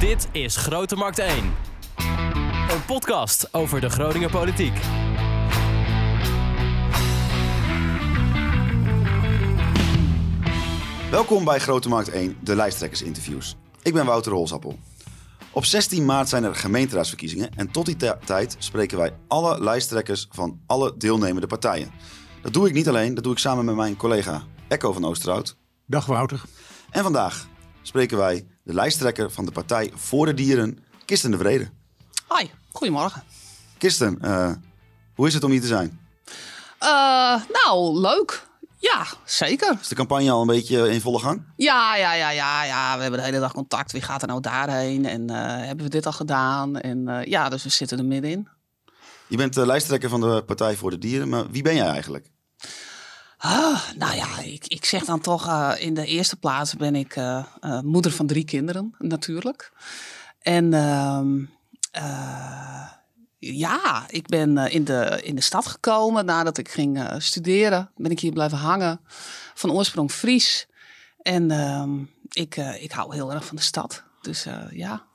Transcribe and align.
Dit 0.00 0.28
is 0.32 0.56
Grote 0.56 0.96
Markt 0.96 1.18
1. 1.18 1.54
Een 2.70 2.84
podcast 2.86 3.54
over 3.54 3.80
de 3.80 3.90
Groninger 3.90 4.30
politiek. 4.30 4.72
Welkom 11.10 11.44
bij 11.44 11.58
Grote 11.58 11.88
Markt 11.88 12.08
1, 12.08 12.36
de 12.40 12.56
lijsttrekkersinterviews. 12.56 13.56
Ik 13.82 13.92
ben 13.92 14.06
Wouter 14.06 14.32
Rolsappel. 14.32 14.78
Op 15.52 15.64
16 15.64 16.04
maart 16.04 16.28
zijn 16.28 16.44
er 16.44 16.54
gemeenteraadsverkiezingen 16.54 17.50
en 17.56 17.70
tot 17.70 17.86
die 17.86 17.96
tijd 18.24 18.56
spreken 18.58 18.98
wij 18.98 19.16
alle 19.28 19.62
lijsttrekkers 19.62 20.28
van 20.30 20.60
alle 20.66 20.94
deelnemende 20.96 21.46
partijen. 21.46 21.90
Dat 22.42 22.52
doe 22.52 22.68
ik 22.68 22.74
niet 22.74 22.88
alleen, 22.88 23.14
dat 23.14 23.24
doe 23.24 23.32
ik 23.32 23.38
samen 23.38 23.64
met 23.64 23.74
mijn 23.74 23.96
collega 23.96 24.42
Echo 24.68 24.92
van 24.92 25.04
Oosterhout. 25.04 25.56
Dag 25.86 26.06
Wouter. 26.06 26.42
En 26.90 27.02
vandaag 27.02 27.48
spreken 27.82 28.18
wij 28.18 28.46
de 28.62 28.74
lijsttrekker 28.74 29.30
van 29.30 29.44
de 29.44 29.52
Partij 29.52 29.92
voor 29.94 30.26
de 30.26 30.34
Dieren, 30.34 30.78
Kirsten 31.04 31.30
de 31.30 31.38
Vrede. 31.38 31.70
Hi, 32.38 32.46
goedemorgen. 32.72 33.22
Kirsten, 33.78 34.18
eh, 34.20 34.52
hoe 35.14 35.26
is 35.26 35.34
het 35.34 35.44
om 35.44 35.50
hier 35.50 35.60
te 35.60 35.66
zijn? 35.66 36.00
Eh, 36.78 37.40
nou, 37.64 38.00
leuk. 38.00 38.48
Ja, 38.78 39.06
zeker. 39.24 39.76
Is 39.80 39.88
de 39.88 39.94
campagne 39.94 40.30
al 40.30 40.40
een 40.40 40.46
beetje 40.46 40.90
in 40.90 41.00
volle 41.00 41.18
gang? 41.18 41.42
Ja, 41.56 41.96
ja, 41.96 42.14
ja, 42.14 42.30
ja, 42.30 42.64
ja. 42.64 42.96
We 42.96 43.02
hebben 43.02 43.20
de 43.20 43.26
hele 43.26 43.40
dag 43.40 43.52
contact. 43.52 43.92
Wie 43.92 44.02
gaat 44.02 44.22
er 44.22 44.28
nou 44.28 44.40
daarheen? 44.40 45.06
En 45.06 45.30
eh, 45.30 45.66
hebben 45.66 45.84
we 45.84 45.90
dit 45.90 46.06
al 46.06 46.12
gedaan? 46.12 46.78
En 46.78 47.24
ja, 47.24 47.48
dus 47.48 47.62
we 47.62 47.68
zitten 47.68 47.98
er 47.98 48.04
middenin. 48.04 48.48
Je 49.26 49.36
bent 49.36 49.54
de 49.54 49.66
lijsttrekker 49.66 50.08
van 50.08 50.20
de 50.20 50.42
Partij 50.46 50.76
voor 50.76 50.90
de 50.90 50.98
Dieren, 50.98 51.28
maar 51.28 51.50
wie 51.50 51.62
ben 51.62 51.74
jij 51.74 51.86
eigenlijk? 51.86 52.30
Ah, 53.42 53.80
nou 53.96 54.14
ja, 54.16 54.38
ik, 54.38 54.66
ik 54.66 54.84
zeg 54.84 55.04
dan 55.04 55.20
toch, 55.20 55.46
eh, 55.46 55.72
in 55.78 55.94
de 55.94 56.06
eerste 56.06 56.36
plaats 56.36 56.74
ben 56.74 56.94
ik 56.94 57.16
eh, 57.16 57.44
eh, 57.60 57.80
moeder 57.80 58.12
van 58.12 58.26
drie 58.26 58.44
kinderen, 58.44 58.94
natuurlijk. 58.98 59.72
En 60.40 60.74
ehm, 60.74 61.44
eh, 61.90 62.88
ja, 63.38 64.04
ik 64.08 64.26
ben 64.26 64.56
in, 64.56 64.84
de, 64.84 65.20
in 65.22 65.34
de 65.34 65.40
stad 65.40 65.66
gekomen 65.66 66.24
nadat 66.24 66.58
ik 66.58 66.68
ging 66.68 67.14
studeren. 67.18 67.90
Ben 67.96 68.10
ik 68.10 68.20
hier 68.20 68.32
blijven 68.32 68.58
hangen, 68.58 69.00
van 69.54 69.72
oorsprong 69.72 70.12
Fries. 70.12 70.66
En 71.22 71.50
ehm, 71.50 71.90
ik, 72.28 72.56
ik 72.56 72.92
hou 72.92 73.14
heel 73.14 73.32
erg 73.32 73.44
van 73.44 73.56
de 73.56 73.62
stad. 73.62 74.04
Dus 74.20 74.46
ja. 74.70 75.06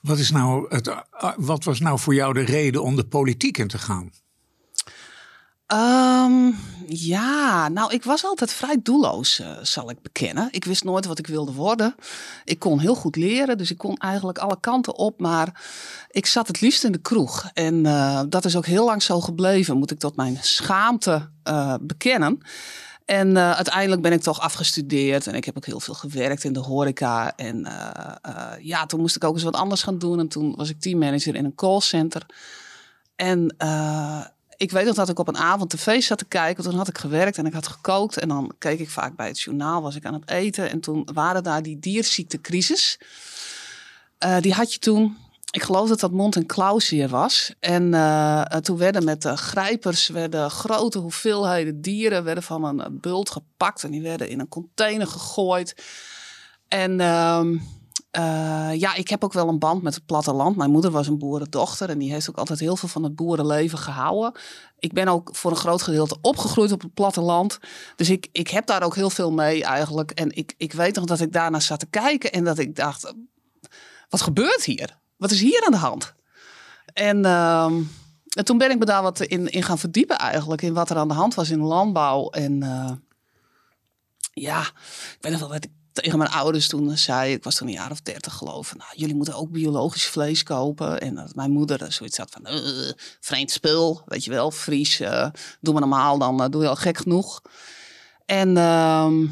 Wat, 0.00 0.18
is 0.18 0.30
nou 0.30 0.74
het, 0.74 1.04
wat 1.36 1.64
was 1.64 1.80
nou 1.80 1.98
voor 1.98 2.14
jou 2.14 2.32
de 2.32 2.44
reden 2.44 2.82
om 2.82 2.96
de 2.96 3.06
politiek 3.06 3.58
in 3.58 3.68
te 3.68 3.78
gaan? 3.78 4.12
Ehm, 5.66 6.50
ja, 6.86 7.68
nou, 7.68 7.92
ik 7.92 8.04
was 8.04 8.24
altijd 8.24 8.52
vrij 8.52 8.76
doelloos, 8.82 9.38
eh, 9.38 9.50
zal 9.62 9.90
ik 9.90 10.02
bekennen. 10.02 10.48
Ik 10.50 10.64
wist 10.64 10.84
nooit 10.84 11.06
wat 11.06 11.18
ik 11.18 11.26
wilde 11.26 11.52
worden. 11.52 11.94
Ik 12.44 12.58
kon 12.58 12.78
heel 12.78 12.94
goed 12.94 13.16
leren, 13.16 13.58
dus 13.58 13.70
ik 13.70 13.78
kon 13.78 13.96
eigenlijk 13.96 14.38
alle 14.38 14.60
kanten 14.60 14.96
op. 14.96 15.20
Maar 15.20 15.62
ik 16.10 16.26
zat 16.26 16.46
het 16.46 16.60
liefst 16.60 16.84
in 16.84 16.92
de 16.92 16.98
kroeg. 16.98 17.50
En 17.54 17.86
eh, 17.86 18.22
dat 18.28 18.44
is 18.44 18.56
ook 18.56 18.66
heel 18.66 18.84
lang 18.84 19.02
zo 19.02 19.20
gebleven, 19.20 19.78
moet 19.78 19.90
ik 19.90 19.98
tot 19.98 20.16
mijn 20.16 20.38
schaamte 20.40 21.28
eh, 21.42 21.74
bekennen. 21.80 22.40
En 23.04 23.38
uiteindelijk 23.38 24.02
ben 24.02 24.12
ik 24.12 24.22
toch 24.22 24.40
afgestudeerd 24.40 25.26
en 25.26 25.34
ik 25.34 25.44
heb 25.44 25.56
ook 25.56 25.66
heel 25.66 25.80
veel 25.80 25.94
gewerkt 25.94 26.44
in 26.44 26.52
de 26.52 26.60
horeca. 26.60 27.36
En 27.36 27.66
ja, 28.60 28.86
toen 28.86 29.00
moest 29.00 29.16
ik 29.16 29.24
ook 29.24 29.34
eens 29.34 29.42
wat 29.42 29.54
anders 29.54 29.82
gaan 29.82 29.98
doen. 29.98 30.18
En 30.18 30.28
toen 30.28 30.54
was 30.56 30.68
ik 30.68 30.80
teammanager 30.80 31.34
in 31.34 31.44
een 31.44 31.54
callcenter. 31.54 32.26
En 33.16 33.56
ik 34.56 34.70
weet 34.70 34.84
nog 34.84 34.94
dat 34.94 35.08
ik 35.08 35.18
op 35.18 35.28
een 35.28 35.36
avond 35.36 35.70
tv 35.70 36.02
zat 36.02 36.18
te 36.18 36.24
kijken. 36.24 36.64
Toen 36.64 36.74
had 36.74 36.88
ik 36.88 36.98
gewerkt 36.98 37.38
en 37.38 37.46
ik 37.46 37.52
had 37.52 37.66
gekookt. 37.66 38.18
En 38.18 38.28
dan 38.28 38.52
keek 38.58 38.78
ik 38.78 38.90
vaak 38.90 39.16
bij 39.16 39.26
het 39.26 39.40
journaal, 39.40 39.82
was 39.82 39.96
ik 39.96 40.04
aan 40.04 40.14
het 40.14 40.30
eten. 40.30 40.70
En 40.70 40.80
toen 40.80 41.08
waren 41.12 41.42
daar 41.42 41.62
die 41.62 41.78
dierziektecrisis. 41.78 42.98
Eh, 44.18 44.40
die 44.40 44.52
had 44.52 44.72
je 44.72 44.78
toen. 44.78 45.16
Ik 45.50 45.62
geloof 45.62 45.88
dat 45.88 46.00
dat 46.00 46.12
mond- 46.12 46.36
en 46.36 46.46
klauwzeer 46.46 47.08
was. 47.08 47.54
En 47.60 47.94
eh, 47.94 48.40
eh, 48.40 48.60
toen 48.60 48.76
werden 48.76 49.04
met 49.04 49.22
de 49.22 49.36
grijpers 49.36 50.08
werden 50.08 50.50
grote 50.50 50.98
hoeveelheden 50.98 51.80
dieren 51.80 52.24
werden 52.24 52.42
van 52.42 52.80
een 52.80 53.00
bult 53.00 53.30
gepakt. 53.30 53.84
En 53.84 53.90
die 53.90 54.02
werden 54.02 54.28
in 54.28 54.40
een 54.40 54.48
container 54.48 55.06
gegooid. 55.06 55.74
En 56.68 57.00
ehm, 57.00 57.56
eh, 58.16 58.70
ja, 58.74 58.94
ik 58.94 59.08
heb 59.08 59.24
ook 59.24 59.32
wel 59.32 59.48
een 59.48 59.58
band 59.58 59.82
met 59.82 59.94
het 59.94 60.06
platteland. 60.06 60.56
Mijn 60.56 60.70
moeder 60.70 60.90
was 60.90 61.06
een 61.06 61.18
boerendochter 61.18 61.88
en 61.90 61.98
die 61.98 62.12
heeft 62.12 62.28
ook 62.28 62.36
altijd 62.36 62.58
heel 62.58 62.76
veel 62.76 62.88
van 62.88 63.02
het 63.02 63.16
boerenleven 63.16 63.78
gehouden. 63.78 64.40
Ik 64.78 64.92
ben 64.92 65.08
ook 65.08 65.36
voor 65.36 65.50
een 65.50 65.56
groot 65.56 65.82
gedeelte 65.82 66.18
opgegroeid 66.20 66.72
op 66.72 66.82
het 66.82 66.94
platteland. 66.94 67.58
Dus 67.96 68.10
ik, 68.10 68.28
ik 68.32 68.48
heb 68.48 68.66
daar 68.66 68.82
ook 68.82 68.94
heel 68.94 69.10
veel 69.10 69.32
mee 69.32 69.64
eigenlijk. 69.64 70.10
En 70.10 70.36
ik, 70.36 70.54
ik 70.56 70.72
weet 70.72 70.94
nog 70.94 71.04
dat 71.04 71.20
ik 71.20 71.32
daarna 71.32 71.60
zat 71.60 71.78
te 71.78 71.86
kijken 71.86 72.32
en 72.32 72.44
dat 72.44 72.58
ik 72.58 72.76
dacht, 72.76 73.14
wat 74.08 74.20
gebeurt 74.20 74.64
hier? 74.64 74.98
Wat 75.16 75.30
is 75.30 75.40
hier 75.40 75.62
aan 75.64 75.72
de 75.72 75.78
hand? 75.78 76.14
En, 76.92 77.24
ehm, 77.24 77.82
en 78.28 78.44
toen 78.44 78.58
ben 78.58 78.70
ik 78.70 78.78
me 78.78 78.84
daar 78.84 79.02
wat 79.02 79.20
in, 79.20 79.48
in 79.48 79.62
gaan 79.62 79.78
verdiepen 79.78 80.18
eigenlijk. 80.18 80.62
In 80.62 80.74
wat 80.74 80.90
er 80.90 80.96
aan 80.96 81.08
de 81.08 81.14
hand 81.14 81.34
was 81.34 81.50
in 81.50 81.60
landbouw. 81.60 82.28
En 82.30 82.62
eh, 82.62 82.92
ja, 84.32 84.60
ik 84.60 85.18
weet 85.20 85.32
nog 85.32 85.40
wel 85.40 85.50
dat 85.50 85.64
ik 85.64 85.70
tegen 86.02 86.18
mijn 86.18 86.30
ouders 86.30 86.68
toen 86.68 86.96
zei, 86.96 87.32
ik 87.32 87.44
was 87.44 87.54
toen 87.54 87.66
een 87.66 87.74
jaar 87.74 87.90
of 87.90 88.00
dertig 88.00 88.34
geloof, 88.34 88.74
nou, 88.76 88.90
jullie 88.94 89.14
moeten 89.14 89.34
ook 89.34 89.50
biologisch 89.50 90.06
vlees 90.06 90.42
kopen. 90.42 91.00
En 91.00 91.14
dat 91.14 91.34
mijn 91.34 91.50
moeder 91.50 91.92
zoiets 91.92 92.18
had 92.18 92.30
van, 92.30 92.46
eh, 92.46 92.92
vreemd 93.20 93.50
spul, 93.50 94.02
weet 94.06 94.24
je 94.24 94.30
wel, 94.30 94.50
Fries, 94.50 95.00
eh, 95.00 95.28
doe 95.60 95.72
maar 95.72 95.82
normaal, 95.82 96.18
dan 96.18 96.42
eh, 96.42 96.48
doe 96.50 96.62
je 96.62 96.68
al 96.68 96.76
gek 96.76 96.98
genoeg. 96.98 97.42
En 98.26 98.56
ehm, 98.56 99.26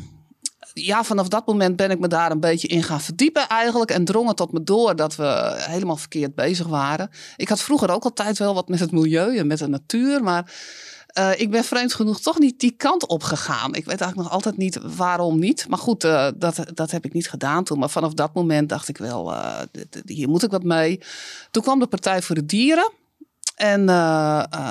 ja, 0.72 1.04
vanaf 1.04 1.28
dat 1.28 1.46
moment 1.46 1.76
ben 1.76 1.90
ik 1.90 1.98
me 1.98 2.08
daar 2.08 2.30
een 2.30 2.40
beetje 2.40 2.68
in 2.68 2.82
gaan 2.82 3.00
verdiepen 3.00 3.48
eigenlijk. 3.48 3.90
En 3.90 4.04
drong 4.04 4.28
het 4.28 4.36
tot 4.36 4.52
me 4.52 4.62
door 4.62 4.96
dat 4.96 5.16
we 5.16 5.54
helemaal 5.56 5.96
verkeerd 5.96 6.34
bezig 6.34 6.66
waren. 6.66 7.10
Ik 7.36 7.48
had 7.48 7.60
vroeger 7.60 7.90
ook 7.90 8.04
altijd 8.04 8.38
wel 8.38 8.54
wat 8.54 8.68
met 8.68 8.80
het 8.80 8.90
milieu 8.90 9.38
en 9.38 9.46
met 9.46 9.58
de 9.58 9.68
natuur. 9.68 10.22
Maar 10.22 10.52
eh, 11.14 11.40
ik 11.40 11.50
ben 11.50 11.64
vreemd 11.64 11.94
genoeg 11.94 12.20
toch 12.20 12.38
niet 12.38 12.60
die 12.60 12.70
kant 12.70 13.06
op 13.06 13.22
gegaan. 13.22 13.74
Ik 13.74 13.84
weet 13.84 14.00
eigenlijk 14.00 14.16
nog 14.16 14.30
altijd 14.30 14.56
niet 14.56 14.78
waarom 14.82 15.38
niet. 15.38 15.68
Maar 15.68 15.78
goed, 15.78 16.04
eh, 16.04 16.28
dat, 16.36 16.64
dat 16.74 16.90
heb 16.90 17.04
ik 17.04 17.12
niet 17.12 17.28
gedaan 17.28 17.64
toen. 17.64 17.78
Maar 17.78 17.90
vanaf 17.90 18.14
dat 18.14 18.34
moment 18.34 18.68
dacht 18.68 18.88
ik 18.88 18.98
wel, 18.98 19.34
eh, 19.34 19.60
hier 20.04 20.28
moet 20.28 20.42
ik 20.42 20.50
wat 20.50 20.62
mee. 20.62 21.00
Toen 21.50 21.62
kwam 21.62 21.78
de 21.78 21.86
Partij 21.86 22.22
voor 22.22 22.34
de 22.34 22.46
Dieren. 22.46 22.92
En 23.54 23.86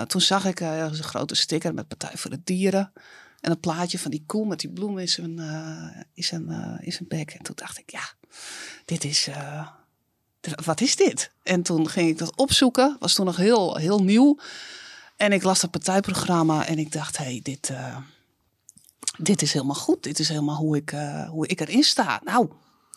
toen 0.08 0.22
zag 0.22 0.46
ik 0.46 0.60
een 0.60 0.94
grote 0.94 1.36
sticker 1.36 1.74
met 1.74 1.88
Partij 1.88 2.12
voor 2.14 2.30
de 2.30 2.42
Dieren. 2.44 2.92
En 3.40 3.52
een 3.52 3.60
plaatje 3.60 4.00
van 4.00 4.12
die 4.12 4.24
koe 4.26 4.46
met 4.46 4.60
die 4.60 4.70
bloem 4.70 4.98
in 4.98 5.10
zijn, 5.10 5.40
in 6.14 6.24
zijn, 6.24 6.78
in 6.82 6.92
zijn 6.92 7.08
bek. 7.08 7.32
En 7.32 7.44
toen 7.44 7.56
dacht 7.56 7.78
ik, 7.78 7.92
ja, 7.92 8.04
dit 8.86 9.04
is... 9.04 9.30
wat 10.66 10.82
is 10.82 10.96
dit? 10.96 11.32
En 11.44 11.62
toen 11.62 11.90
ging 11.90 12.10
ik 12.10 12.18
dat 12.18 12.36
opzoeken. 12.36 12.96
Was 13.00 13.14
toen 13.14 13.26
nog 13.26 13.38
heel, 13.38 13.76
heel 13.76 14.04
nieuw. 14.04 14.38
En 15.18 15.32
ik 15.32 15.44
las 15.44 15.62
dat 15.62 15.72
partijprogramma 15.72 16.68
en 16.68 16.80
ik 16.80 16.92
dacht, 16.92 17.18
hé, 17.18 17.24
hey, 17.24 17.40
dit, 17.44 17.70
eh, 17.70 17.98
dit 19.18 19.42
is 19.42 19.54
helemaal 19.54 19.76
goed. 19.76 20.04
Dit 20.04 20.20
is 20.20 20.30
helemaal 20.30 20.56
hoe 20.56 20.76
ik, 20.76 20.92
eh, 20.92 21.30
hoe 21.30 21.48
ik 21.48 21.60
erin 21.60 21.84
sta. 21.84 22.22
Nou, 22.24 22.50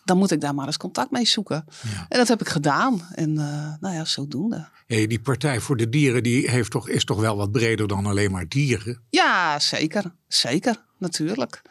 dan 0.04 0.18
moet 0.18 0.30
ik 0.30 0.40
daar 0.40 0.54
maar 0.54 0.66
eens 0.66 0.76
contact 0.76 1.10
mee 1.10 1.26
zoeken. 1.26 1.64
Ja. 1.82 2.06
En 2.08 2.18
dat 2.18 2.28
heb 2.28 2.40
ik 2.40 2.48
gedaan. 2.48 3.08
En 3.12 3.38
eh, 3.38 3.74
nou 3.80 3.94
ja, 3.94 4.04
zodoende. 4.04 4.68
Hey, 4.86 5.06
die 5.06 5.20
Partij 5.20 5.60
voor 5.60 5.76
de 5.76 5.88
Dieren 5.88 6.22
die 6.22 6.50
heeft 6.50 6.70
toch, 6.70 6.88
is 6.88 7.04
toch 7.04 7.20
wel 7.20 7.36
wat 7.36 7.52
breder 7.52 7.88
dan 7.88 8.06
alleen 8.06 8.30
maar 8.30 8.48
dieren? 8.48 9.02
Ja, 9.10 9.58
zeker. 9.58 10.14
Zeker, 10.28 10.84
natuurlijk. 10.98 11.62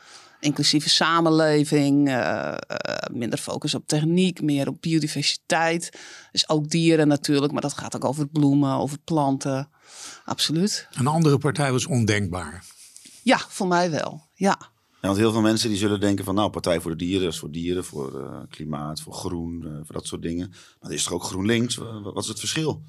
Inclusieve 0.45 0.89
samenleving, 0.89 2.07
eh, 2.07 2.51
eh, 2.51 2.57
minder 3.11 3.39
focus 3.39 3.73
op 3.75 3.88
techniek, 3.88 4.41
meer 4.41 4.67
op 4.67 4.78
biodiversiteit. 4.81 5.89
Dus 6.31 6.50
ook 6.50 6.69
dieren 6.69 7.07
natuurlijk, 7.07 7.53
maar 7.53 7.61
dat 7.61 7.73
gaat 7.73 7.95
ook 7.95 8.06
over 8.06 8.28
bloemen, 8.28 8.73
over 8.75 8.97
planten. 9.03 9.69
Absoluut. 10.25 10.88
Een 10.91 11.07
andere 11.07 11.38
partij 11.38 11.72
was 11.72 11.85
ondenkbaar. 11.85 12.63
Ja, 13.23 13.38
voor 13.50 13.67
mij 13.67 13.91
wel. 13.91 14.23
Ja. 14.33 14.57
Ja, 15.01 15.11
want 15.11 15.17
heel 15.23 15.31
veel 15.31 15.41
mensen 15.41 15.69
die 15.69 15.78
zullen 15.78 16.00
denken 16.00 16.25
van 16.25 16.35
nou, 16.35 16.50
Partij 16.50 16.81
voor 16.81 16.92
de 16.92 16.97
Dieren 16.97 17.24
dat 17.24 17.33
is 17.33 17.39
voor 17.39 17.51
dieren, 17.51 17.86
voor 17.86 18.21
eh, 18.21 18.39
klimaat, 18.50 19.01
voor 19.01 19.13
groen, 19.13 19.62
voor 19.86 19.95
dat 19.95 20.07
soort 20.07 20.21
dingen. 20.21 20.50
Maar 20.50 20.89
er 20.89 20.95
is 20.95 21.03
toch 21.03 21.13
ook 21.13 21.24
GroenLinks? 21.24 21.75
Wa- 21.75 22.01
Wat 22.01 22.24
is 22.24 22.27
het 22.30 22.39
verschil? 22.39 22.81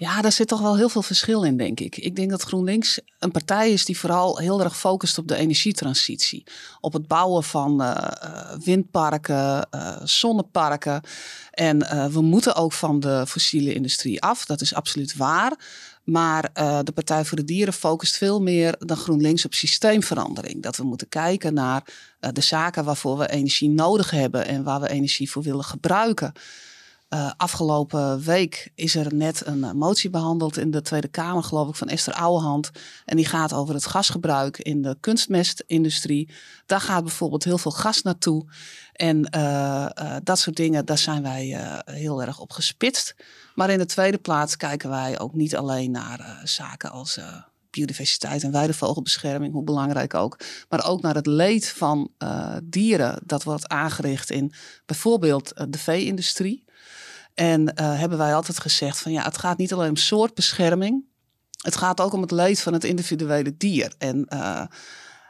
Ja, 0.00 0.20
daar 0.20 0.32
zit 0.32 0.48
toch 0.48 0.60
wel 0.60 0.76
heel 0.76 0.88
veel 0.88 1.02
verschil 1.02 1.42
in, 1.42 1.56
denk 1.56 1.80
ik. 1.80 1.96
Ik 1.96 2.16
denk 2.16 2.30
dat 2.30 2.42
GroenLinks 2.42 3.00
een 3.18 3.30
partij 3.30 3.72
is 3.72 3.84
die 3.84 3.98
vooral 3.98 4.38
heel 4.38 4.62
erg 4.62 4.78
focust 4.78 5.18
op 5.18 5.28
de 5.28 5.36
energietransitie. 5.36 6.44
Op 6.80 6.92
het 6.92 7.06
bouwen 7.06 7.44
van 7.44 7.82
eh, 7.82 8.08
eh, 8.20 8.58
windparken, 8.64 9.70
eh, 9.70 9.96
zonneparken. 10.02 11.02
En 11.50 11.78
we 12.12 12.20
moeten 12.20 12.54
ook 12.54 12.72
van 12.72 13.00
de 13.00 13.24
fossiele 13.28 13.74
industrie 13.74 14.22
af. 14.22 14.44
Dat 14.44 14.60
is 14.60 14.74
absoluut 14.74 15.16
waar. 15.16 15.52
Maar 16.04 16.50
de 16.84 16.92
Partij 16.94 17.24
voor 17.24 17.36
de 17.36 17.44
Dieren 17.44 17.74
focust 17.74 18.16
veel 18.16 18.42
meer 18.42 18.74
dan 18.78 18.96
GroenLinks 18.96 19.44
op 19.44 19.54
systeemverandering. 19.54 20.62
Dat 20.62 20.76
we 20.76 20.84
moeten 20.84 21.08
kijken 21.08 21.54
naar 21.54 21.82
de 22.32 22.40
zaken 22.40 22.84
waarvoor 22.84 23.18
we 23.18 23.30
energie 23.30 23.68
nodig 23.68 24.10
hebben 24.10 24.46
en 24.46 24.62
waar 24.62 24.80
we 24.80 24.88
energie 24.88 25.30
voor 25.30 25.42
willen 25.42 25.64
gebruiken. 25.64 26.32
Uh, 27.14 27.30
afgelopen 27.36 28.20
week 28.20 28.70
is 28.74 28.94
er 28.94 29.14
net 29.14 29.46
een 29.46 29.58
uh, 29.58 29.72
motie 29.72 30.10
behandeld 30.10 30.56
in 30.56 30.70
de 30.70 30.82
Tweede 30.82 31.08
Kamer, 31.08 31.42
geloof 31.42 31.68
ik, 31.68 31.74
van 31.74 31.88
Esther 31.88 32.14
Ouwehand. 32.14 32.70
En 33.04 33.16
die 33.16 33.26
gaat 33.26 33.52
over 33.52 33.74
het 33.74 33.86
gasgebruik 33.86 34.58
in 34.58 34.82
de 34.82 34.96
kunstmestindustrie. 35.00 36.30
Daar 36.66 36.80
gaat 36.80 37.02
bijvoorbeeld 37.04 37.44
heel 37.44 37.58
veel 37.58 37.70
gas 37.70 38.02
naartoe. 38.02 38.46
En 38.92 39.28
uh, 39.36 39.86
dat 40.22 40.38
soort 40.38 40.56
dingen, 40.56 40.84
daar 40.84 40.98
zijn 40.98 41.22
wij 41.22 41.58
heel 41.84 42.22
erg 42.22 42.40
op 42.40 42.52
gespitst. 42.52 43.14
Maar 43.54 43.70
in 43.70 43.78
de 43.78 43.86
tweede 43.86 44.18
plaats 44.18 44.56
kijken 44.56 44.90
wij 44.90 45.18
ook 45.18 45.34
niet 45.34 45.56
alleen 45.56 45.90
naar 45.90 46.40
zaken 46.44 46.90
als 46.90 47.20
biodiversiteit 47.70 48.42
en 48.42 48.52
weidevogelbescherming, 48.52 49.52
hoe 49.52 49.64
belangrijk 49.64 50.14
ook. 50.14 50.38
Maar 50.68 50.86
ook 50.86 51.02
naar 51.02 51.14
het 51.14 51.26
leed 51.26 51.68
van 51.68 52.10
dieren 52.64 53.18
dat 53.24 53.42
wordt 53.42 53.68
aangericht 53.68 54.30
in 54.30 54.52
bijvoorbeeld 54.86 55.52
de 55.68 55.78
vee-industrie. 55.78 56.66
En 57.38 57.60
uh, 57.60 57.98
hebben 57.98 58.18
wij 58.18 58.34
altijd 58.34 58.60
gezegd 58.60 58.98
van 58.98 59.12
ja, 59.12 59.22
het 59.22 59.38
gaat 59.38 59.58
niet 59.58 59.72
alleen 59.72 59.88
om 59.88 59.96
soortbescherming. 59.96 61.04
Het 61.58 61.76
gaat 61.76 62.00
ook 62.00 62.12
om 62.12 62.20
het 62.20 62.30
leed 62.30 62.60
van 62.60 62.72
het 62.72 62.84
individuele 62.84 63.56
dier. 63.56 63.94
En 63.98 64.26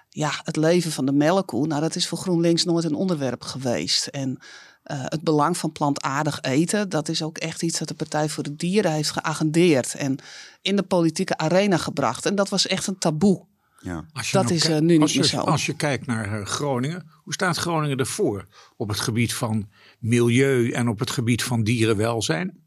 ja, 0.09 0.31
het 0.45 0.57
leven 0.57 0.93
van 0.93 1.07
de 1.07 1.13
melkkoe, 1.13 1.67
nou 1.67 1.81
dat 1.81 1.97
is 1.97 2.09
voor 2.09 2.19
GroenLinks 2.19 2.65
nooit 2.65 2.85
een 2.85 2.95
onderwerp 2.95 3.43
geweest. 3.43 4.07
En 4.07 4.31
uh, 4.31 5.03
het 5.05 5.23
belang 5.23 5.57
van 5.57 5.73
plantaardig 5.73 6.41
eten, 6.41 6.89
dat 6.89 7.09
is 7.09 7.23
ook 7.23 7.39
echt 7.39 7.63
iets 7.63 7.79
dat 7.79 7.89
de 7.89 7.95
Partij 7.95 8.29
voor 8.29 8.43
de 8.43 8.57
Dieren 8.57 8.93
heeft 8.93 9.11
geagendeerd 9.11 9.95
en 9.95 10.19
in 10.63 10.77
de 10.77 10.83
politieke 10.83 11.37
arena 11.37 11.77
gebracht. 11.77 12.27
En 12.27 12.35
dat 12.35 12.49
was 12.49 12.67
echt 12.67 12.87
een 12.87 12.99
taboe. 12.99 13.47
Ja. 13.81 14.05
Dat 14.13 14.33
nou 14.33 14.55
is 14.55 14.69
uh, 14.69 14.79
nu 14.79 14.99
niet 14.99 15.15
meer 15.15 15.25
zo. 15.25 15.41
Als 15.41 15.67
je 15.67 15.75
kijkt 15.75 16.07
naar 16.07 16.41
uh, 16.41 16.47
Groningen, 16.47 17.11
hoe 17.23 17.33
staat 17.33 17.57
Groningen 17.57 17.99
ervoor 17.99 18.47
op 18.77 18.89
het 18.89 19.01
gebied 19.01 19.35
van 19.35 19.69
milieu 19.99 20.71
en 20.71 20.89
op 20.89 20.99
het 20.99 21.11
gebied 21.11 21.43
van 21.43 21.63
dierenwelzijn? 21.63 22.67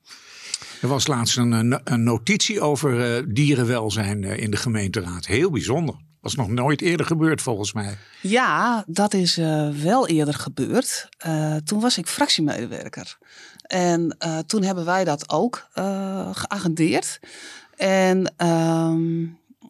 Er 0.81 0.87
was 0.87 1.07
laatst 1.07 1.37
een, 1.37 1.79
een 1.83 2.03
notitie 2.03 2.61
over 2.61 3.23
dierenwelzijn 3.33 4.23
in 4.23 4.51
de 4.51 4.57
gemeenteraad. 4.57 5.25
Heel 5.25 5.51
bijzonder. 5.51 5.95
Was 6.21 6.35
nog 6.35 6.47
nooit 6.47 6.81
eerder 6.81 7.05
gebeurd 7.05 7.41
volgens 7.41 7.73
mij. 7.73 7.97
Ja, 8.21 8.83
dat 8.87 9.13
is 9.13 9.37
uh, 9.37 9.69
wel 9.69 10.07
eerder 10.07 10.33
gebeurd. 10.33 11.09
Toen 11.63 11.79
was 11.79 11.97
ik 11.97 12.07
fractiemedewerker. 12.07 13.17
En 13.61 14.17
toen 14.45 14.63
hebben 14.63 14.85
wij 14.85 15.03
dat 15.03 15.29
ook 15.29 15.67
geagendeerd. 16.31 17.19
En 17.75 18.33
ehm, 18.37 19.21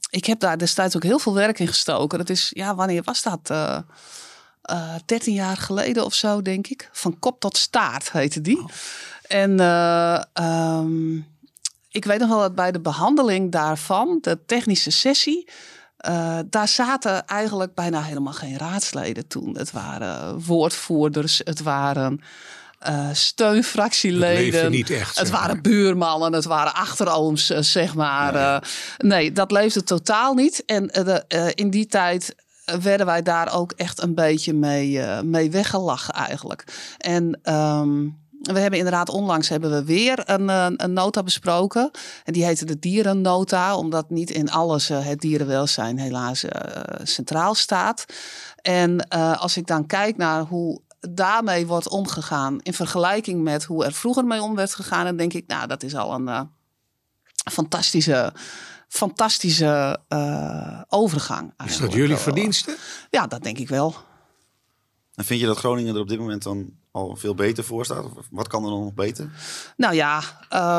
ik 0.09 0.25
heb 0.25 0.39
daar 0.39 0.57
destijds 0.57 0.95
ook 0.95 1.03
heel 1.03 1.19
veel 1.19 1.33
werk 1.33 1.59
in 1.59 1.67
gestoken. 1.67 2.17
Dat 2.17 2.29
is, 2.29 2.51
ja, 2.53 2.75
wanneer 2.75 3.03
was 3.03 3.21
dat? 3.21 3.51
13 5.05 5.33
jaar 5.33 5.57
geleden 5.57 6.05
of 6.05 6.13
zo, 6.13 6.41
denk 6.41 6.67
ik. 6.67 6.89
Van 6.91 7.19
kop 7.19 7.39
tot 7.39 7.57
staart 7.57 8.11
heette 8.11 8.41
die. 8.41 8.59
Oh. 8.59 8.69
En 9.27 9.59
um, 10.43 11.27
ik 11.89 12.05
weet 12.05 12.19
nog 12.19 12.29
wel 12.29 12.39
dat 12.39 12.55
bij 12.55 12.71
de 12.71 12.79
behandeling 12.79 13.51
daarvan, 13.51 14.17
de 14.21 14.39
technische 14.45 14.91
sessie 14.91 15.47
uh, 16.09 16.39
daar 16.45 16.67
zaten 16.67 17.25
eigenlijk 17.25 17.73
bijna 17.73 18.01
helemaal 18.01 18.33
geen 18.33 18.57
raadsleden 18.57 19.27
toen. 19.27 19.57
Het 19.57 19.71
waren 19.71 20.39
woordvoerders, 20.39 21.41
het 21.43 21.61
waren 21.61 22.21
uh, 22.87 23.07
steunfractieleden. 23.11 24.61
Het, 24.61 24.69
niet 24.69 24.89
echt, 24.89 25.19
het 25.19 25.29
waren 25.29 25.61
buurmannen, 25.61 26.33
het 26.33 26.45
waren 26.45 26.73
achterooms, 26.73 27.51
uh, 27.51 27.57
zeg 27.59 27.95
maar. 27.95 28.33
Ja. 28.33 28.63
nee, 28.97 29.31
dat 29.31 29.51
leefde 29.51 29.83
totaal 29.83 30.33
niet. 30.33 30.65
En 30.65 30.89
in 31.55 31.69
die 31.69 31.87
tijd 31.87 32.35
werden 32.65 33.05
wij 33.05 33.21
daar 33.21 33.53
ook 33.53 33.71
echt 33.71 34.01
een 34.01 34.15
beetje 34.15 34.53
mee, 34.53 35.23
mee 35.23 35.51
weggelachen 35.51 36.13
eigenlijk. 36.13 36.93
En... 36.97 37.53
Um, 37.53 38.19
we 38.41 38.59
hebben 38.59 38.79
inderdaad 38.79 39.09
onlangs 39.09 39.49
hebben 39.49 39.71
we 39.71 39.83
weer 39.83 40.29
een, 40.29 40.49
eh, 40.49 40.67
een 40.75 40.93
nota 40.93 41.23
besproken. 41.23 41.91
En 42.23 42.33
die 42.33 42.45
heette 42.45 42.65
de 42.65 42.79
dierennota, 42.79 43.75
omdat 43.75 44.09
niet 44.09 44.29
in 44.29 44.51
alles 44.51 44.89
uh, 44.89 45.05
het 45.05 45.19
dierenwelzijn 45.19 45.99
helaas 45.99 46.45
centraal 47.03 47.55
staat. 47.55 48.05
En 48.55 49.07
als 49.37 49.57
ik 49.57 49.67
dan 49.67 49.85
kijk 49.85 50.17
naar 50.17 50.41
hoe 50.41 50.81
daarmee 50.99 51.67
wordt 51.67 51.89
omgegaan 51.89 52.59
in 52.61 52.73
vergelijking 52.73 53.41
met 53.41 53.63
hoe 53.63 53.85
er 53.85 53.93
vroeger 53.93 54.25
mee 54.25 54.41
om 54.41 54.55
werd 54.55 54.75
gegaan, 54.75 55.05
dan 55.05 55.17
denk 55.17 55.33
ik, 55.33 55.47
nou, 55.47 55.67
dat 55.67 55.83
is 55.83 55.95
al 55.95 56.13
een 56.13 56.49
fantastische 57.51 58.33
fantastische 58.91 59.99
overgang. 60.87 61.53
Is 61.65 61.77
dat 61.77 61.93
jullie 61.93 62.15
verdienste? 62.15 62.77
Ja, 63.09 63.27
dat 63.27 63.43
denk 63.43 63.57
ik 63.57 63.67
wel. 63.69 63.95
En 65.15 65.25
vind 65.25 65.39
je 65.39 65.45
dat 65.45 65.57
Groningen 65.57 65.95
er 65.95 66.01
op 66.01 66.07
dit 66.07 66.19
moment 66.19 66.43
dan 66.43 66.73
al 66.91 67.15
veel 67.15 67.35
beter 67.35 67.63
voor 67.63 67.85
staat? 67.85 68.03
Of 68.03 68.27
wat 68.31 68.47
kan 68.47 68.63
er 68.63 68.69
dan 68.69 68.83
nog 68.83 68.93
beter? 68.93 69.29
Nou 69.77 69.95
ja, 69.95 70.21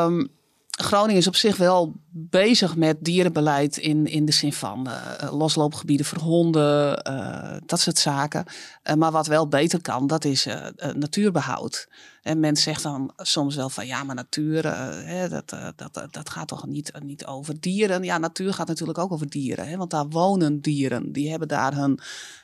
um, 0.05 0.29
Groningen 0.69 1.17
is 1.17 1.27
op 1.27 1.35
zich 1.35 1.57
wel 1.57 1.93
bezig 2.09 2.75
met 2.75 2.97
dierenbeleid 2.99 3.77
in, 3.77 4.05
in 4.05 4.25
de 4.25 4.31
zin 4.31 4.53
van 4.53 4.87
uh, 4.87 5.31
losloopgebieden 5.31 6.05
voor 6.05 6.17
honden, 6.17 7.07
uh, 7.09 7.57
dat 7.65 7.79
soort 7.79 7.97
zaken. 7.97 8.45
Uh, 8.83 8.95
maar 8.95 9.11
wat 9.11 9.27
wel 9.27 9.47
beter 9.47 9.81
kan, 9.81 10.07
dat 10.07 10.25
is 10.25 10.47
natuurbehoud. 10.93 11.87
En 12.23 12.39
men 12.39 12.55
zegt 12.55 12.83
dan 12.83 13.13
soms 13.17 13.55
wel 13.55 13.69
van 13.69 13.85
ja, 13.85 14.03
maar 14.03 14.15
natuur, 14.15 14.75
hè, 15.05 15.29
dat, 15.29 15.49
dat, 15.75 16.07
dat 16.11 16.29
gaat 16.29 16.47
toch 16.47 16.67
niet, 16.67 16.91
niet 17.03 17.25
over 17.25 17.59
dieren. 17.59 18.03
Ja, 18.03 18.17
natuur 18.17 18.53
gaat 18.53 18.67
natuurlijk 18.67 18.97
ook 18.97 19.11
over 19.11 19.29
dieren, 19.29 19.67
hè, 19.67 19.77
want 19.77 19.91
daar 19.91 20.07
wonen 20.07 20.61
dieren. 20.61 21.11
Die 21.11 21.29
hebben 21.29 21.47
daar 21.47 21.75
hun 21.75 21.99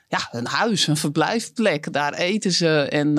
ja, 0.08 0.28
hun 0.32 0.48
huis, 0.48 0.86
hun 0.86 0.98
verblijfplek. 0.98 1.94
Daar 1.94 2.14
eten 2.14 2.52
ze 2.52 2.88
en 2.90 3.16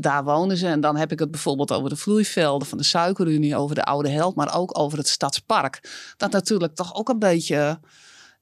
daar 0.00 0.24
wonen 0.24 0.56
ze. 0.56 0.66
En 0.66 0.80
dan 0.80 0.96
heb 0.96 1.12
ik 1.12 1.18
het 1.18 1.30
bijvoorbeeld 1.30 1.72
over 1.72 1.88
de 1.88 1.96
vloeivelden 1.96 2.68
van 2.68 2.78
de 2.78 2.84
Suikerunie, 2.84 3.56
over 3.56 3.74
de 3.74 3.84
Oude 3.84 4.08
Held, 4.08 4.34
maar 4.34 4.54
ook 4.54 4.78
over 4.78 4.98
het 4.98 5.08
Stadspark. 5.08 6.12
Dat 6.16 6.30
natuurlijk 6.30 6.74
toch 6.74 6.94
ook 6.94 7.08
een 7.08 7.18
beetje, 7.18 7.80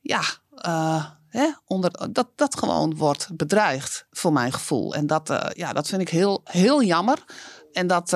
ja, 0.00 0.22
hè, 1.32 1.50
onder, 1.64 2.10
dat, 2.12 2.28
dat 2.36 2.58
gewoon 2.58 2.96
wordt 2.96 3.36
bedreigd, 3.36 4.06
voor 4.10 4.32
mijn 4.32 4.52
gevoel. 4.52 4.94
En 4.94 5.06
dat, 5.06 5.50
ja, 5.52 5.72
dat 5.72 5.88
vind 5.88 6.00
ik 6.00 6.08
heel, 6.08 6.40
heel 6.44 6.82
jammer. 6.82 7.24
En 7.72 7.86
dat, 7.86 8.10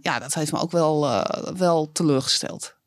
ja, 0.00 0.18
dat 0.18 0.34
heeft 0.34 0.52
me 0.52 0.58
ook 0.58 0.70
wel, 0.70 1.24
wel 1.56 1.92
teleurgesteld. 1.92 2.78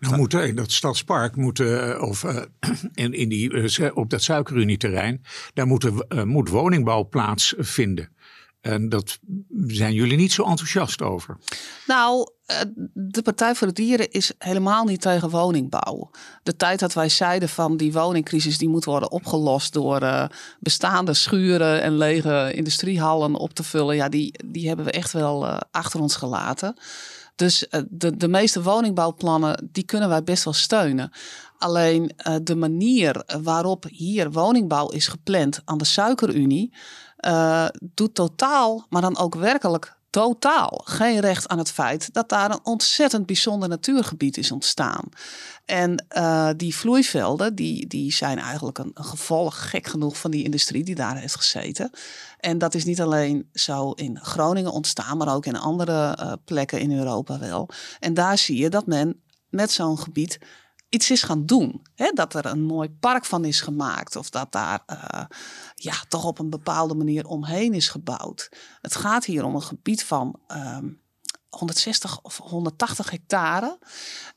Nou 0.00 0.16
moet 0.16 0.34
in 0.34 0.54
dat 0.54 0.72
stadspark 0.72 1.36
moeten, 1.36 2.02
of 2.02 2.24
in, 2.94 3.12
in 3.12 3.28
die, 3.28 3.94
op 3.94 4.10
dat 4.10 4.22
suikerunieterrein, 4.22 5.22
daar 5.54 5.66
moet, 5.66 5.84
uh, 5.84 6.22
moet 6.22 6.48
woningbouw 6.48 7.08
plaatsvinden. 7.08 8.12
En 8.60 8.88
dat 8.88 9.18
zijn 9.66 9.92
jullie 9.92 10.16
niet 10.16 10.32
zo 10.32 10.44
enthousiast 10.44 11.02
over. 11.02 11.36
Nou, 11.86 12.32
de 12.92 13.22
Partij 13.22 13.54
voor 13.54 13.66
de 13.66 13.72
Dieren 13.72 14.10
is 14.10 14.32
helemaal 14.38 14.84
niet 14.84 15.00
tegen 15.00 15.30
woningbouw. 15.30 16.10
De 16.42 16.56
tijd 16.56 16.78
dat 16.78 16.92
wij 16.92 17.08
zeiden 17.08 17.48
van 17.48 17.76
die 17.76 17.92
woningcrisis 17.92 18.58
die 18.58 18.68
moet 18.68 18.84
worden 18.84 19.10
opgelost 19.10 19.72
door 19.72 20.28
bestaande 20.60 21.14
schuren 21.14 21.82
en 21.82 21.96
lege 21.96 22.52
industriehallen 22.54 23.34
op 23.34 23.52
te 23.52 23.62
vullen, 23.62 23.96
ja, 23.96 24.08
die, 24.08 24.34
die 24.46 24.68
hebben 24.68 24.84
we 24.84 24.90
echt 24.90 25.12
wel 25.12 25.46
achter 25.70 26.00
ons 26.00 26.16
gelaten. 26.16 26.74
Dus 27.36 27.66
de, 27.88 28.16
de 28.16 28.28
meeste 28.28 28.62
woningbouwplannen, 28.62 29.68
die 29.72 29.84
kunnen 29.84 30.08
wij 30.08 30.22
best 30.22 30.44
wel 30.44 30.52
steunen. 30.52 31.10
Alleen 31.58 32.10
de 32.42 32.56
manier 32.56 33.24
waarop 33.42 33.84
hier 33.90 34.30
woningbouw 34.30 34.88
is 34.88 35.08
gepland 35.08 35.60
aan 35.64 35.78
de 35.78 35.84
Suikerunie, 35.84 36.72
doet 37.94 38.14
totaal, 38.14 38.86
maar 38.88 39.02
dan 39.02 39.18
ook 39.18 39.34
werkelijk 39.34 39.98
totaal 40.10 40.80
geen 40.84 41.20
recht 41.20 41.48
aan 41.48 41.58
het 41.58 41.70
feit 41.70 42.12
dat 42.12 42.28
daar 42.28 42.50
een 42.50 42.60
ontzettend 42.62 43.26
bijzonder 43.26 43.68
natuurgebied 43.68 44.36
is 44.36 44.52
ontstaan. 44.52 45.08
En 45.64 46.06
uh, 46.16 46.50
die 46.56 46.76
vloeivelden, 46.76 47.54
die, 47.54 47.86
die 47.86 48.12
zijn 48.12 48.38
eigenlijk 48.38 48.78
een, 48.78 48.90
gevolg, 48.94 49.70
gek 49.70 49.86
genoeg, 49.86 50.18
van 50.18 50.30
die 50.30 50.44
industrie 50.44 50.84
die 50.84 50.94
daar 50.94 51.16
heeft 51.16 51.36
gezeten. 51.36 51.90
En 52.38 52.58
dat 52.58 52.74
is 52.74 52.84
niet 52.84 53.00
alleen 53.00 53.48
zo 53.54 53.90
in 53.90 54.18
Groningen 54.22 54.72
ontstaan, 54.72 55.16
maar 55.16 55.34
ook 55.34 55.46
in 55.46 55.58
andere 55.58 56.18
uh, 56.20 56.32
plekken 56.44 56.80
in 56.80 56.98
Europa 56.98 57.38
wel. 57.38 57.68
En 58.00 58.14
daar 58.14 58.38
zie 58.38 58.56
je 58.56 58.68
dat 58.68 58.86
men 58.86 59.20
met 59.48 59.70
zo'n 59.70 59.98
gebied 59.98 60.38
iets 60.90 61.10
is 61.10 61.22
gaan 61.22 61.46
doen. 61.46 61.82
Hè? 61.94 62.10
Dat 62.14 62.34
er 62.34 62.46
een 62.46 62.62
mooi 62.62 62.90
park 62.90 63.24
van 63.24 63.44
is 63.44 63.60
gemaakt. 63.60 64.16
Of 64.16 64.30
dat 64.30 64.52
daar 64.52 64.82
uh, 64.86 65.24
ja, 65.74 65.94
toch 66.08 66.24
op 66.24 66.38
een 66.38 66.50
bepaalde 66.50 66.94
manier 66.94 67.26
omheen 67.26 67.74
is 67.74 67.88
gebouwd. 67.88 68.48
Het 68.80 68.96
gaat 68.96 69.24
hier 69.24 69.44
om 69.44 69.54
een 69.54 69.62
gebied 69.62 70.04
van 70.04 70.40
um, 70.48 71.00
160 71.48 72.22
of 72.22 72.36
180 72.36 73.10
hectare. 73.10 73.78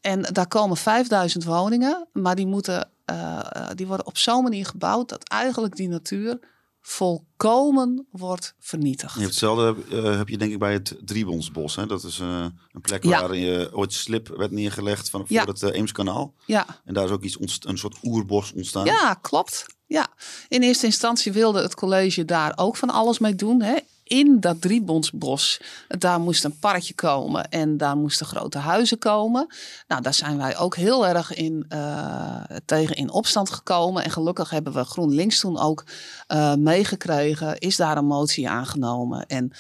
En 0.02 0.22
daar 0.22 0.48
komen 0.48 0.78
5000 0.78 1.44
woningen. 1.44 2.08
Maar 2.14 2.36
die, 2.36 2.48
moeten, 2.48 2.90
uh, 3.12 3.70
die 3.76 3.88
worden 3.88 4.06
op 4.06 4.18
zo'n 4.18 4.44
manier 4.44 4.66
gebouwd 4.66 5.10
dat 5.10 5.24
eigenlijk 5.24 5.76
die 5.76 5.90
natuur 5.90 6.40
volkomen 6.86 8.08
wordt 8.12 8.56
vernietigd. 8.60 9.16
Hetzelfde 9.16 9.75
uh, 9.92 10.18
heb 10.18 10.30
je 10.30 10.38
denk 10.38 10.52
ik 10.52 10.60
bij 10.60 10.74
het 10.74 10.96
Driebonsbos. 11.06 11.75
Hè? 11.75 11.86
Dat 11.86 12.04
is 12.04 12.20
uh, 12.20 12.46
een 12.72 12.82
plek 12.82 13.04
ja. 13.04 13.22
waar 13.22 13.36
je 13.36 13.70
ooit 13.74 13.94
slip 13.94 14.28
werd 14.28 14.52
neergelegd 14.52 15.10
van, 15.10 15.20
voor 15.20 15.36
ja. 15.36 15.46
het 15.46 15.62
uh, 15.62 15.74
Eemskanaal. 15.74 16.34
Ja. 16.46 16.66
En 16.86 16.94
daar 16.94 17.06
is 17.06 17.12
ook 17.12 17.24
iets 17.24 17.38
een 17.60 17.78
soort 17.78 17.98
oerbos 18.04 18.54
ontstaan. 18.54 18.86
Ja, 18.86 19.13
klopt. 19.22 19.66
Ja. 19.86 20.08
In 20.48 20.62
eerste 20.62 20.86
instantie 20.86 21.32
wilde 21.32 21.62
het 21.62 21.75
college 21.75 22.25
daar 22.25 22.54
ook 22.56 22.78
van 22.78 22.90
alles 22.90 23.20
mee 23.20 23.36
doen. 23.36 23.62
Hè? 23.62 23.78
In 24.04 24.40
dat 24.40 24.62
driebondsbos, 24.62 25.62
daar 25.88 26.20
moest 26.20 26.44
een 26.44 26.60
parkje 26.60 26.94
komen 26.94 27.50
en 27.50 27.78
daar 27.78 27.98
moesten 27.98 28.26
grote 28.26 28.58
huizen 28.58 28.98
komen. 28.98 29.48
Nou, 29.88 30.02
daar 30.02 30.14
zijn 30.14 30.38
wij 30.38 30.58
ook 30.58 30.76
heel 30.76 31.08
erg 31.08 31.34
in, 31.34 31.66
uh, 31.70 32.44
tegen 32.66 32.96
in 32.96 33.12
opstand 33.12 33.50
gekomen. 33.50 34.04
En 34.04 34.12
gelukkig 34.12 34.50
hebben 34.50 34.74
we 34.74 34.84
GroenLinks 34.84 35.40
toen 35.40 35.60
ook 35.60 35.84
uh, 36.28 36.56
meegekregen. 36.56 37.58
Is 37.58 37.76
daar 37.76 37.98
een 37.98 38.06
motie 38.06 38.50
aangenomen 38.50 39.26
en 39.26 39.52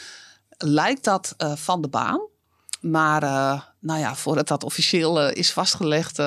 lijkt 0.57 1.03
dat 1.03 1.33
uh, 1.37 1.55
van 1.55 1.81
de 1.81 1.87
baan. 1.87 2.21
Maar 2.81 3.21
nou 3.79 3.99
ja, 3.99 4.15
voordat 4.15 4.47
dat 4.47 4.63
officieel 4.63 5.29
is 5.29 5.51
vastgelegd, 5.51 6.17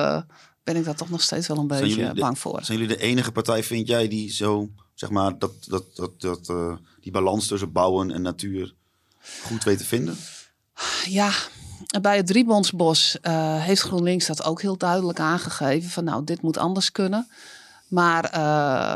ben 0.63 0.75
ik 0.75 0.85
daar 0.85 0.95
toch 0.95 1.09
nog 1.09 1.21
steeds 1.21 1.47
wel 1.47 1.57
een 1.57 1.67
beetje 1.67 2.13
bang 2.13 2.39
voor. 2.39 2.63
Zijn 2.63 2.79
jullie 2.79 2.97
de 2.97 3.03
enige 3.03 3.31
partij, 3.31 3.63
vind 3.63 3.87
jij, 3.87 4.07
die 4.07 4.31
zo, 4.31 4.69
zeg 4.93 5.09
maar, 5.09 5.39
dat, 5.39 5.51
dat, 5.67 5.95
dat, 5.95 6.21
dat 6.21 6.49
die 7.11 7.21
balans 7.21 7.47
tussen 7.47 7.71
bouwen 7.71 8.11
en 8.11 8.21
natuur 8.21 8.73
goed 9.43 9.63
weet 9.63 9.77
te 9.77 9.85
vinden? 9.85 10.17
Ja, 11.05 11.31
bij 12.01 12.17
het 12.17 12.27
Driebondsbos 12.27 13.17
uh, 13.21 13.63
heeft 13.63 13.81
GroenLinks 13.81 14.25
dat 14.25 14.43
ook 14.43 14.61
heel 14.61 14.77
duidelijk 14.77 15.19
aangegeven. 15.19 15.89
Van 15.89 16.03
nou, 16.03 16.23
dit 16.23 16.41
moet 16.41 16.57
anders 16.57 16.91
kunnen. 16.91 17.27
Maar 17.87 18.31
uh, 18.35 18.93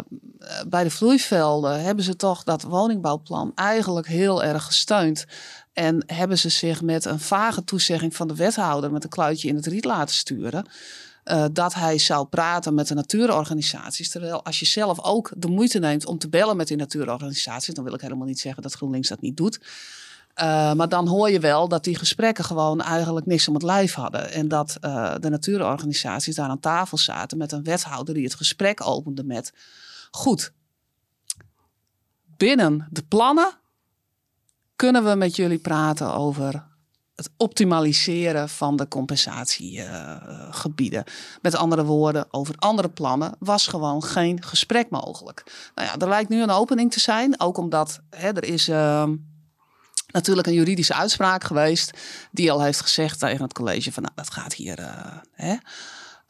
bij 0.68 0.84
de 0.84 0.90
vloeivelden 0.90 1.82
hebben 1.84 2.04
ze 2.04 2.16
toch 2.16 2.44
dat 2.44 2.62
woningbouwplan 2.62 3.52
eigenlijk 3.56 4.08
heel 4.08 4.44
erg 4.44 4.64
gesteund. 4.64 5.26
En 5.74 6.04
hebben 6.06 6.38
ze 6.38 6.50
zich 6.50 6.82
met 6.82 7.06
een 7.06 7.20
vage 7.20 7.64
toezegging 7.64 8.16
van 8.16 8.28
de 8.28 8.36
wethouder 8.36 8.92
met 8.92 9.04
een 9.04 9.10
kluitje 9.10 9.48
in 9.48 9.56
het 9.56 9.66
riet 9.66 9.86
laten 9.86 10.16
sturen. 10.16 10.66
Uh, 11.26 11.46
dat 11.54 11.74
hij 11.74 11.98
zou 11.98 12.28
praten 12.28 12.74
met 12.74 12.88
de 12.88 12.94
natuurorganisaties. 12.94 14.10
Terwijl 14.10 14.44
als 14.44 14.60
je 14.60 14.66
zelf 14.66 15.04
ook 15.04 15.32
de 15.38 15.48
moeite 15.48 15.80
neemt 15.80 16.06
om 16.06 16.18
te 16.18 16.30
bellen 16.30 16.58
met 16.58 16.68
die 16.68 16.78
natuurorganisaties, 16.78 17.74
dan 17.74 17.84
wil 17.84 17.94
ik 17.94 18.02
helemaal 18.02 18.28
niet 18.28 18.40
zeggen 18.40 18.64
dat 18.64 18.74
GroenLinks 18.74 19.08
dat 19.08 19.22
niet 19.22 19.38
doet. 19.38 19.60
Uh, 20.36 20.74
maar 20.74 20.90
dan 20.90 21.08
hoor 21.08 21.30
je 21.30 21.40
wel 21.40 21.68
dat 21.68 21.84
die 21.84 21.98
gesprekken 21.98 22.44
gewoon 22.44 22.82
eigenlijk 22.82 23.26
niks 23.26 23.48
om 23.48 23.54
het 23.54 23.64
lijf 23.64 23.94
hadden. 23.94 24.32
En 24.32 24.48
dat 24.48 24.78
uh, 24.82 25.16
de 25.20 25.30
natuurorganisaties 25.30 26.36
daar 26.36 26.50
aan 26.50 26.60
tafel 26.60 26.98
zaten 26.98 27.38
met 27.38 27.52
een 27.52 27.64
wethouder 27.64 28.14
die 28.14 28.24
het 28.24 28.36
gesprek 28.36 28.88
opende 28.88 29.24
met: 29.24 29.54
Goed, 30.12 30.54
binnen 32.38 32.88
de 32.90 33.04
plannen 33.04 33.52
kunnen 34.76 35.04
we 35.04 35.16
met 35.16 35.36
jullie 35.36 35.60
praten 35.60 36.14
over 36.14 36.70
het 37.22 37.30
optimaliseren 37.38 38.50
van 38.50 38.76
de 38.76 38.88
compensatiegebieden. 38.88 41.04
Met 41.42 41.56
andere 41.56 41.84
woorden, 41.84 42.26
over 42.32 42.56
andere 42.58 42.90
plannen 42.90 43.36
was 43.40 43.68
gewoon 43.68 44.04
geen 44.04 44.44
gesprek 44.44 44.90
mogelijk. 44.90 45.70
Nou 45.76 45.88
ja, 45.88 45.98
er 45.98 46.08
lijkt 46.08 46.30
nu 46.30 46.42
een 46.42 46.50
opening 46.50 46.92
te 46.92 47.00
zijn, 47.00 47.40
ook 47.40 47.58
omdat 47.58 48.00
hè, 48.10 48.28
er 48.28 48.44
is. 48.44 48.70
Uh, 48.70 49.10
natuurlijk 50.08 50.48
een 50.48 50.54
juridische 50.54 50.94
uitspraak 50.94 51.44
geweest. 51.44 51.98
Die 52.32 52.52
al 52.52 52.64
heeft 52.64 52.82
gezegd 52.82 53.20
tegen 53.20 53.42
het 53.42 53.54
college 53.54 53.92
van 53.92 54.04
nou, 54.04 54.16
dat 54.16 54.32
gaat 54.32 54.54
hier. 54.54 54.80
Uh, 54.80 54.88
hè, 55.34 55.56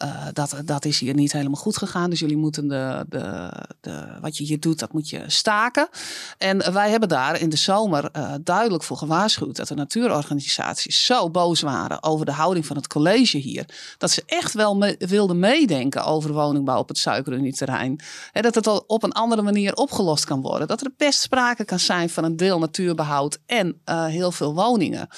uh, 0.04 0.26
dat, 0.34 0.56
dat 0.66 0.86
is 0.86 1.00
hier 1.00 1.14
niet 1.14 1.32
helemaal 1.32 1.62
goed 1.62 1.78
gegaan. 1.78 2.10
Dus 2.10 2.20
jullie 2.20 2.38
moeten 2.38 2.68
de, 2.68 3.06
de, 3.10 3.52
de, 3.82 4.06
wat 4.22 4.38
je 4.38 4.44
hier 4.44 4.60
doet, 4.60 4.80
dat 4.80 4.94
moet 4.94 5.10
je 5.10 5.24
staken. 5.28 5.90
En 6.38 6.74
wij 6.74 6.90
hebben 6.90 7.10
daar 7.10 7.40
in 7.40 7.50
de 7.50 7.56
zomer 7.56 8.10
uh, 8.16 8.34
duidelijk 8.44 8.84
voor 8.84 8.98
gewaarschuwd 8.98 9.56
dat 9.56 9.68
de 9.68 9.76
natuurorganisaties 9.76 11.06
zo 11.06 11.30
boos 11.30 11.62
waren 11.62 12.04
over 12.04 12.26
de 12.26 12.32
houding 12.32 12.66
van 12.66 12.76
het 12.76 12.88
college 12.88 13.38
hier. 13.38 13.66
Dat 13.98 14.12
ze 14.12 14.24
echt 14.26 14.54
wel 14.54 14.76
me, 14.76 14.96
wilden 15.00 15.40
meedenken 15.40 16.06
over 16.06 16.34
woningbouw 16.34 16.80
op 16.80 16.88
het 16.88 16.98
suikerunieterrein. 16.98 18.00
En 18.32 18.42
dat 18.42 18.56
het 18.56 18.68
al 18.68 18.84
op 18.88 19.04
een 19.04 19.12
andere 19.12 19.42
manier 19.42 19.74
opgelost 19.74 20.26
kan 20.26 20.42
worden. 20.42 20.68
Dat 20.68 20.82
er 20.82 20.92
best 20.98 21.22
sprake 21.22 21.66
kan 21.66 21.80
zijn 21.80 22.10
van 22.10 22.24
een 22.24 22.38
deel 22.38 22.60
natuurbehoud 22.60 23.40
en 23.46 23.82
uh, 23.86 24.06
heel 24.06 24.32
veel 24.32 24.54
woningen. 24.54 25.10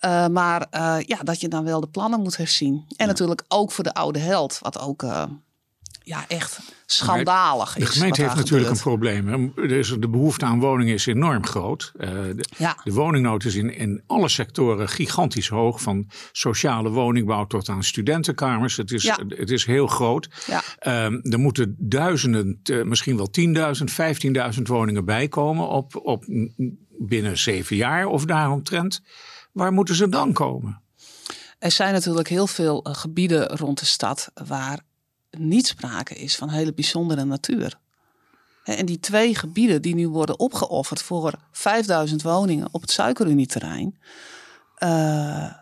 Uh, 0.00 0.26
maar 0.26 0.66
uh, 0.70 0.96
ja, 1.00 1.18
dat 1.22 1.40
je 1.40 1.48
dan 1.48 1.64
wel 1.64 1.80
de 1.80 1.88
plannen 1.88 2.20
moet 2.20 2.36
herzien. 2.36 2.74
En 2.74 2.94
ja. 2.96 3.06
natuurlijk 3.06 3.44
ook 3.48 3.72
voor 3.72 3.84
de 3.84 3.94
oude 3.94 4.18
held, 4.18 4.58
wat 4.62 4.80
ook 4.80 5.02
uh, 5.02 5.22
ja, 6.02 6.24
echt 6.28 6.60
schandalig 6.86 7.76
is. 7.76 7.84
De 7.84 7.90
gemeente 7.90 8.22
heeft 8.22 8.34
natuurlijk 8.34 8.70
een 8.70 8.78
probleem. 8.78 9.52
Dus 9.54 9.96
de 9.98 10.08
behoefte 10.08 10.44
aan 10.44 10.60
woningen 10.60 10.94
is 10.94 11.06
enorm 11.06 11.46
groot. 11.46 11.92
De, 11.96 12.44
ja. 12.56 12.76
de, 12.84 12.92
woningnood 12.92 13.44
is 13.44 13.54
in, 13.54 13.74
in 13.74 14.02
alle 14.06 14.28
sectoren 14.28 14.88
gigantisch 14.88 15.48
hoog. 15.48 15.82
Van 15.82 16.08
sociale 16.32 16.90
woningbouw 16.90 17.46
tot 17.46 17.68
aan 17.68 17.84
studentenkamers. 17.84 18.76
Het 18.76 18.92
is, 18.92 19.02
ja. 19.02 19.18
het 19.28 19.50
is 19.50 19.64
heel 19.64 19.86
groot. 19.86 20.28
Ja. 20.46 21.04
Um, 21.04 21.20
er 21.22 21.38
moeten 21.38 21.76
duizenden, 21.78 22.60
misschien 22.84 23.16
wel 23.16 23.30
10.000, 23.40 24.54
15.000 24.56 24.62
woningen 24.62 25.04
bijkomen 25.04 25.68
op, 25.68 25.96
op 26.02 26.24
binnen 26.98 27.38
zeven 27.38 27.76
jaar 27.76 28.06
of 28.06 28.24
daaromtrent. 28.24 29.02
Waar 29.52 29.72
moeten 29.72 29.94
ze 29.94 30.08
dan 30.08 30.32
komen? 30.32 30.80
Er 31.58 31.70
zijn 31.70 31.92
natuurlijk 31.92 32.28
heel 32.28 32.46
veel 32.46 32.86
uh, 32.86 32.94
gebieden 32.94 33.46
rond 33.46 33.78
de 33.78 33.86
stad 33.86 34.30
waar 34.46 34.80
niet 35.30 35.66
sprake 35.66 36.14
is 36.14 36.36
van 36.36 36.48
hele 36.48 36.74
bijzondere 36.74 37.24
natuur. 37.24 37.78
En 38.64 38.86
die 38.86 39.00
twee 39.00 39.34
gebieden 39.34 39.82
die 39.82 39.94
nu 39.94 40.08
worden 40.08 40.38
opgeofferd 40.38 41.02
voor 41.02 41.32
5000 41.52 42.22
woningen 42.22 42.68
op 42.70 42.80
het 42.80 42.90
Suikerunieterrein, 42.90 43.98
uh, 44.78 45.52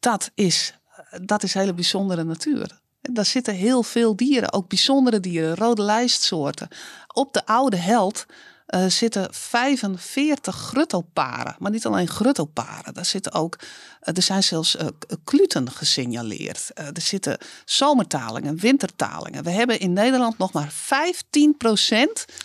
dat, 0.00 0.30
is, 0.34 0.74
dat 1.22 1.42
is 1.42 1.54
hele 1.54 1.74
bijzondere 1.74 2.24
natuur. 2.24 2.80
En 3.00 3.14
daar 3.14 3.24
zitten 3.24 3.54
heel 3.54 3.82
veel 3.82 4.16
dieren, 4.16 4.52
ook 4.52 4.68
bijzondere 4.68 5.20
dieren, 5.20 5.54
rode 5.54 5.82
lijstsoorten. 5.82 6.68
Op 7.14 7.32
de 7.32 7.46
oude 7.46 7.76
held 7.76 8.26
uh, 8.74 8.86
zitten 8.86 9.28
45 9.30 10.56
gruttelparen. 10.56 11.56
Maar 11.58 11.70
niet 11.70 11.86
alleen 11.86 12.08
gruttelparen. 12.08 12.94
Daar 12.94 13.04
zitten 13.04 13.32
ook, 13.32 13.58
uh, 13.60 14.16
er 14.16 14.22
zijn 14.22 14.42
zelfs 14.42 14.76
uh, 14.76 14.86
kluten 15.24 15.70
gesignaleerd. 15.70 16.70
er 16.74 16.92
zitten 17.00 17.38
zomertalingen, 17.64 18.58
wintertalingen. 18.58 19.44
We 19.44 19.50
hebben 19.50 19.80
in 19.80 19.92
Nederland 19.92 20.38
nog 20.38 20.52
maar 20.52 20.72
15% 20.72 20.76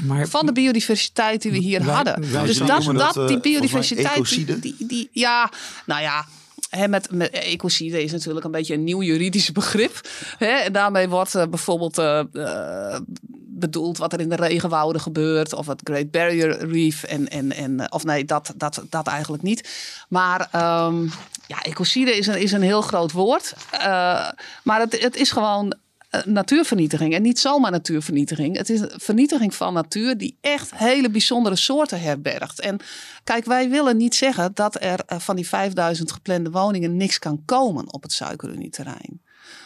maar, 0.04 0.28
van 0.28 0.46
de 0.46 0.52
biodiversiteit 0.52 1.42
die 1.42 1.52
we 1.52 1.58
hier 1.58 1.86
wij, 1.86 1.94
hadden. 1.94 2.32
Wij 2.32 2.46
dus 2.46 2.58
dat, 2.58 2.84
dat, 2.84 3.14
dat 3.14 3.28
die 3.28 3.40
biodiversiteit. 3.40 4.30
Die, 4.30 4.60
die, 4.60 4.76
die, 4.88 5.10
ja, 5.12 5.52
nou 5.86 6.02
ja. 6.02 6.26
He, 6.70 6.88
met, 6.88 7.12
met 7.12 7.30
ecocide 7.30 8.04
is 8.04 8.12
natuurlijk 8.12 8.46
een 8.46 8.52
beetje 8.52 8.74
een 8.74 8.84
nieuw 8.84 9.02
juridisch 9.02 9.52
begrip. 9.52 10.02
He, 10.38 10.46
en 10.46 10.74
daarmee 10.74 11.10
wordt 11.10 11.36
uh, 11.36 11.44
bijvoorbeeld 11.50 11.98
uh, 11.98 12.24
uh, 12.34 12.98
bedoeld 13.60 13.98
wat 13.98 14.14
er 14.14 14.20
in 14.20 14.30
de 14.30 14.36
regenwouden 14.36 15.02
gebeurt. 15.02 15.54
Of 15.54 15.68
het 15.68 15.82
Great 15.84 16.12
Barrier 16.12 16.68
Reef. 16.68 17.04
En, 17.04 17.28
en, 17.28 17.52
en, 17.52 17.92
of 17.92 18.04
nee, 18.04 18.26
dat, 18.26 18.54
dat, 18.56 18.84
dat 18.90 19.08
eigenlijk 19.08 19.44
niet. 19.44 19.70
Maar 20.10 20.40
um, 20.86 21.12
ja, 21.48 21.62
ecocide 21.62 22.18
is 22.18 22.28
een, 22.28 22.42
is 22.42 22.52
een 22.52 22.62
heel 22.62 22.82
groot 22.82 23.12
woord. 23.12 23.54
maar 24.64 24.80
het, 24.80 25.02
het 25.02 25.16
is 25.16 25.32
gewoon 25.32 25.76
natuurvernietiging. 26.26 27.14
En 27.14 27.22
niet 27.22 27.40
zomaar 27.40 27.72
natuurvernietiging. 27.72 28.58
Het 28.58 28.70
is 28.70 28.82
vernietiging 28.88 29.56
van 29.56 29.74
natuur 29.74 30.18
die 30.18 30.38
echt 30.42 30.76
hele 30.76 31.10
bijzondere 31.10 31.56
soorten 31.56 32.02
herbergt. 32.02 32.60
En 32.60 32.80
kijk, 33.24 33.46
wij 33.46 33.70
willen 33.70 33.98
niet 33.98 34.16
zeggen 34.16 34.52
dat 34.54 34.84
er 34.84 35.00
van 35.08 35.36
die 35.36 35.48
5000 35.48 36.12
geplande 36.12 36.50
woningen 36.52 36.98
niks 36.98 37.20
kan 37.20 37.42
komen 37.46 37.94
op 37.94 38.04
het 38.04 38.12
suikerunieterrein. 38.12 39.22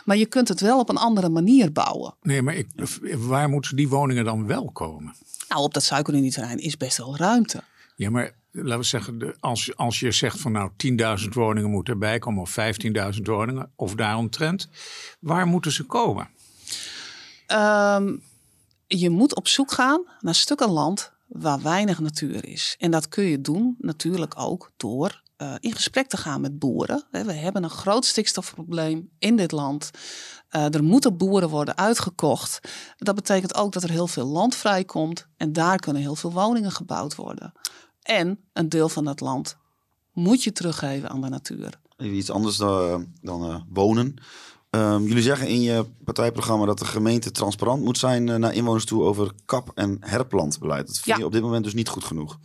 Maar 0.06 0.18
je 0.18 0.26
kunt 0.26 0.48
het 0.48 0.62
wel 0.62 0.80
op 0.80 0.90
een 0.90 0.98
andere 0.98 1.30
manier 1.30 1.72
bouwen. 1.72 2.16
Nee, 2.22 2.42
maar 2.42 2.56
ik, 2.56 2.68
waar 3.18 3.50
moeten 3.50 3.76
die 3.76 3.90
woningen 3.90 4.26
dan 4.26 4.48
wel 4.48 4.70
komen? 4.72 5.16
Nou, 5.50 5.62
op 5.62 5.74
dat 5.74 5.84
suikerunieterrein 5.84 6.58
is 6.58 6.78
best 6.78 6.98
wel 6.98 7.18
ruimte. 7.18 7.64
Ja, 7.96 8.10
maar 8.10 8.32
laten 8.52 8.80
we 8.80 8.84
zeggen, 8.86 9.36
als, 9.40 9.76
als 9.76 10.00
je 10.00 10.12
zegt 10.12 10.40
van 10.40 10.52
nou 10.52 10.72
10.000 11.22 11.28
woningen 11.30 11.70
moeten 11.70 11.94
erbij 11.94 12.20
komen 12.20 12.42
of 12.42 12.58
15.000 13.16 13.22
woningen 13.24 13.72
of 13.76 13.96
daaromtrent, 13.96 14.70
waar 15.20 15.48
moeten 15.48 15.72
ze 15.72 15.84
komen? 15.84 16.30
Um, 17.52 18.22
je 18.88 19.10
moet 19.10 19.36
op 19.36 19.48
zoek 19.48 19.72
gaan 19.72 20.04
naar 20.20 20.36
stukken 20.36 20.70
land 20.70 21.12
waar 21.30 21.62
weinig 21.62 22.00
natuur 22.00 22.48
is. 22.48 22.76
En 22.80 22.92
dat 22.92 23.08
kun 23.08 23.24
je 23.24 23.42
doen 23.42 23.76
natuurlijk 23.80 24.40
ook 24.40 24.72
door 24.78 25.22
uh, 25.38 25.56
in 25.60 25.74
gesprek 25.74 26.08
te 26.08 26.18
gaan 26.18 26.42
met 26.42 26.60
boeren. 26.60 27.04
We 27.12 27.34
hebben 27.34 27.64
een 27.64 27.70
groot 27.70 28.06
stikstofprobleem 28.06 29.10
in 29.20 29.36
dit 29.36 29.52
land. 29.52 29.92
Uh, 30.52 30.74
er 30.74 30.84
moeten 30.84 31.18
boeren 31.18 31.50
worden 31.50 31.78
uitgekocht. 31.78 32.60
Dat 32.98 33.16
betekent 33.16 33.56
ook 33.56 33.72
dat 33.74 33.84
er 33.84 33.90
heel 33.90 34.08
veel 34.08 34.26
land 34.26 34.56
vrijkomt. 34.56 35.28
En 35.38 35.54
daar 35.54 35.78
kunnen 35.78 36.02
heel 36.02 36.16
veel 36.16 36.32
woningen 36.32 36.72
gebouwd 36.72 37.16
worden. 37.16 37.52
En 38.02 38.40
een 38.54 38.70
deel 38.70 38.90
van 38.90 39.06
dat 39.06 39.20
land 39.20 39.58
moet 40.14 40.44
je 40.44 40.52
teruggeven 40.52 41.10
aan 41.10 41.22
de 41.22 41.30
natuur. 41.30 41.80
Even 41.98 42.16
iets 42.16 42.30
anders 42.30 42.58
dan, 42.58 43.14
dan 43.22 43.50
uh, 43.50 43.62
wonen. 43.70 44.16
Um, 44.70 45.04
jullie 45.08 45.24
zeggen 45.24 45.48
in 45.48 45.62
je 45.62 45.86
partijprogramma 46.04 46.66
dat 46.66 46.80
de 46.80 46.86
gemeente 46.86 47.32
transparant 47.32 47.84
moet 47.84 47.98
zijn 47.98 48.28
uh, 48.28 48.36
naar 48.36 48.54
inwoners 48.54 48.86
toe 48.86 49.04
over 49.04 49.32
kap- 49.46 49.72
en 49.76 49.98
herplantbeleid. 50.00 50.88
Dat 50.88 50.96
vind 50.96 51.06
ja. 51.06 51.18
je 51.18 51.26
op 51.26 51.32
dit 51.32 51.42
moment 51.42 51.64
dus 51.64 51.74
niet 51.74 51.90
goed 51.90 52.04
genoeg. 52.04 52.38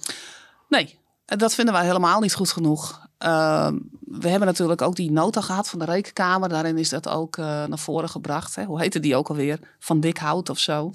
Nee, 0.69 0.99
dat 1.25 1.55
vinden 1.55 1.75
wij 1.75 1.85
helemaal 1.85 2.21
niet 2.21 2.35
goed 2.35 2.51
genoeg. 2.51 3.09
ehm, 3.19 3.79
we 4.01 4.29
hebben 4.29 4.49
natuurlijk 4.49 4.83
ook 4.83 4.97
die 4.97 5.11
nota 5.11 5.41
gehad 5.41 5.69
van 5.69 5.79
de 5.79 5.85
rekenkamer. 5.85 6.49
Daarin 6.49 6.79
is 6.79 6.89
dat 6.89 7.09
ook 7.09 7.37
eh, 7.37 7.45
naar 7.45 7.79
voren 7.79 8.09
gebracht. 8.09 8.55
Hè. 8.55 8.65
Hoe 8.65 8.81
heette 8.81 9.01
die 9.01 9.17
ook 9.17 9.29
alweer? 9.29 9.59
Van 9.79 10.01
dik 10.01 10.19
hout 10.19 10.51
of 10.51 10.59
zo. 10.59 10.91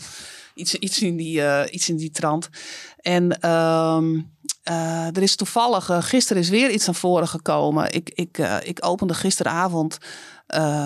Iets, 0.54 0.76
iets, 0.76 1.02
in, 1.02 1.16
die, 1.16 1.42
eh, 1.42 1.74
iets 1.74 1.90
in 1.90 1.98
die 1.98 2.12
trant. 2.12 2.50
En 2.98 3.40
ehm, 3.40 4.22
eh, 4.64 5.16
er 5.16 5.22
is 5.22 5.36
toevallig, 5.36 5.90
gisteren 6.00 6.42
is 6.42 6.50
weer 6.50 6.72
iets 6.72 6.86
naar 6.86 6.96
voren 6.96 7.28
gekomen. 7.28 7.94
Ik, 7.94 8.10
ik, 8.14 8.38
ik 8.64 8.86
opende 8.86 9.14
gisteravond 9.14 9.98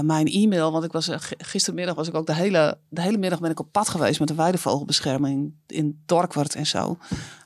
mijn 0.02 0.28
e-mail, 0.28 0.72
want 0.72 0.84
ik 0.84 0.92
was 0.92 1.10
gistermiddag 1.38 1.96
was 1.96 2.08
ik 2.08 2.16
ook 2.16 2.26
de 2.26 2.34
hele, 2.34 2.78
de 2.90 3.02
hele 3.02 3.18
middag 3.18 3.40
ben 3.40 3.52
ik 3.52 3.60
op 3.60 3.72
pad 3.72 3.90
geweest 3.90 4.20
met 4.20 4.28
de 4.28 4.34
weidevogelbescherming 4.36 5.54
in 5.68 6.02
Dorkwart 6.06 6.56
en 6.56 6.68
zo. 6.68 6.98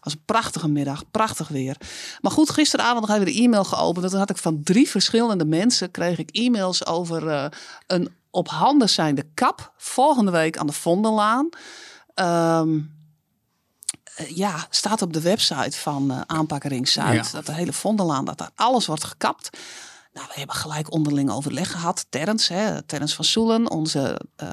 Was 0.02 0.14
een 0.14 0.26
prachtige 0.26 0.68
middag, 0.68 1.12
prachtig 1.12 1.48
weer. 1.48 1.78
Maar 2.22 2.32
goed, 2.32 2.50
gisteravond 2.50 3.08
nog 3.08 3.16
even 3.16 3.34
de 3.34 3.42
e-mail 3.42 3.64
geopend. 3.64 4.06
En 4.06 4.12
toen 4.12 4.20
had 4.20 4.30
ik 4.30 4.38
van 4.38 4.64
drie 4.64 4.90
verschillende 4.90 5.46
mensen 5.46 5.92
kreeg 5.92 6.18
ik 6.18 6.30
e-mails 6.32 6.86
over 6.86 7.52
een 7.88 8.10
op 8.30 8.48
handen 8.48 8.90
zijnde 8.90 9.26
kap 9.34 9.74
volgende 9.78 10.32
week 10.32 10.58
aan 10.58 10.68
de 10.68 10.74
Vondellaan. 10.74 11.50
Um, 12.16 12.96
ja, 14.28 14.68
staat 14.70 15.02
op 15.02 15.14
de 15.14 15.22
website 15.22 15.78
van 15.78 16.12
uh, 16.12 16.22
Aanpak 16.26 16.64
Zuid. 16.84 17.32
Dat 17.32 17.46
de 17.46 17.54
hele 17.54 17.74
Vondelaan, 17.74 18.26
dat 18.26 18.38
daar 18.38 18.52
alles 18.56 18.86
wordt 18.86 19.04
gekapt. 19.04 19.58
Nou, 20.18 20.30
we 20.30 20.38
hebben 20.38 20.56
gelijk 20.56 20.92
onderling 20.92 21.32
overleg 21.32 21.72
gehad. 21.72 22.06
Terrence, 22.10 22.54
hè, 22.54 23.08
van 23.08 23.26
Soelen, 23.26 23.72
onze 23.72 24.22
uh, 24.44 24.50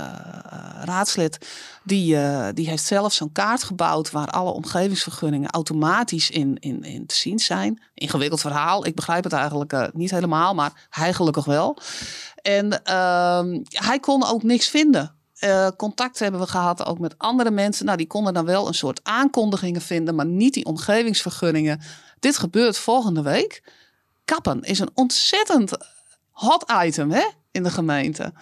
raadslid, 0.83 1.47
die, 1.85 2.15
uh, 2.15 2.49
die 2.55 2.69
heeft 2.69 2.85
zelf 2.85 3.13
zo'n 3.13 3.33
kaart 3.33 3.63
gebouwd 3.63 4.11
waar 4.11 4.29
alle 4.29 4.51
omgevingsvergunningen 4.51 5.51
automatisch 5.51 6.31
in, 6.31 6.57
in, 6.59 6.83
in 6.83 7.07
te 7.07 7.15
zien 7.15 7.39
zijn. 7.39 7.83
Ingewikkeld 7.95 8.41
verhaal. 8.41 8.87
Ik 8.87 8.95
begrijp 8.95 9.25
het 9.25 9.33
eigenlijk 9.33 9.91
niet 9.93 10.11
helemaal, 10.11 10.55
maar 10.55 10.87
hij 10.91 11.13
gelukkig 11.13 11.45
wel. 11.45 11.79
En 12.43 12.83
uh, 12.91 13.61
hij 13.69 14.01
kon 14.01 14.25
ook 14.25 14.43
niks 14.43 14.69
vinden. 14.69 15.15
Contact 15.77 16.19
hebben 16.19 16.41
we 16.41 16.47
gehad 16.47 16.87
ook 16.87 16.99
met 16.99 17.19
andere 17.19 17.51
mensen. 17.51 17.85
Nou, 17.85 17.97
die 17.97 18.07
konden 18.07 18.35
dan 18.35 18.45
wel 18.45 18.67
een 18.69 18.75
soort 18.75 19.01
aankondigingen 19.03 19.81
vinden, 19.81 20.15
maar 20.15 20.27
niet 20.27 20.55
die 20.55 20.65
omgevingsvergunningen. 20.65 21.81
Dit 22.19 22.39
gebeurt 22.39 22.79
volgende 22.79 23.23
week. 23.23 23.63
Kappen 24.25 24.63
is 24.63 24.79
een 24.79 24.91
ontzettend 24.95 25.73
hot 26.31 26.73
item 26.83 27.11
hè, 27.11 27.25
in 27.51 27.63
de 27.63 27.71
gemeente. 27.71 28.33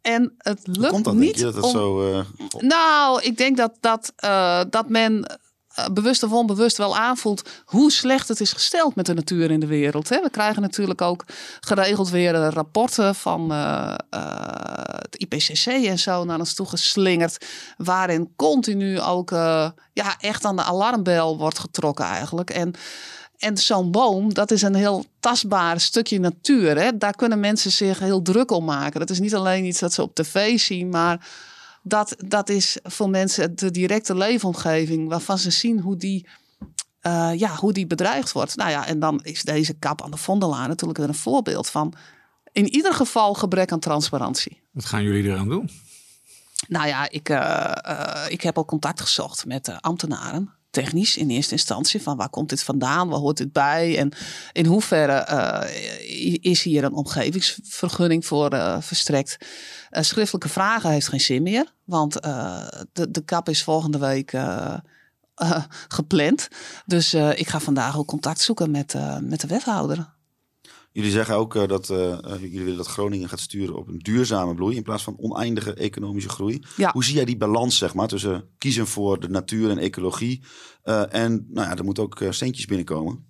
En 0.00 0.34
het 0.38 0.60
lukt 0.62 0.92
komt 0.92 1.04
dat, 1.04 1.14
niet. 1.14 1.38
Je, 1.38 1.44
dat 1.44 1.62
om... 1.62 1.70
zo, 1.70 2.10
uh... 2.10 2.20
Nou, 2.58 3.22
ik 3.22 3.36
denk 3.36 3.56
dat, 3.56 3.72
dat, 3.80 4.12
uh, 4.24 4.60
dat 4.70 4.88
men 4.88 5.38
eh, 5.68 5.84
bewust 5.92 6.22
of 6.22 6.32
onbewust 6.32 6.76
wel 6.76 6.96
aanvoelt 6.96 7.48
hoe 7.64 7.92
slecht 7.92 8.28
het 8.28 8.40
is 8.40 8.52
gesteld 8.52 8.94
met 8.94 9.06
de 9.06 9.14
natuur 9.14 9.50
in 9.50 9.60
de 9.60 9.66
wereld. 9.66 10.08
We 10.08 10.28
krijgen 10.30 10.62
natuurlijk 10.62 11.00
ook 11.00 11.24
geregeld 11.60 12.10
weer 12.10 12.32
rapporten 12.32 13.14
van 13.14 13.50
het 13.50 15.16
IPCC 15.16 15.66
en 15.66 15.98
zo 15.98 16.24
naar 16.24 16.38
ons 16.38 16.54
toe 16.54 16.66
geslingerd. 16.66 17.46
Waarin 17.76 18.32
continu 18.36 19.00
ook 19.00 19.30
ja, 19.92 20.16
echt 20.18 20.44
aan 20.44 20.56
de 20.56 20.62
alarmbel 20.62 21.38
wordt 21.38 21.58
getrokken 21.58 22.04
eigenlijk. 22.04 22.50
En, 22.50 22.74
en 23.38 23.58
zo'n 23.58 23.90
boom, 23.90 24.34
dat 24.34 24.50
is 24.50 24.62
een 24.62 24.74
heel 24.74 25.04
tastbaar 25.20 25.80
stukje 25.80 26.20
natuur. 26.20 26.78
Hè? 26.78 26.96
Daar 26.96 27.14
kunnen 27.14 27.40
mensen 27.40 27.70
zich 27.70 27.98
heel 27.98 28.22
druk 28.22 28.50
om 28.50 28.64
maken. 28.64 29.00
Dat 29.00 29.10
is 29.10 29.20
niet 29.20 29.34
alleen 29.34 29.64
iets 29.64 29.78
dat 29.78 29.92
ze 29.92 30.02
op 30.02 30.14
tv 30.14 30.58
zien, 30.58 30.88
maar 30.88 31.28
dat, 31.82 32.16
dat 32.26 32.48
is 32.48 32.78
voor 32.82 33.10
mensen 33.10 33.56
de 33.56 33.70
directe 33.70 34.16
leefomgeving 34.16 35.08
waarvan 35.08 35.38
ze 35.38 35.50
zien 35.50 35.80
hoe 35.80 35.96
die, 35.96 36.28
uh, 37.02 37.32
ja, 37.34 37.54
hoe 37.54 37.72
die 37.72 37.86
bedreigd 37.86 38.32
wordt. 38.32 38.56
Nou 38.56 38.70
ja, 38.70 38.86
en 38.86 38.98
dan 38.98 39.20
is 39.22 39.42
deze 39.42 39.74
kap 39.74 40.02
aan 40.02 40.10
de 40.10 40.16
Vondelaan 40.16 40.68
natuurlijk 40.68 40.98
een 40.98 41.14
voorbeeld 41.14 41.68
van. 41.68 41.94
In 42.52 42.68
ieder 42.68 42.94
geval 42.94 43.34
gebrek 43.34 43.72
aan 43.72 43.80
transparantie. 43.80 44.62
Wat 44.72 44.84
gaan 44.84 45.02
jullie 45.02 45.24
eraan 45.24 45.48
doen? 45.48 45.70
Nou 46.68 46.86
ja, 46.86 47.10
ik, 47.10 47.28
uh, 47.28 47.72
uh, 47.88 48.24
ik 48.28 48.40
heb 48.40 48.56
al 48.56 48.64
contact 48.64 49.00
gezocht 49.00 49.46
met 49.46 49.80
ambtenaren 49.80 50.54
technisch 50.82 51.16
in 51.16 51.30
eerste 51.30 51.52
instantie. 51.52 52.02
Van 52.02 52.16
waar 52.16 52.28
komt 52.28 52.48
dit 52.48 52.62
vandaan? 52.62 53.08
Waar 53.08 53.18
hoort 53.18 53.36
dit 53.36 53.52
bij? 53.52 53.98
En 53.98 54.12
in 54.52 54.66
hoeverre 54.66 55.26
uh, 55.30 56.40
is 56.40 56.62
hier 56.62 56.84
een 56.84 56.92
omgevingsvergunning 56.92 58.26
voor 58.26 58.54
uh, 58.54 58.80
verstrekt? 58.80 59.36
Uh, 59.90 60.02
schriftelijke 60.02 60.48
vragen 60.48 60.90
heeft 60.90 61.08
geen 61.08 61.20
zin 61.20 61.42
meer. 61.42 61.72
Want 61.84 62.12
de, 62.92 63.10
de 63.10 63.24
kap 63.24 63.48
is 63.48 63.62
volgende 63.62 63.98
week 63.98 64.32
gepland. 65.88 66.48
Dus 66.86 67.14
ik 67.14 67.48
ga 67.48 67.60
vandaag 67.60 67.98
ook 67.98 68.06
contact 68.06 68.40
zoeken 68.40 68.70
met, 68.70 68.94
met 69.20 69.40
de 69.40 69.46
wethouder. 69.46 70.14
Jullie 70.96 71.10
zeggen 71.10 71.34
ook 71.34 71.54
uh, 71.54 71.66
dat 71.66 71.88
uh, 71.88 72.18
jullie 72.40 72.62
willen 72.62 72.76
dat 72.76 72.86
Groningen 72.86 73.28
gaat 73.28 73.40
sturen 73.40 73.76
op 73.76 73.88
een 73.88 73.98
duurzame 73.98 74.54
bloei 74.54 74.76
in 74.76 74.82
plaats 74.82 75.02
van 75.02 75.18
oneindige 75.18 75.74
economische 75.74 76.28
groei. 76.28 76.62
Ja. 76.76 76.92
Hoe 76.92 77.04
zie 77.04 77.14
jij 77.14 77.24
die 77.24 77.36
balans 77.36 77.78
zeg 77.78 77.94
maar, 77.94 78.08
tussen 78.08 78.48
kiezen 78.58 78.86
voor 78.86 79.20
de 79.20 79.28
natuur 79.28 79.70
en 79.70 79.78
ecologie 79.78 80.42
uh, 80.84 81.14
en 81.14 81.46
nou 81.50 81.68
ja, 81.68 81.76
er 81.76 81.84
moeten 81.84 82.02
ook 82.02 82.24
centjes 82.30 82.64
binnenkomen? 82.64 83.26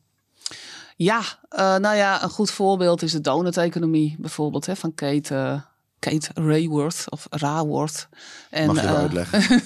Ja, 0.96 1.22
nou 1.56 1.96
ja, 1.96 2.22
een 2.22 2.30
goed 2.30 2.50
voorbeeld 2.50 3.02
is 3.02 3.12
de 3.12 3.20
donut-economie 3.20 4.16
bijvoorbeeld 4.18 4.66
hè, 4.66 4.76
van 4.76 4.94
Kate 4.94 5.64
Kate 6.10 6.30
Rayworth 6.34 7.04
of 7.08 7.26
Raworth. 7.30 8.08
En, 8.50 8.66
Mag 8.66 8.80
je 8.80 8.82
wel 8.82 8.94
uh, 8.94 9.00
uitleggen? 9.00 9.40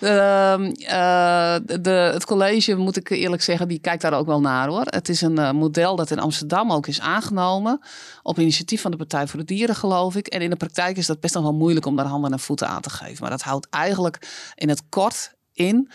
uh, 0.00 1.78
de, 1.80 1.90
het 1.90 2.24
college, 2.24 2.74
moet 2.74 2.96
ik 2.96 3.10
eerlijk 3.10 3.42
zeggen, 3.42 3.68
die 3.68 3.78
kijkt 3.78 4.02
daar 4.02 4.12
ook 4.12 4.26
wel 4.26 4.40
naar 4.40 4.68
hoor. 4.68 4.84
Het 4.84 5.08
is 5.08 5.20
een 5.20 5.38
uh, 5.38 5.52
model 5.52 5.96
dat 5.96 6.10
in 6.10 6.18
Amsterdam 6.18 6.72
ook 6.72 6.86
is 6.86 7.00
aangenomen. 7.00 7.80
Op 8.22 8.38
initiatief 8.38 8.80
van 8.80 8.90
de 8.90 8.96
Partij 8.96 9.26
voor 9.26 9.38
de 9.38 9.44
Dieren, 9.44 9.74
geloof 9.74 10.16
ik. 10.16 10.26
En 10.26 10.40
in 10.40 10.50
de 10.50 10.56
praktijk 10.56 10.96
is 10.96 11.06
dat 11.06 11.20
best 11.20 11.34
nog 11.34 11.42
wel 11.42 11.54
moeilijk 11.54 11.86
om 11.86 11.96
daar 11.96 12.06
handen 12.06 12.32
en 12.32 12.40
voeten 12.40 12.68
aan 12.68 12.82
te 12.82 12.90
geven. 12.90 13.16
Maar 13.20 13.30
dat 13.30 13.42
houdt 13.42 13.66
eigenlijk 13.70 14.28
in 14.54 14.68
het 14.68 14.82
kort 14.88 15.34
in 15.52 15.90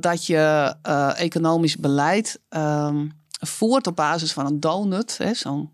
dat 0.00 0.26
je 0.26 0.74
economisch 1.16 1.76
beleid 1.76 2.40
um, 2.48 3.12
voert 3.40 3.86
op 3.86 3.96
basis 3.96 4.32
van 4.32 4.46
een 4.46 4.60
donut. 4.60 5.18
Zo'n 5.32 5.70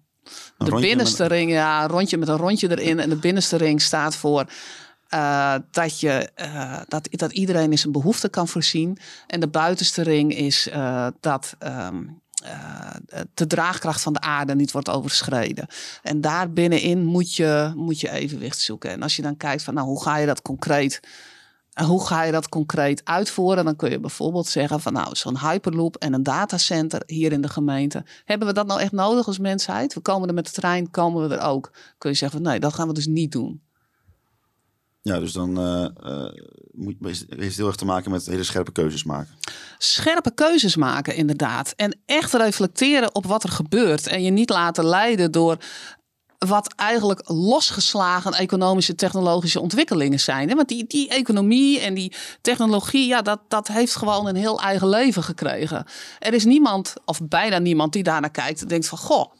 de 0.58 0.70
binnenste 0.70 1.22
met... 1.22 1.32
ring, 1.32 1.50
ja, 1.50 1.82
een 1.82 1.88
rondje 1.88 2.18
met 2.18 2.28
een 2.28 2.36
rondje 2.36 2.70
erin. 2.70 3.00
En 3.00 3.08
de 3.08 3.16
binnenste 3.16 3.56
ring 3.56 3.82
staat 3.82 4.16
voor 4.16 4.46
uh, 5.14 5.54
dat, 5.70 6.00
je, 6.00 6.30
uh, 6.40 6.78
dat, 6.88 7.08
dat 7.10 7.32
iedereen 7.32 7.70
in 7.70 7.78
zijn 7.78 7.92
behoefte 7.92 8.28
kan 8.28 8.48
voorzien. 8.48 8.98
En 9.26 9.40
de 9.40 9.48
buitenste 9.48 10.02
ring 10.02 10.34
is 10.34 10.68
uh, 10.68 11.06
dat 11.20 11.56
um, 11.62 12.20
de 13.34 13.46
draagkracht 13.46 14.02
van 14.02 14.12
de 14.12 14.20
aarde 14.20 14.54
niet 14.54 14.72
wordt 14.72 14.88
overschreden. 14.88 15.66
En 16.02 16.20
daar 16.20 16.52
binnenin 16.52 17.04
moet 17.04 17.34
je, 17.34 17.72
moet 17.76 18.00
je 18.00 18.10
evenwicht 18.10 18.60
zoeken. 18.60 18.90
En 18.90 19.02
als 19.02 19.16
je 19.16 19.22
dan 19.22 19.36
kijkt 19.36 19.62
van 19.62 19.74
nou, 19.74 19.86
hoe 19.86 20.02
ga 20.02 20.16
je 20.16 20.26
dat 20.26 20.42
concreet 20.42 21.00
en 21.80 21.86
hoe 21.86 22.06
ga 22.06 22.22
je 22.22 22.32
dat 22.32 22.48
concreet 22.48 23.04
uitvoeren? 23.04 23.64
Dan 23.64 23.76
kun 23.76 23.90
je 23.90 24.00
bijvoorbeeld 24.00 24.46
zeggen 24.46 24.80
van 24.80 24.92
nou, 24.92 25.16
zo'n 25.16 25.38
hyperloop 25.38 25.96
en 25.96 26.12
een 26.12 26.22
datacenter 26.22 27.02
hier 27.06 27.32
in 27.32 27.40
de 27.40 27.48
gemeente. 27.48 28.04
Hebben 28.24 28.48
we 28.48 28.54
dat 28.54 28.66
nou 28.66 28.80
echt 28.80 28.92
nodig 28.92 29.26
als 29.26 29.38
mensheid? 29.38 29.94
We 29.94 30.00
komen 30.00 30.28
er 30.28 30.34
met 30.34 30.46
de 30.46 30.52
trein, 30.52 30.90
komen 30.90 31.28
we 31.28 31.34
er 31.34 31.42
ook. 31.42 31.70
Kun 31.98 32.10
je 32.10 32.16
zeggen 32.16 32.42
van 32.42 32.50
nee, 32.50 32.60
dat 32.60 32.74
gaan 32.74 32.88
we 32.88 32.94
dus 32.94 33.06
niet 33.06 33.32
doen. 33.32 33.62
Ja, 35.02 35.18
dus 35.18 35.32
dan 35.32 35.60
uh, 35.60 35.88
uh, 36.04 36.32
moet, 36.72 36.96
heeft 37.00 37.26
het 37.28 37.56
heel 37.56 37.66
erg 37.66 37.76
te 37.76 37.84
maken 37.84 38.10
met 38.10 38.26
hele 38.26 38.44
scherpe 38.44 38.72
keuzes 38.72 39.04
maken. 39.04 39.34
Scherpe 39.78 40.34
keuzes 40.34 40.76
maken, 40.76 41.14
inderdaad. 41.14 41.72
En 41.76 41.98
echt 42.06 42.32
reflecteren 42.32 43.14
op 43.14 43.26
wat 43.26 43.42
er 43.42 43.50
gebeurt. 43.50 44.06
En 44.06 44.22
je 44.22 44.30
niet 44.30 44.50
laten 44.50 44.84
leiden 44.84 45.32
door 45.32 45.56
wat 46.48 46.72
eigenlijk 46.76 47.22
losgeslagen 47.24 48.32
economische 48.32 48.94
technologische 48.94 49.60
ontwikkelingen 49.60 50.20
zijn. 50.20 50.54
Want 50.54 50.68
die, 50.68 50.86
die 50.86 51.08
economie 51.08 51.80
en 51.80 51.94
die 51.94 52.12
technologie, 52.40 53.06
ja, 53.06 53.22
dat, 53.22 53.40
dat 53.48 53.68
heeft 53.68 53.96
gewoon 53.96 54.26
een 54.26 54.36
heel 54.36 54.60
eigen 54.60 54.88
leven 54.88 55.22
gekregen. 55.22 55.86
Er 56.18 56.34
is 56.34 56.44
niemand, 56.44 56.94
of 57.04 57.20
bijna 57.22 57.58
niemand, 57.58 57.92
die 57.92 58.02
daarnaar 58.02 58.30
kijkt 58.30 58.60
en 58.60 58.68
denkt 58.68 58.86
van, 58.86 58.98
goh, 58.98 59.32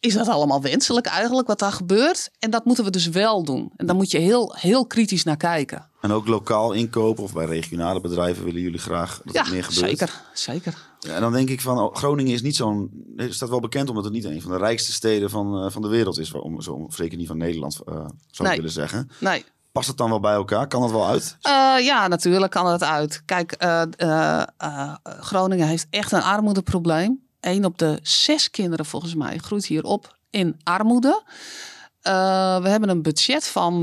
is 0.00 0.14
dat 0.14 0.28
allemaal 0.28 0.62
wenselijk 0.62 1.06
eigenlijk 1.06 1.48
wat 1.48 1.58
daar 1.58 1.72
gebeurt? 1.72 2.30
En 2.38 2.50
dat 2.50 2.64
moeten 2.64 2.84
we 2.84 2.90
dus 2.90 3.08
wel 3.08 3.44
doen. 3.44 3.72
En 3.76 3.86
daar 3.86 3.96
moet 3.96 4.10
je 4.10 4.18
heel, 4.18 4.54
heel 4.58 4.86
kritisch 4.86 5.24
naar 5.24 5.36
kijken. 5.36 5.88
En 6.00 6.12
ook 6.12 6.26
lokaal 6.26 6.72
inkopen 6.72 7.24
of 7.24 7.32
bij 7.32 7.44
regionale 7.46 8.00
bedrijven 8.00 8.44
willen 8.44 8.60
jullie 8.60 8.78
graag 8.78 9.20
dat 9.24 9.34
ja, 9.34 9.42
het 9.42 9.52
meer 9.52 9.64
gebeurt? 9.64 9.88
zeker, 9.88 10.22
zeker. 10.32 10.91
Ja, 11.06 11.14
en 11.14 11.20
dan 11.20 11.32
denk 11.32 11.48
ik 11.48 11.60
van, 11.60 11.78
oh, 11.78 11.94
Groningen 11.94 12.32
is 12.32 12.42
niet 12.42 12.56
zo'n... 12.56 13.04
Staat 13.16 13.48
wel 13.48 13.60
bekend 13.60 13.88
omdat 13.88 14.04
het 14.04 14.12
niet 14.12 14.24
een 14.24 14.42
van 14.42 14.50
de 14.50 14.56
rijkste 14.56 14.92
steden 14.92 15.30
van, 15.30 15.64
uh, 15.64 15.70
van 15.70 15.82
de 15.82 15.88
wereld 15.88 16.18
is. 16.18 16.32
Om, 16.32 16.60
zo, 16.60 16.86
zeker 16.88 17.18
niet 17.18 17.26
van 17.26 17.36
Nederland, 17.36 17.80
uh, 17.88 18.06
zou 18.30 18.48
ik 18.48 18.56
willen 18.56 18.70
zeggen. 18.70 19.10
Nee. 19.18 19.44
Past 19.72 19.88
het 19.88 19.96
dan 19.96 20.08
wel 20.08 20.20
bij 20.20 20.34
elkaar? 20.34 20.66
Kan 20.66 20.80
dat 20.80 20.90
wel 20.90 21.06
uit? 21.06 21.36
Uh, 21.42 21.84
ja, 21.84 22.08
natuurlijk 22.08 22.52
kan 22.52 22.66
het 22.66 22.82
uit. 22.82 23.22
Kijk, 23.24 23.54
Groningen 25.02 25.66
heeft 25.66 25.86
echt 25.90 26.12
een 26.12 26.22
armoedeprobleem. 26.22 27.20
Een 27.40 27.64
op 27.64 27.78
de 27.78 27.98
zes 28.02 28.50
kinderen 28.50 28.86
volgens 28.86 29.14
mij 29.14 29.38
groeit 29.38 29.66
hier 29.66 29.84
op 29.84 30.16
in 30.30 30.60
armoede. 30.62 31.22
We 32.02 32.68
hebben 32.68 32.88
een 32.88 33.02
budget 33.02 33.46
van 33.46 33.80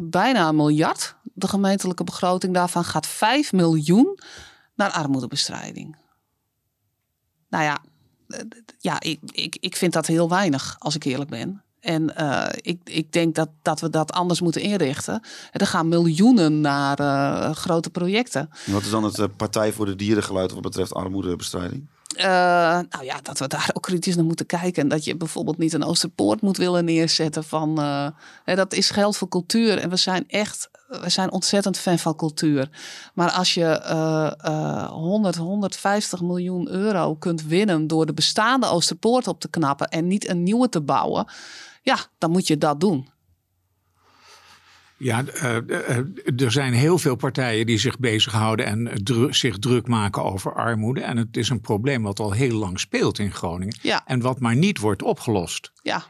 bijna 0.00 0.48
een 0.48 0.56
miljard. 0.56 1.14
De 1.22 1.48
gemeentelijke 1.48 2.04
begroting 2.04 2.54
daarvan 2.54 2.84
gaat 2.84 3.06
5 3.06 3.52
miljoen 3.52 4.18
naar 4.74 4.90
armoedebestrijding. 4.90 5.96
Nou 7.56 7.68
ja, 7.68 7.80
ja, 8.78 9.00
ik, 9.00 9.18
ik, 9.30 9.56
ik 9.60 9.76
vind 9.76 9.92
dat 9.92 10.06
heel 10.06 10.28
weinig, 10.28 10.76
als 10.78 10.94
ik 10.94 11.04
eerlijk 11.04 11.30
ben. 11.30 11.62
En 11.80 12.12
uh, 12.18 12.46
ik, 12.60 12.80
ik 12.84 13.12
denk 13.12 13.34
dat, 13.34 13.48
dat 13.62 13.80
we 13.80 13.90
dat 13.90 14.12
anders 14.12 14.40
moeten 14.40 14.60
inrichten. 14.60 15.22
Er 15.52 15.66
gaan 15.66 15.88
miljoenen 15.88 16.60
naar 16.60 17.00
uh, 17.00 17.50
grote 17.50 17.90
projecten. 17.90 18.50
En 18.66 18.72
wat 18.72 18.82
is 18.82 18.90
dan 18.90 19.04
het 19.04 19.36
Partij 19.36 19.72
voor 19.72 19.86
de 19.86 19.96
Dierengeluid 19.96 20.52
wat 20.52 20.62
betreft 20.62 20.94
armoedebestrijding? 20.94 21.88
Nou 22.88 23.04
ja, 23.04 23.20
dat 23.22 23.38
we 23.38 23.48
daar 23.48 23.70
ook 23.74 23.82
kritisch 23.82 24.16
naar 24.16 24.24
moeten 24.24 24.46
kijken. 24.46 24.82
En 24.82 24.88
dat 24.88 25.04
je 25.04 25.16
bijvoorbeeld 25.16 25.58
niet 25.58 25.72
een 25.72 25.84
Oosterpoort 25.84 26.40
moet 26.40 26.56
willen 26.56 26.84
neerzetten 26.84 27.44
van... 27.44 27.78
Hè, 28.44 28.54
dat 28.54 28.72
is 28.72 28.90
geld 28.90 29.16
voor 29.16 29.28
cultuur. 29.28 29.78
En 29.78 29.90
we 29.90 29.96
zijn 29.96 30.24
echt 30.28 30.70
we 30.88 31.08
zijn 31.08 31.32
ontzettend 31.32 31.78
fan 31.78 31.98
van 31.98 32.16
cultuur. 32.16 32.68
Maar 33.14 33.30
als 33.30 33.54
je 33.54 33.82
uh, 34.44 34.88
100, 34.90 35.36
150 35.36 36.20
miljoen 36.20 36.68
euro 36.68 37.14
kunt 37.14 37.42
winnen 37.42 37.86
door 37.86 38.06
de 38.06 38.14
bestaande 38.14 38.66
Oosterpoort 38.66 39.28
op 39.28 39.40
te 39.40 39.48
knappen 39.48 39.88
en 39.88 40.06
niet 40.06 40.28
een 40.28 40.42
nieuwe 40.42 40.68
te 40.68 40.80
bouwen, 40.80 41.26
ja, 41.82 41.98
dan 42.18 42.30
moet 42.30 42.46
je 42.46 42.58
dat 42.58 42.80
doen. 42.80 43.08
Ja, 44.98 45.24
uh, 45.42 45.56
er 46.36 46.52
zijn 46.52 46.72
heel 46.72 46.98
veel 46.98 47.16
partijen 47.16 47.66
die 47.66 47.78
zich 47.78 47.98
bezighouden 47.98 48.66
en 48.66 48.90
dru 49.02 49.34
zich 49.34 49.58
druk 49.58 49.86
maken 49.86 50.24
over 50.24 50.54
armoede. 50.54 51.00
En 51.00 51.16
het 51.16 51.36
is 51.36 51.48
een 51.48 51.60
probleem 51.60 52.02
wat 52.02 52.20
al 52.20 52.32
heel 52.32 52.56
lang 52.56 52.80
speelt 52.80 53.18
in 53.18 53.32
Groningen. 53.32 53.78
Ja. 53.82 54.02
En 54.06 54.20
wat 54.20 54.40
maar 54.40 54.56
niet 54.56 54.78
wordt 54.78 55.02
opgelost. 55.02 55.72
Ja. 55.82 56.04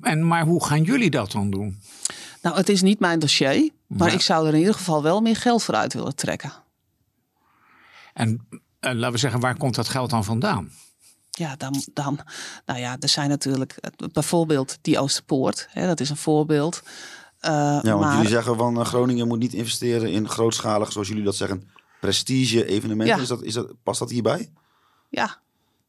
En, 0.00 0.26
maar 0.26 0.44
hoe 0.44 0.64
gaan 0.64 0.82
jullie 0.82 1.10
dat 1.10 1.32
dan 1.32 1.50
doen? 1.50 1.80
Nou, 2.42 2.56
het 2.56 2.68
is 2.68 2.82
niet 2.82 2.98
mijn 2.98 3.18
dossier, 3.18 3.70
maar 3.86 4.12
ik 4.12 4.20
zou 4.20 4.46
er 4.46 4.52
in 4.52 4.58
ieder 4.58 4.74
geval 4.74 5.02
wel 5.02 5.20
meer 5.20 5.36
geld 5.36 5.62
voor 5.62 5.74
uit 5.74 5.94
willen 5.94 6.14
trekken. 6.14 6.52
En 8.14 8.46
uh, 8.50 8.60
laten 8.80 9.12
we 9.12 9.18
zeggen, 9.18 9.40
waar 9.40 9.56
komt 9.56 9.74
dat 9.74 9.88
geld 9.88 10.10
dan 10.10 10.24
vandaan? 10.24 10.72
Ja, 11.30 11.56
dan, 11.56 11.84
dan 11.92 12.20
nou 12.66 12.78
ja, 12.78 12.96
er 13.00 13.08
zijn 13.08 13.28
natuurlijk 13.28 13.78
bijvoorbeeld 14.12 14.78
die 14.80 14.98
Oosterpoort, 14.98 15.68
hè, 15.70 15.86
dat 15.86 16.00
is 16.00 16.10
een 16.10 16.16
voorbeeld. 16.16 16.82
Uh, 17.44 17.50
ja, 17.50 17.80
want 17.82 18.00
maar, 18.00 18.14
jullie 18.14 18.28
zeggen 18.28 18.56
van 18.56 18.78
uh, 18.78 18.84
Groningen 18.84 19.28
moet 19.28 19.38
niet 19.38 19.52
investeren 19.52 20.10
in 20.10 20.28
grootschalig, 20.28 20.92
zoals 20.92 21.08
jullie 21.08 21.24
dat 21.24 21.36
zeggen, 21.36 21.70
prestige 22.00 22.66
evenementen. 22.66 23.16
Ja. 23.16 23.22
Is 23.22 23.28
dat, 23.28 23.42
is 23.42 23.54
dat, 23.54 23.72
past 23.82 23.98
dat 23.98 24.10
hierbij? 24.10 24.52
Ja. 25.08 25.38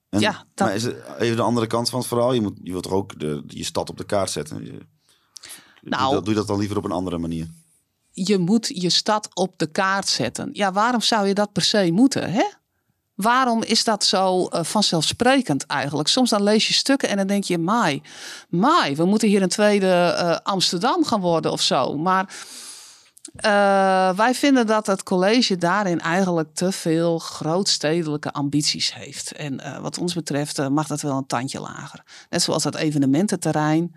En, 0.09 0.19
ja 0.19 0.45
dat... 0.53 0.67
Maar 0.67 0.75
is 0.75 0.83
het 0.83 0.95
even 1.17 1.35
de 1.35 1.41
andere 1.41 1.67
kant 1.67 1.89
van 1.89 1.99
het 1.99 2.07
verhaal? 2.07 2.33
Je, 2.33 2.41
moet, 2.41 2.57
je 2.63 2.71
wilt 2.71 2.83
toch 2.83 2.93
ook 2.93 3.19
de, 3.19 3.43
je 3.47 3.63
stad 3.63 3.89
op 3.89 3.97
de 3.97 4.05
kaart 4.05 4.29
zetten? 4.29 4.65
Je, 4.65 4.77
nou, 5.81 6.13
doe, 6.13 6.21
doe 6.21 6.33
je 6.33 6.39
dat 6.39 6.47
dan 6.47 6.59
liever 6.59 6.77
op 6.77 6.85
een 6.85 6.91
andere 6.91 7.17
manier? 7.17 7.47
Je 8.11 8.37
moet 8.37 8.67
je 8.73 8.89
stad 8.89 9.29
op 9.33 9.53
de 9.57 9.67
kaart 9.67 10.07
zetten. 10.07 10.49
Ja, 10.53 10.71
waarom 10.71 11.01
zou 11.01 11.27
je 11.27 11.33
dat 11.33 11.51
per 11.51 11.61
se 11.61 11.91
moeten? 11.91 12.31
Hè? 12.31 12.45
Waarom 13.15 13.63
is 13.63 13.83
dat 13.83 14.03
zo 14.03 14.49
uh, 14.49 14.63
vanzelfsprekend 14.63 15.65
eigenlijk? 15.65 16.07
Soms 16.07 16.29
dan 16.29 16.43
lees 16.43 16.67
je 16.67 16.73
stukken 16.73 17.09
en 17.09 17.17
dan 17.17 17.27
denk 17.27 17.43
je, 17.43 17.57
mai, 17.57 18.01
mai, 18.49 18.95
we 18.95 19.05
moeten 19.05 19.27
hier 19.27 19.41
een 19.41 19.49
tweede 19.49 20.17
uh, 20.19 20.37
Amsterdam 20.43 21.05
gaan 21.05 21.21
worden 21.21 21.51
of 21.51 21.61
zo. 21.61 21.97
Maar 21.97 22.35
uh, 23.35 24.17
wij 24.17 24.33
vinden 24.33 24.67
dat 24.67 24.87
het 24.87 25.03
college 25.03 25.57
daarin 25.57 25.99
eigenlijk 25.99 26.49
te 26.53 26.71
veel 26.71 27.19
grootstedelijke 27.19 28.31
ambities 28.31 28.93
heeft. 28.93 29.31
En 29.31 29.81
wat 29.81 29.97
ons 29.97 30.13
betreft 30.13 30.69
mag 30.69 30.87
dat 30.87 31.01
wel 31.01 31.17
een 31.17 31.27
tandje 31.27 31.59
lager. 31.59 32.03
Net 32.29 32.41
zoals 32.41 32.63
dat 32.63 32.75
evenemententerrein 32.75 33.95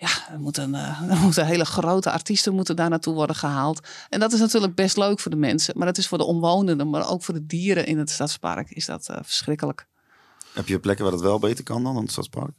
ja, 0.00 0.32
er 0.32 0.40
moeten, 0.40 0.74
uh, 0.74 1.00
er 1.12 1.16
moeten 1.16 1.46
hele 1.46 1.64
grote 1.64 2.10
artiesten 2.10 2.54
moeten 2.54 2.76
daar 2.76 2.90
naartoe 2.90 3.14
worden 3.14 3.36
gehaald. 3.36 3.88
En 4.08 4.20
dat 4.20 4.32
is 4.32 4.40
natuurlijk 4.40 4.74
best 4.74 4.96
leuk 4.96 5.20
voor 5.20 5.30
de 5.30 5.36
mensen. 5.36 5.74
Maar 5.76 5.86
dat 5.86 5.98
is 5.98 6.08
voor 6.08 6.18
de 6.18 6.24
omwonenden, 6.24 6.90
maar 6.90 7.08
ook 7.08 7.22
voor 7.22 7.34
de 7.34 7.46
dieren 7.46 7.86
in 7.86 7.98
het 7.98 8.10
stadspark 8.10 8.70
is 8.70 8.86
dat 8.86 9.08
uh, 9.10 9.16
verschrikkelijk. 9.22 9.86
Heb 10.52 10.68
je 10.68 10.78
plekken 10.78 11.04
waar 11.04 11.14
het 11.14 11.22
wel 11.22 11.38
beter 11.38 11.64
kan 11.64 11.82
dan 11.82 11.96
in 11.96 12.02
het 12.02 12.10
stadspark? 12.10 12.50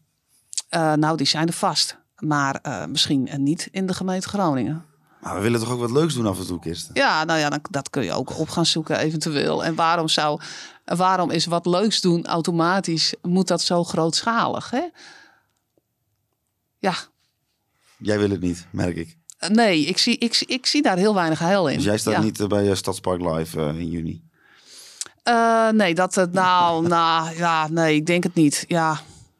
Uh, 0.69 0.93
nou, 0.93 1.17
die 1.17 1.27
zijn 1.27 1.47
er 1.47 1.53
vast. 1.53 1.99
Maar 2.15 2.61
misschien 2.89 3.29
niet 3.37 3.67
in 3.71 3.85
de 3.85 3.93
gemeente 3.93 4.27
Groningen. 4.27 4.85
Maar 5.21 5.35
we 5.35 5.41
willen 5.41 5.59
toch 5.59 5.71
ook 5.71 5.79
wat 5.79 5.91
leuks 5.91 6.13
doen 6.13 6.25
af 6.25 6.39
en 6.39 6.45
toe, 6.45 6.59
Kirsten? 6.59 6.95
Ja, 6.95 7.23
nou 7.23 7.39
ja, 7.39 7.49
dan, 7.49 7.59
dat 7.69 7.89
kun 7.89 8.03
je 8.03 8.13
ook 8.13 8.39
op 8.39 8.49
gaan 8.49 8.65
zoeken 8.65 8.97
eventueel. 8.97 9.63
En 9.63 9.75
waarom 9.75 10.07
zou, 10.07 10.41
waarom 10.85 11.29
is 11.29 11.45
wat 11.45 11.65
leuks 11.65 12.01
doen 12.01 12.25
automatisch, 12.25 13.15
moet 13.21 13.47
dat 13.47 13.61
zo 13.61 13.83
grootschalig? 13.83 14.69
Hè? 14.69 14.87
Ja, 16.77 16.93
Jij 18.01 18.19
wil 18.19 18.29
het 18.29 18.41
niet, 18.41 18.67
merk 18.71 18.95
ik. 18.95 19.17
Nee, 19.47 19.85
ik 19.85 19.97
zie, 19.97 20.17
ik, 20.17 20.43
ik 20.45 20.65
zie 20.65 20.81
daar 20.81 20.97
heel 20.97 21.15
weinig 21.15 21.39
heil 21.39 21.67
in. 21.67 21.75
Dus 21.75 21.85
jij 21.85 21.97
staat 21.97 22.23
niet 22.23 22.47
bij 22.47 22.75
Stadspark 22.75 23.21
Live 23.21 23.59
in 23.59 23.89
juni? 23.89 24.23
Uh, 25.23 25.69
nee, 25.69 25.95
dat 25.95 26.15
het 26.15 26.33
nou, 26.33 26.87
nou, 26.87 27.35
ja, 27.35 27.67
nee, 27.67 27.95
ik 27.95 28.05
denk 28.05 28.23
het 28.23 28.33
niet. 28.33 28.65
Ja, 28.67 28.99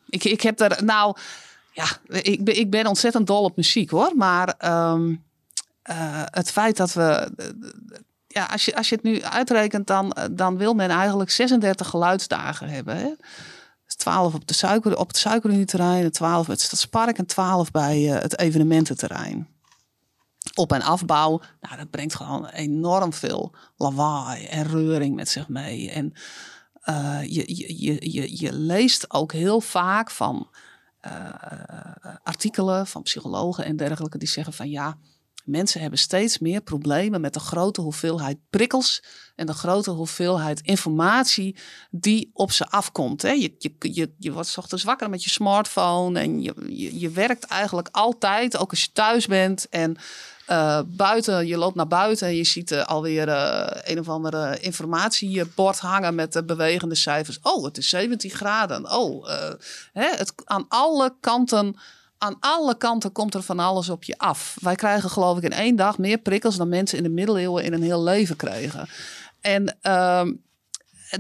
ik, 0.10 0.24
ik 0.24 0.42
heb 0.42 0.60
er, 0.60 0.84
nou, 0.84 1.16
ja, 1.72 1.86
ik, 2.08 2.44
ben, 2.44 2.60
ik 2.60 2.70
ben 2.70 2.86
ontzettend 2.86 3.28
dol 3.28 3.44
op 3.44 3.56
muziek 3.56 3.90
hoor. 3.90 4.12
Maar 4.16 4.56
um, 4.92 5.24
uh, 5.90 6.22
het 6.26 6.52
feit 6.52 6.78
dat 6.78 6.94
we, 6.94 7.32
ja, 8.28 8.46
als 8.46 8.66
je, 8.66 8.76
als 8.76 8.90
je 8.90 8.96
het 8.96 9.04
nu 9.04 9.24
uitrekent, 9.24 9.88
dan, 9.88 10.18
dan 10.32 10.58
wil 10.58 10.74
men 10.74 10.90
eigenlijk 10.90 11.32
36 11.32 11.88
geluidsdagen 11.88 12.70
hebben. 12.70 12.98
Hè? 12.98 13.10
12 14.02 14.34
op, 14.34 14.48
de 14.48 14.54
suiker, 14.54 14.98
op 14.98 15.08
het 15.08 15.18
suikerunieterrein, 15.18 16.12
12 16.12 16.46
bij 16.46 16.56
het 16.56 16.64
Stadspark 16.64 17.18
en 17.18 17.26
12 17.26 17.72
bij 17.72 18.02
het 18.02 18.40
evenemententerrein. 18.40 19.48
Op- 20.56 20.72
en 20.72 20.82
afbouw, 20.82 21.42
nou, 21.62 21.78
dat 21.78 21.90
brengt 21.90 22.16
gewoon 22.16 22.46
enorm 22.46 23.14
veel 23.14 23.56
lawaai 23.76 24.46
en 24.46 24.68
reuring 24.68 25.16
met 25.16 25.30
zich 25.30 25.48
mee. 25.48 25.92
En 25.92 26.14
uh, 26.90 27.20
je, 27.22 27.44
je, 27.58 28.12
je, 28.12 28.40
je 28.42 28.54
leest 28.54 29.14
ook 29.14 29.32
heel 29.32 29.62
vaak 29.62 30.12
van 30.12 30.50
uh, 31.06 31.30
artikelen 32.24 32.88
van 32.88 33.02
psychologen 33.02 33.66
en 33.66 33.76
dergelijke 33.76 34.18
die 34.18 34.28
zeggen 34.28 34.54
van 34.54 34.70
ja, 34.70 34.98
Mensen 35.46 35.82
hebben 35.82 36.00
steeds 36.00 36.40
meer 36.40 36.62
problemen 36.62 37.22
met 37.22 37.34
de 37.34 37.40
grote 37.40 37.82
hoeveelheid 37.82 38.38
prikkels 38.50 39.04
en 39.36 39.46
de 39.46 39.54
grote 39.54 39.92
hoeveelheid 39.92 40.62
informatie 40.62 41.56
die 41.92 42.30
op 42.34 42.52
ze 42.52 42.70
afkomt. 42.70 43.22
Je, 43.22 43.56
je, 43.58 43.74
je, 43.80 44.14
je 44.18 44.32
wordt 44.32 44.58
ochtends 44.58 44.84
wakker 44.84 45.10
met 45.10 45.24
je 45.24 45.30
smartphone 45.30 46.20
en 46.20 46.42
je, 46.42 47.00
je, 47.00 47.10
werkt 47.10 47.46
eigenlijk 47.46 47.88
altijd, 47.92 48.58
ook 48.58 48.70
als 48.70 48.84
je 48.84 48.92
thuis 48.92 49.28
bent. 49.28 49.70
En 49.70 49.98
uh, 50.50 50.80
buiten, 50.86 51.48
je 51.48 51.58
loopt 51.58 51.76
naar 51.76 51.88
buiten 51.88 52.28
en 52.28 52.36
je 52.36 52.44
ziet 52.44 52.72
uh, 52.72 52.86
alweer 52.86 53.28
uh, 53.28 53.68
een 53.84 54.00
of 54.00 54.10
andere 54.10 54.60
informatiebord 54.60 55.80
hangen 55.80 56.16
met 56.16 56.34
de 56.34 56.44
bewegende 56.44 56.96
cijfers. 56.96 57.40
Oh, 57.42 57.64
het 57.64 57.78
is 57.78 57.90
17 57.90 58.30
graden. 58.30 58.92
Oh, 58.92 59.28
hè, 59.94 60.16
het, 60.16 60.34
aan 60.44 60.66
alle 60.68 61.16
kanten 61.20 61.76
aan 62.22 62.38
alle 62.40 62.78
kanten 62.78 63.12
komt 63.12 63.34
er 63.34 63.44
van 63.44 63.60
alles 63.60 63.90
op 63.90 64.04
je 64.04 64.18
af. 64.18 64.58
Wij 64.60 64.76
krijgen 64.76 65.10
geloof 65.10 65.38
ik 65.38 65.44
in 65.44 65.52
één 65.52 65.76
dag 65.76 65.98
meer 65.98 66.18
prikkels 66.18 66.56
dan 66.56 66.70
mensen 66.70 66.98
in 66.98 67.04
de 67.04 67.10
middeleeuwen 67.10 67.64
in 67.64 67.74
een 67.74 67.82
heel 67.82 68.04
leven 68.04 68.36
kregen. 68.36 68.90
En 69.40 69.78
uh, 69.84 70.28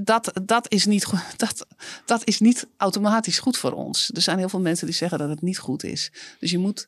dat, 0.01 0.31
dat, 0.43 0.71
is 0.71 0.85
niet, 0.85 1.05
dat, 1.37 1.65
dat 2.05 2.25
is 2.25 2.39
niet 2.39 2.67
automatisch 2.77 3.39
goed 3.39 3.57
voor 3.57 3.71
ons. 3.71 4.11
Er 4.13 4.21
zijn 4.21 4.37
heel 4.37 4.49
veel 4.49 4.59
mensen 4.59 4.85
die 4.85 4.95
zeggen 4.95 5.19
dat 5.19 5.29
het 5.29 5.41
niet 5.41 5.59
goed 5.59 5.83
is. 5.83 6.11
Dus 6.39 6.51
je 6.51 6.57
moet, 6.57 6.87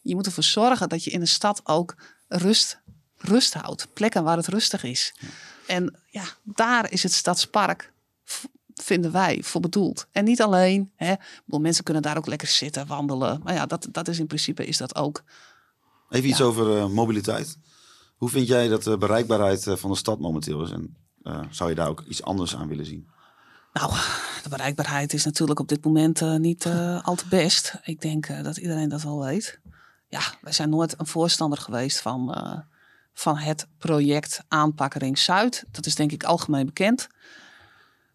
je 0.00 0.14
moet 0.14 0.26
ervoor 0.26 0.42
zorgen 0.42 0.88
dat 0.88 1.04
je 1.04 1.10
in 1.10 1.20
een 1.20 1.28
stad 1.28 1.60
ook 1.64 1.96
rust, 2.28 2.78
rust 3.16 3.54
houdt. 3.54 3.86
Plekken 3.92 4.24
waar 4.24 4.36
het 4.36 4.46
rustig 4.46 4.82
is. 4.84 5.14
En 5.66 5.98
ja, 6.06 6.24
daar 6.42 6.92
is 6.92 7.02
het 7.02 7.12
stadspark 7.12 7.92
vinden 8.82 9.12
wij 9.12 9.42
voor 9.42 9.60
bedoeld. 9.60 10.06
En 10.12 10.24
niet 10.24 10.42
alleen, 10.42 10.92
hè, 10.96 11.14
bedoel, 11.44 11.60
mensen 11.60 11.84
kunnen 11.84 12.02
daar 12.02 12.16
ook 12.16 12.26
lekker 12.26 12.48
zitten, 12.48 12.86
wandelen. 12.86 13.40
Maar 13.44 13.54
ja, 13.54 13.66
dat, 13.66 13.88
dat 13.90 14.08
is 14.08 14.18
in 14.18 14.26
principe 14.26 14.66
is 14.66 14.76
dat 14.76 14.94
ook. 14.94 15.22
Even 16.08 16.28
iets 16.28 16.40
over 16.40 16.76
uh, 16.76 16.88
mobiliteit. 16.88 17.58
Hoe 18.16 18.28
vind 18.28 18.46
jij 18.46 18.68
dat 18.68 18.82
de 18.82 18.98
bereikbaarheid 18.98 19.66
eh, 19.66 19.76
van 19.76 19.90
de 19.90 19.96
stad 19.96 20.18
momenteel 20.18 20.62
is? 20.62 20.70
En 20.70 20.96
uh, 21.22 21.40
zou 21.50 21.68
je 21.68 21.74
daar 21.74 21.88
ook 21.88 22.04
iets 22.08 22.22
anders 22.22 22.56
aan 22.56 22.68
willen 22.68 22.86
zien? 22.86 23.08
Nou, 23.72 23.92
de 24.42 24.48
bereikbaarheid 24.48 25.12
is 25.12 25.24
natuurlijk 25.24 25.60
op 25.60 25.68
dit 25.68 25.84
moment 25.84 26.20
uh, 26.20 26.36
niet 26.36 26.66
al 27.02 27.14
te 27.14 27.28
best. 27.28 27.74
Ik 27.82 28.00
denk 28.00 28.44
dat 28.44 28.56
iedereen 28.56 28.88
dat 28.88 29.02
wel 29.02 29.24
weet. 29.24 29.60
Ja, 30.08 30.20
wij 30.40 30.52
zijn 30.52 30.70
nooit 30.70 30.94
een 30.98 31.06
voorstander 31.06 31.58
geweest 31.58 32.00
van, 32.00 32.36
van 33.12 33.36
het 33.36 33.66
project 33.78 34.44
Aanpakkering 34.48 35.18
Zuid. 35.18 35.64
Dat 35.70 35.86
is 35.86 35.94
denk 35.94 36.12
ik 36.12 36.24
algemeen 36.24 36.66
bekend 36.66 37.08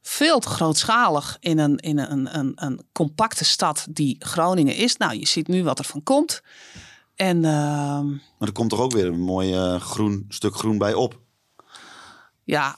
veel 0.06 0.40
te 0.40 0.50
grootschalig 0.50 1.38
in 1.40 1.60
een, 1.60 1.78
in 1.78 1.98
een, 1.98 2.38
een, 2.38 2.52
een 2.56 2.82
compacte 2.92 3.46
stad 3.46 3.86
die 3.90 4.16
Groningen 4.20 4.76
is. 4.76 4.98
Nou, 4.98 5.20
je 5.20 5.28
ziet 5.28 5.48
nu 5.48 5.64
wat 5.64 5.80
er 5.80 5.86
van 5.86 6.04
komt. 6.04 6.42
En, 7.16 7.38
uh, 7.38 7.44
maar 8.38 8.48
er 8.48 8.52
komt 8.52 8.70
toch 8.70 8.80
ook 8.80 8.92
weer 8.92 9.06
een 9.06 9.22
mooi 9.22 9.56
uh, 9.56 9.80
groen, 9.80 10.26
stuk 10.30 10.56
groen 10.56 10.78
bij 10.78 10.94
op? 10.94 11.20
Ja, 12.44 12.78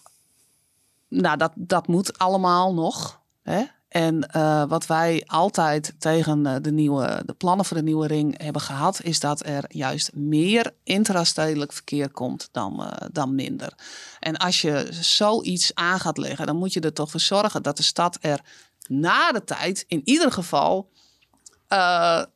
nou, 1.08 1.38
dat, 1.38 1.52
dat 1.56 1.88
moet 1.88 2.18
allemaal 2.18 2.74
nog. 2.74 3.22
Hè? 3.44 3.64
En 3.96 4.30
uh, 4.36 4.64
wat 4.68 4.86
wij 4.86 5.24
altijd 5.26 5.94
tegen 5.98 6.40
uh, 6.46 6.56
de, 6.62 6.72
nieuwe, 6.72 7.22
de 7.26 7.34
plannen 7.34 7.66
voor 7.66 7.78
de 7.78 7.84
nieuwe 7.84 8.08
ring 8.08 8.42
hebben 8.42 8.62
gehad, 8.62 9.02
is 9.04 9.20
dat 9.20 9.46
er 9.46 9.64
juist 9.68 10.14
meer 10.14 10.74
intrastedelijk 10.84 11.74
verkeer 11.74 12.12
komt 12.12 12.50
dan, 12.52 12.82
uh, 12.82 13.08
dan 13.12 13.36
minder. 13.36 13.74
En 14.20 14.38
als 14.38 14.62
je 14.62 14.88
zoiets 14.92 15.76
aan 15.76 16.00
gaat 16.00 16.18
leggen, 16.18 16.46
dan 16.46 16.56
moet 16.56 16.74
je 16.74 16.80
er 16.80 16.94
toch 16.94 17.12
voor 17.12 17.20
zorgen 17.20 17.64
dat 17.64 17.78
de 17.78 17.84
stad 17.84 18.18
er 18.22 18.40
na 18.88 19.32
de 19.32 19.44
tijd 19.44 19.86
in 19.88 20.02
ieder 20.04 20.32
geval 20.32 20.90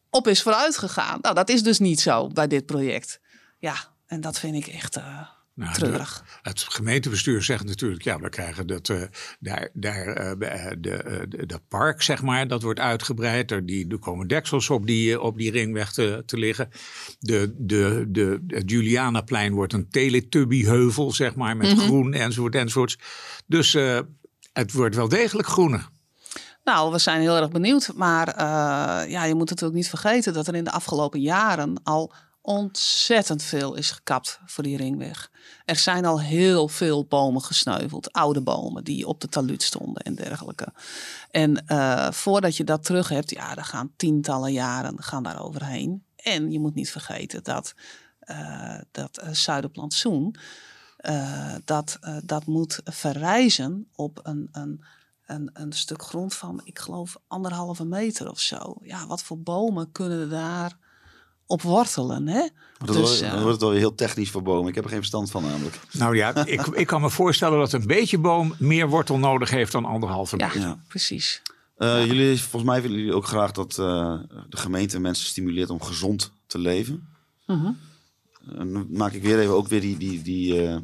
op 0.10 0.28
is 0.28 0.42
vooruit 0.42 0.78
gegaan. 0.78 1.20
Nou, 1.22 1.36
dat 1.36 1.50
is 1.50 1.64
dus 1.64 1.80
niet 1.80 2.00
zo 2.00 2.28
bij 2.28 2.48
dit 2.48 2.66
project. 2.66 3.20
Ja, 3.58 3.76
en 4.06 4.22
dat 4.22 4.40
vind 4.40 4.56
ik 4.56 4.68
echt. 4.68 5.00
Nou, 5.60 5.74
Treurig. 5.74 6.24
De, 6.26 6.50
het 6.50 6.62
gemeentebestuur 6.62 7.44
zegt 7.44 7.64
natuurlijk, 7.64 8.04
ja, 8.04 8.20
we 8.20 8.30
krijgen 8.30 8.68
dat, 8.68 8.90
uh, 8.90 9.02
daar, 9.40 9.70
daar 9.74 10.08
uh, 10.08 10.32
de, 10.78 11.26
de, 11.30 11.46
de, 11.46 11.60
park, 11.68 12.02
zeg 12.02 12.22
maar, 12.22 12.48
dat 12.48 12.62
wordt 12.62 12.80
uitgebreid. 12.80 13.52
Er, 13.52 13.66
die, 13.66 13.88
er 13.88 14.00
komen 14.00 14.28
deksels 14.28 14.70
op 14.70 14.88
die, 14.88 15.22
op 15.22 15.38
die 15.38 15.52
ringweg 15.52 15.92
te, 15.92 16.24
te 16.26 16.38
liggen. 16.38 16.70
De, 17.20 17.54
de, 17.58 18.06
de, 18.08 18.44
het 18.48 18.70
Julianaplein 18.70 19.54
wordt 19.54 19.74
een 19.74 19.90
teletubbyheuvel, 19.90 21.12
zeg 21.12 21.36
maar, 21.36 21.58
met 21.58 21.68
mm 21.68 21.78
-hmm. 21.78 21.86
groen 21.86 22.14
enzovoort 22.14 22.56
enzovoorts. 22.56 22.98
Dus 23.46 23.74
het 24.54 24.72
wordt 24.72 24.96
wel 24.96 25.10
degelijk 25.10 25.48
groener. 25.48 25.90
Nou, 26.64 26.92
we 26.92 27.00
zijn 27.00 27.22
heel 27.22 27.38
erg 27.38 27.50
benieuwd. 27.50 27.92
Maar 27.96 28.40
ja, 29.10 29.24
je 29.24 29.36
moet 29.36 29.50
natuurlijk 29.50 29.78
niet 29.78 29.90
vergeten 29.90 30.34
dat 30.34 30.48
er 30.48 30.56
in 30.56 30.64
de 30.64 30.72
afgelopen 30.72 31.22
jaren 31.22 31.82
al 31.84 32.14
ontzettend 32.50 33.44
veel 33.44 33.76
is 33.76 33.92
gekapt 33.92 34.40
voor 34.46 34.64
die 34.64 34.78
ringweg. 34.78 35.32
Er 35.66 35.76
zijn 35.76 36.06
al 36.06 36.22
heel 36.22 36.68
veel 36.68 37.06
bomen 37.06 37.42
gesneuveld, 37.42 38.12
oude 38.12 38.42
bomen 38.42 38.84
die 38.84 39.08
op 39.08 39.22
de 39.22 39.28
taluut 39.28 39.64
stonden 39.64 40.04
en 40.04 40.16
dergelijke. 40.16 40.74
En 41.32 41.64
uh, 41.68 42.12
voordat 42.12 42.58
je 42.58 42.64
dat 42.64 42.84
terug 42.84 43.10
hebt, 43.10 43.30
ja, 43.30 43.56
dan 43.56 43.64
gaan 43.64 43.94
tientallen 43.96 44.52
jaren 44.52 45.04
gaan 45.04 45.24
daar 45.24 45.44
overheen. 45.44 46.04
En 46.16 46.52
je 46.52 46.60
moet 46.60 46.76
niet 46.76 46.92
vergeten 46.92 47.44
dat 47.44 47.74
uh, 48.24 48.80
dat 48.92 49.22
uh, 49.24 49.30
Zuiderplantsoen, 49.32 50.36
dat, 51.66 52.00
dat 52.24 52.46
moet 52.46 52.80
verrijzen 52.84 53.88
op 53.96 54.20
een, 54.24 54.48
een 54.52 54.84
een, 55.26 55.50
een, 55.54 55.74
stuk 55.74 56.02
grond 56.04 56.36
van, 56.36 56.62
ik 56.64 56.80
geloof, 56.80 57.18
anderhalve 57.28 57.86
meter 57.86 58.30
of 58.30 58.40
zo. 58.40 58.76
Ja, 58.82 59.08
wat 59.08 59.24
voor 59.24 59.40
bomen 59.40 59.92
kunnen 59.92 60.30
daar 60.30 60.78
op 61.50 61.62
wortelen. 61.62 62.28
Hè? 62.28 62.48
Dat 62.78 62.96
dus, 62.96 63.22
wordt, 63.22 63.34
wordt 63.34 63.52
het 63.52 63.62
wel 63.62 63.72
heel 63.72 63.96
technisch 63.96 64.30
voor 64.30 64.42
bomen. 64.42 64.70
Ik 64.70 64.76
heb 64.76 64.84
er 64.84 64.90
geen 64.90 65.00
verstand 65.00 65.32
van 65.32 65.44
namelijk. 65.44 65.80
Nou 65.92 66.16
ja, 66.16 66.36
ik, 66.46 66.62
ik 66.62 66.88
kan 66.88 67.02
me 67.02 67.10
voorstellen 67.10 67.60
dat 67.60 67.74
een 67.74 67.88
beetje 67.88 68.18
boom 68.18 68.56
meer 68.58 68.90
wortel 68.90 69.18
nodig 69.18 69.50
heeft 69.50 69.72
dan 69.72 69.86
anderhalve 69.86 70.36
meter. 70.36 70.60
Ja, 70.60 70.80
precies. 70.88 71.42
Uh, 71.78 72.06
jullie, 72.06 72.40
volgens 72.42 72.72
mij 72.72 72.82
willen 72.82 72.98
jullie 72.98 73.14
ook 73.14 73.26
graag 73.26 73.52
dat 73.52 73.78
uh, 73.80 74.20
de 74.50 74.58
gemeente 74.58 75.00
mensen 75.00 75.26
stimuleert 75.26 75.70
om 75.70 75.82
gezond 75.82 76.32
te 76.48 76.58
leven. 76.58 77.08
Uh 77.48 77.62
-huh. 77.62 77.76
dan 78.58 78.88
maak 78.90 79.14
ik 79.14 79.22
weer 79.22 79.40
even 79.40 79.56
ook 79.56 79.68
weer 79.68 79.82
die, 79.82 79.98
die, 79.98 80.22
die 80.22 80.64
uh, 80.64 80.76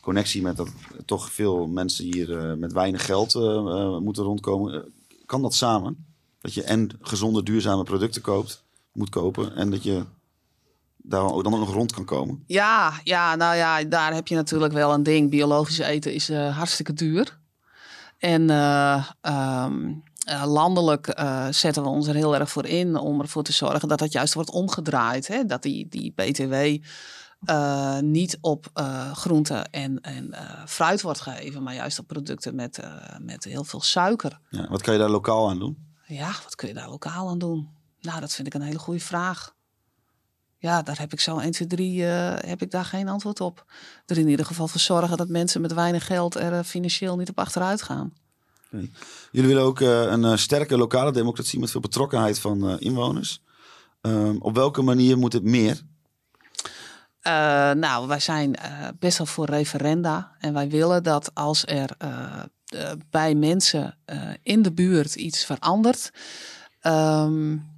connectie 0.00 0.42
met 0.42 0.56
dat 0.56 0.70
toch 1.04 1.32
veel 1.32 1.66
mensen 1.66 2.04
hier 2.04 2.56
met 2.58 2.72
weinig 2.72 3.04
geld 3.04 3.34
moeten 4.00 4.24
rondkomen. 4.24 4.92
kan 5.26 5.42
dat 5.42 5.54
samen? 5.54 6.06
Dat 6.40 6.54
je 6.54 6.62
en 6.62 6.90
gezonde, 7.00 7.42
duurzame 7.42 7.82
producten 7.82 8.22
koopt 8.22 8.62
moet 8.92 9.10
kopen. 9.10 9.56
En 9.56 9.70
dat 9.70 9.82
je 9.82 10.04
daar 11.02 11.20
dan 11.22 11.32
ook 11.32 11.58
nog 11.58 11.72
rond 11.72 11.92
kan 11.92 12.04
komen. 12.04 12.44
Ja, 12.46 12.92
ja, 13.04 13.34
nou 13.34 13.56
ja, 13.56 13.84
daar 13.84 14.14
heb 14.14 14.28
je 14.28 14.34
natuurlijk 14.34 14.72
wel 14.72 14.92
een 14.92 15.02
ding. 15.02 15.30
Biologisch 15.30 15.78
eten 15.78 16.14
is 16.14 16.30
uh, 16.30 16.56
hartstikke 16.56 16.92
duur. 16.92 17.40
En 18.18 18.48
uh, 18.50 19.06
um, 19.64 20.02
uh, 20.28 20.44
landelijk 20.46 21.06
zetten 21.50 21.82
we 21.82 21.88
ons 21.88 22.06
er 22.06 22.14
heel 22.14 22.34
erg 22.34 22.50
voor 22.50 22.66
in 22.66 22.96
om 22.96 23.20
ervoor 23.20 23.42
te 23.42 23.52
zorgen 23.52 23.88
dat 23.88 23.98
dat 23.98 24.12
juist 24.12 24.34
wordt 24.34 24.50
omgedraaid. 24.50 25.26
Hè? 25.26 25.44
Dat 25.44 25.62
die, 25.62 25.88
die 25.88 26.12
BTW 26.14 26.54
niet 28.00 28.38
op 28.40 28.70
groenten 29.12 29.70
en, 29.70 30.00
en 30.00 30.34
fruit 30.66 31.02
wordt 31.02 31.20
gegeven, 31.20 31.62
maar 31.62 31.74
juist 31.74 31.98
op 31.98 32.06
producten 32.06 32.54
met, 32.54 32.80
met 33.20 33.44
heel 33.44 33.64
veel 33.64 33.80
suiker. 33.80 34.38
Ja, 34.48 34.68
wat 34.68 34.82
kan 34.82 34.92
je 34.92 35.00
daar 35.00 35.10
lokaal 35.10 35.48
aan 35.48 35.58
doen? 35.58 35.76
Ja, 36.06 36.30
wat 36.42 36.54
kun 36.54 36.68
je 36.68 36.74
daar 36.74 36.90
lokaal 36.90 37.28
aan 37.28 37.38
doen? 37.38 37.68
Nou, 38.02 38.20
dat 38.20 38.32
vind 38.32 38.46
ik 38.46 38.54
een 38.54 38.62
hele 38.62 38.78
goede 38.78 39.00
vraag. 39.00 39.54
Ja, 40.58 40.82
daar 40.82 40.98
heb 40.98 41.12
ik 41.12 41.20
zo 41.20 41.38
1, 41.38 41.50
2, 41.50 41.68
3 41.68 42.00
uh, 42.00 42.34
heb 42.36 42.62
ik 42.62 42.70
daar 42.70 42.84
geen 42.84 43.08
antwoord 43.08 43.40
op. 43.40 43.64
Er 44.06 44.18
in 44.18 44.28
ieder 44.28 44.46
geval 44.46 44.68
voor 44.68 44.80
zorgen 44.80 45.16
dat 45.16 45.28
mensen 45.28 45.60
met 45.60 45.72
weinig 45.72 46.06
geld 46.06 46.34
er 46.34 46.52
uh, 46.52 46.60
financieel 46.64 47.16
niet 47.16 47.28
op 47.28 47.38
achteruit 47.38 47.82
gaan. 47.82 48.12
Jullie 49.30 49.48
willen 49.48 49.62
ook 49.62 49.80
uh, 49.80 50.00
een 50.02 50.22
uh, 50.22 50.36
sterke 50.36 50.76
lokale 50.76 51.12
democratie 51.12 51.58
met 51.58 51.70
veel 51.70 51.80
betrokkenheid 51.80 52.38
van 52.38 52.78
inwoners. 52.78 53.42
Um, 54.00 54.36
op 54.40 54.54
welke 54.54 54.82
manier 54.82 55.18
moet 55.18 55.32
het 55.32 55.44
meer? 55.44 55.80
nou, 57.74 58.06
wij 58.08 58.20
zijn 58.20 58.56
best 58.98 59.18
wel 59.18 59.26
voor 59.26 59.46
referenda. 59.46 60.36
En 60.38 60.52
wij 60.52 60.68
willen 60.68 61.02
dat 61.02 61.34
als 61.34 61.66
er 61.66 61.96
bij 63.10 63.34
mensen 63.34 63.96
in 64.42 64.62
de 64.62 64.72
buurt 64.72 65.14
iets 65.14 65.44
verandert. 65.44 66.10
Um, 66.82 67.71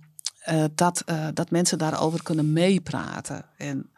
uh, 0.51 0.65
dat, 0.75 1.03
uh, 1.07 1.29
dat 1.35 1.51
mensen 1.51 1.79
daarover 1.79 2.23
kunnen 2.23 2.53
meepraten. 2.53 3.45
En 3.57 3.91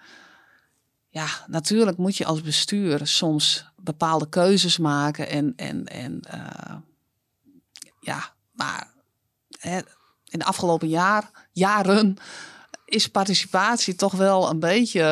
ja, 1.08 1.26
natuurlijk 1.46 1.96
moet 1.96 2.16
je 2.16 2.24
als 2.24 2.40
bestuur 2.40 3.06
soms 3.06 3.64
bepaalde 3.76 4.28
keuzes 4.28 4.78
maken. 4.78 5.28
En, 5.28 5.52
en, 5.56 5.86
en 5.86 6.20
uh, 6.34 6.74
ja, 8.00 8.32
maar 8.52 8.90
hè, 9.58 9.78
in 10.24 10.38
de 10.38 10.44
afgelopen 10.44 10.88
jaar, 10.88 11.30
jaren 11.52 12.16
is 12.84 13.08
participatie 13.08 13.94
toch 13.94 14.12
wel 14.12 14.50
een 14.50 14.60
beetje 14.60 15.02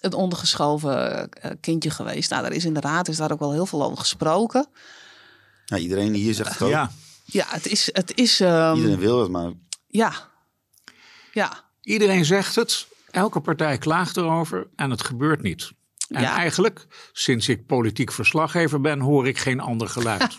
een 0.00 0.12
ondergeschoven 0.12 1.28
kindje 1.60 1.90
geweest. 1.90 2.30
Nou, 2.30 2.42
daar 2.42 2.52
is 2.52 2.64
in 2.64 2.74
de 2.74 2.80
raad 2.80 3.08
is 3.08 3.16
daar 3.16 3.32
ook 3.32 3.38
wel 3.38 3.52
heel 3.52 3.66
veel 3.66 3.84
over 3.84 3.98
gesproken. 3.98 4.66
Ja, 5.64 5.76
iedereen 5.76 6.14
hier 6.14 6.34
zegt 6.34 6.52
het 6.52 6.62
ook. 6.62 6.70
Ja, 6.70 6.90
ja 7.24 7.44
het 7.48 7.66
is... 7.66 7.88
Het 7.92 8.16
is 8.16 8.40
um, 8.40 8.74
iedereen 8.74 8.98
wil 8.98 9.20
het, 9.20 9.30
maar... 9.30 9.52
Ja, 9.86 10.29
ja. 11.32 11.64
Iedereen 11.82 12.24
zegt 12.24 12.54
het, 12.54 12.88
elke 13.10 13.40
partij 13.40 13.78
klaagt 13.78 14.16
erover 14.16 14.66
en 14.76 14.90
het 14.90 15.04
gebeurt 15.04 15.42
niet. 15.42 15.72
En 16.08 16.22
ja. 16.22 16.36
eigenlijk, 16.36 16.86
sinds 17.12 17.48
ik 17.48 17.66
politiek 17.66 18.12
verslaggever 18.12 18.80
ben, 18.80 19.00
hoor 19.00 19.26
ik 19.26 19.38
geen 19.38 19.60
ander 19.60 19.88
geluid. 19.88 20.38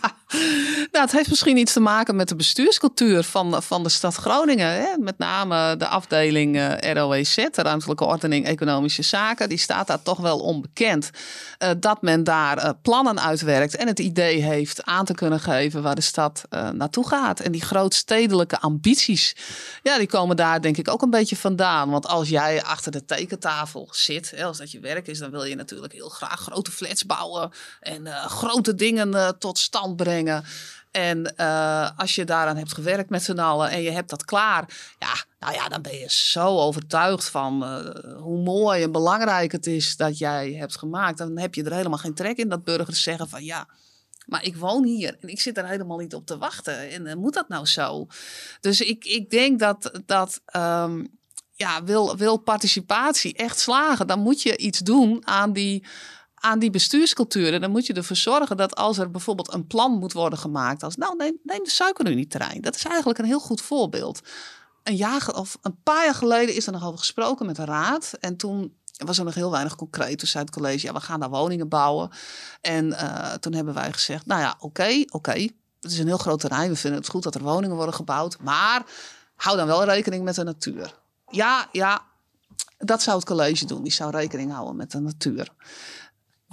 Nou, 0.90 1.04
het 1.04 1.12
heeft 1.12 1.28
misschien 1.28 1.56
iets 1.56 1.72
te 1.72 1.80
maken 1.80 2.16
met 2.16 2.28
de 2.28 2.36
bestuurscultuur 2.36 3.22
van, 3.22 3.62
van 3.62 3.82
de 3.82 3.88
stad 3.88 4.14
Groningen. 4.14 4.66
Hè? 4.66 4.96
Met 4.98 5.18
name 5.18 5.76
de 5.76 5.86
afdeling 5.86 6.56
uh, 6.56 6.92
ROEZ, 6.92 7.34
de 7.34 7.62
Ruimtelijke 7.62 8.04
Ordening 8.04 8.46
Economische 8.46 9.02
Zaken. 9.02 9.48
Die 9.48 9.58
staat 9.58 9.86
daar 9.86 10.02
toch 10.02 10.18
wel 10.18 10.38
onbekend. 10.38 11.10
Uh, 11.58 11.70
dat 11.78 12.02
men 12.02 12.24
daar 12.24 12.64
uh, 12.64 12.70
plannen 12.82 13.20
uitwerkt 13.20 13.76
en 13.76 13.86
het 13.86 13.98
idee 13.98 14.42
heeft 14.42 14.84
aan 14.84 15.04
te 15.04 15.14
kunnen 15.14 15.40
geven 15.40 15.82
waar 15.82 15.94
de 15.94 16.00
stad 16.00 16.44
naartoe 16.72 17.08
gaat. 17.08 17.40
En 17.40 17.52
die 17.52 17.62
grootstedelijke 17.62 18.60
ambities, 18.60 19.36
ja, 19.82 19.98
die 19.98 20.06
komen 20.06 20.36
daar 20.36 20.60
denk 20.60 20.76
ik 20.76 20.90
ook 20.90 21.02
een 21.02 21.10
beetje 21.10 21.36
vandaan. 21.36 21.90
Want 21.90 22.06
als 22.06 22.28
jij 22.28 22.62
achter 22.62 22.92
de 22.92 23.04
tekentafel 23.04 23.88
zit, 23.90 24.30
hè, 24.30 24.44
als 24.44 24.58
dat 24.58 24.70
je 24.70 24.80
werk 24.80 25.06
is, 25.06 25.18
dan 25.18 25.30
wil 25.30 25.44
je 25.44 25.54
natuurlijk 25.54 25.92
heel 25.92 26.08
graag 26.08 26.40
grote 26.40 26.70
flats 26.70 27.06
bouwen 27.06 27.50
en 27.80 28.06
grote 28.06 28.74
dingen 28.74 29.38
tot 29.38 29.58
stand 29.58 29.96
brengen. 29.96 30.44
En 30.92 31.34
uh, 31.36 31.90
als 31.96 32.14
je 32.14 32.24
daaraan 32.24 32.56
hebt 32.56 32.74
gewerkt 32.74 33.10
met 33.10 33.22
z'n 33.22 33.38
allen 33.38 33.70
en 33.70 33.82
je 33.82 33.90
hebt 33.90 34.10
dat 34.10 34.24
klaar, 34.24 34.94
ja, 34.98 35.24
nou 35.38 35.54
ja, 35.54 35.68
dan 35.68 35.82
ben 35.82 35.98
je 35.98 36.06
zo 36.08 36.58
overtuigd 36.58 37.28
van 37.28 37.62
uh, 37.62 38.16
hoe 38.16 38.42
mooi 38.42 38.82
en 38.82 38.92
belangrijk 38.92 39.52
het 39.52 39.66
is 39.66 39.96
dat 39.96 40.18
jij 40.18 40.52
hebt 40.52 40.78
gemaakt. 40.78 41.18
Dan 41.18 41.38
heb 41.38 41.54
je 41.54 41.64
er 41.64 41.74
helemaal 41.74 41.98
geen 41.98 42.14
trek 42.14 42.36
in 42.36 42.48
dat 42.48 42.64
burgers 42.64 43.02
zeggen 43.02 43.28
van 43.28 43.44
ja, 43.44 43.68
maar 44.26 44.44
ik 44.44 44.56
woon 44.56 44.84
hier 44.84 45.16
en 45.20 45.28
ik 45.28 45.40
zit 45.40 45.58
er 45.58 45.66
helemaal 45.66 45.98
niet 45.98 46.14
op 46.14 46.26
te 46.26 46.38
wachten. 46.38 46.90
En 46.90 47.06
uh, 47.06 47.14
moet 47.14 47.34
dat 47.34 47.48
nou 47.48 47.66
zo? 47.66 48.06
Dus 48.60 48.80
ik, 48.80 49.04
ik 49.04 49.30
denk 49.30 49.58
dat, 49.58 50.00
dat 50.06 50.40
um, 50.56 51.18
ja, 51.52 51.84
wil, 51.84 52.16
wil 52.16 52.36
participatie 52.36 53.34
echt 53.34 53.58
slagen, 53.58 54.06
dan 54.06 54.20
moet 54.20 54.42
je 54.42 54.56
iets 54.56 54.78
doen 54.78 55.26
aan 55.26 55.52
die 55.52 55.86
aan 56.42 56.58
die 56.58 56.70
bestuurscultuur. 56.70 57.54
En 57.54 57.60
dan 57.60 57.70
moet 57.70 57.86
je 57.86 57.92
ervoor 57.92 58.16
zorgen 58.16 58.56
dat 58.56 58.74
als 58.74 58.98
er 58.98 59.10
bijvoorbeeld 59.10 59.52
een 59.52 59.66
plan 59.66 59.92
moet 59.92 60.12
worden 60.12 60.38
gemaakt, 60.38 60.82
als 60.82 60.96
nou 60.96 61.16
neem, 61.16 61.38
neem 61.42 61.64
de 61.64 61.70
suikerunieterrein. 61.70 62.60
Dat 62.60 62.74
is 62.74 62.84
eigenlijk 62.84 63.18
een 63.18 63.24
heel 63.24 63.40
goed 63.40 63.60
voorbeeld. 63.60 64.20
Een 64.82 64.96
jaar 64.96 65.34
of 65.34 65.58
een 65.62 65.76
paar 65.82 66.04
jaar 66.04 66.14
geleden 66.14 66.54
is 66.54 66.66
er 66.66 66.72
nog 66.72 66.84
over 66.84 66.98
gesproken 66.98 67.46
met 67.46 67.56
de 67.56 67.64
raad. 67.64 68.12
En 68.20 68.36
toen 68.36 68.76
was 68.96 69.18
er 69.18 69.24
nog 69.24 69.34
heel 69.34 69.50
weinig 69.50 69.76
concreet. 69.76 70.18
Toen 70.18 70.28
zei 70.28 70.44
het 70.44 70.54
college, 70.54 70.86
ja, 70.86 70.92
we 70.92 71.00
gaan 71.00 71.20
daar 71.20 71.30
woningen 71.30 71.68
bouwen. 71.68 72.10
En 72.60 72.86
uh, 72.86 73.32
toen 73.32 73.52
hebben 73.54 73.74
wij 73.74 73.92
gezegd, 73.92 74.26
nou 74.26 74.40
ja, 74.40 74.56
oké, 74.58 74.82
oké. 74.82 75.16
Okay. 75.16 75.50
Het 75.80 75.92
is 75.92 75.98
een 75.98 76.06
heel 76.06 76.18
groot 76.18 76.40
terrein. 76.40 76.70
We 76.70 76.76
vinden 76.76 77.00
het 77.00 77.08
goed 77.08 77.22
dat 77.22 77.34
er 77.34 77.42
woningen 77.42 77.76
worden 77.76 77.94
gebouwd. 77.94 78.36
Maar 78.40 78.82
hou 79.36 79.56
dan 79.56 79.66
wel 79.66 79.84
rekening 79.84 80.24
met 80.24 80.34
de 80.34 80.44
natuur. 80.44 80.98
Ja, 81.30 81.68
ja, 81.72 82.04
dat 82.78 83.02
zou 83.02 83.16
het 83.16 83.26
college 83.26 83.66
doen. 83.66 83.82
Die 83.82 83.92
zou 83.92 84.10
rekening 84.10 84.52
houden 84.52 84.76
met 84.76 84.90
de 84.90 85.00
natuur. 85.00 85.48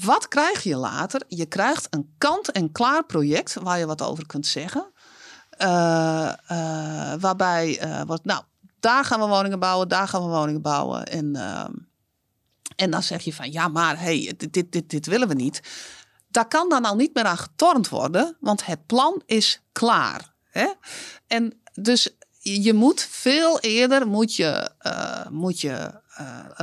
Wat 0.03 0.27
krijg 0.27 0.63
je 0.63 0.75
later? 0.75 1.21
Je 1.27 1.45
krijgt 1.45 1.88
een 1.89 2.13
kant-en-klaar 2.17 3.05
project 3.05 3.53
waar 3.53 3.79
je 3.79 3.85
wat 3.85 4.01
over 4.01 4.25
kunt 4.25 4.47
zeggen. 4.47 4.91
eh, 5.49 6.27
eh, 6.27 7.19
waarbij 7.19 7.79
eh, 7.79 8.01
wordt, 8.05 8.25
nou, 8.25 8.43
daar 8.79 9.05
gaan 9.05 9.19
we 9.19 9.25
woningen 9.25 9.59
bouwen, 9.59 9.88
daar 9.88 10.07
gaan 10.07 10.21
we 10.21 10.27
woningen 10.27 10.62
bouwen. 10.62 11.05
En, 11.05 11.35
ehm, 11.35 11.71
en 12.75 12.91
dan 12.91 13.03
zeg 13.03 13.21
je 13.21 13.33
van, 13.33 13.51
ja, 13.51 13.67
maar 13.67 13.99
hey, 13.99 14.33
dit, 14.38 14.71
dit, 14.71 14.89
dit, 14.89 15.05
willen 15.05 15.27
we 15.27 15.33
niet. 15.33 15.62
Daar 16.27 16.47
kan 16.47 16.69
dan 16.69 16.85
al 16.85 16.95
niet 16.95 17.13
meer 17.13 17.23
aan 17.23 17.38
getornd 17.38 17.89
worden, 17.89 18.38
want 18.39 18.65
het 18.65 18.85
plan 18.85 19.21
is 19.25 19.62
klaar. 19.71 20.33
Hè? 20.49 20.67
En 21.27 21.62
dus 21.73 22.09
je 22.39 22.73
moet 22.73 23.01
veel 23.01 23.59
eerder 23.59 24.07
moet 24.07 24.35
je, 24.35 24.69
moet 25.29 25.62
je 25.62 25.98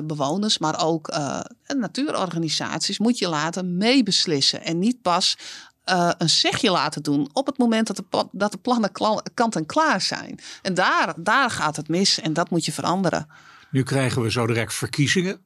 bewoners, 0.05 0.59
maar 0.59 0.85
ook 0.85 1.09
eh, 1.09 1.41
natuurorganisaties, 1.67 2.99
moet 2.99 3.19
je 3.19 3.29
laten 3.29 3.77
meebeslissen. 3.77 4.63
En 4.63 4.79
niet 4.79 5.03
pas 5.03 5.39
eh, 5.85 6.11
een 6.19 6.29
zegje 6.29 6.71
laten 6.71 7.03
doen 7.03 7.29
op 7.33 7.47
het 7.47 7.59
moment 7.59 7.87
dat 7.87 7.97
de, 7.97 8.27
dat 8.33 8.53
de 8.53 8.59
plannen 8.59 8.93
kant 9.35 9.57
en 9.57 9.67
klaar 9.67 10.01
zijn. 10.01 10.39
En 10.63 10.75
daar, 10.75 11.15
daar 11.17 11.51
gaat 11.51 11.77
het 11.77 11.89
mis 11.89 12.21
en 12.21 12.33
dat 12.33 12.51
moet 12.51 12.65
je 12.65 12.73
veranderen. 12.73 13.29
Nu 13.71 13.83
krijgen 13.83 14.23
we 14.23 14.31
zo 14.31 14.47
direct 14.47 14.75
verkiezingen. 14.75 15.41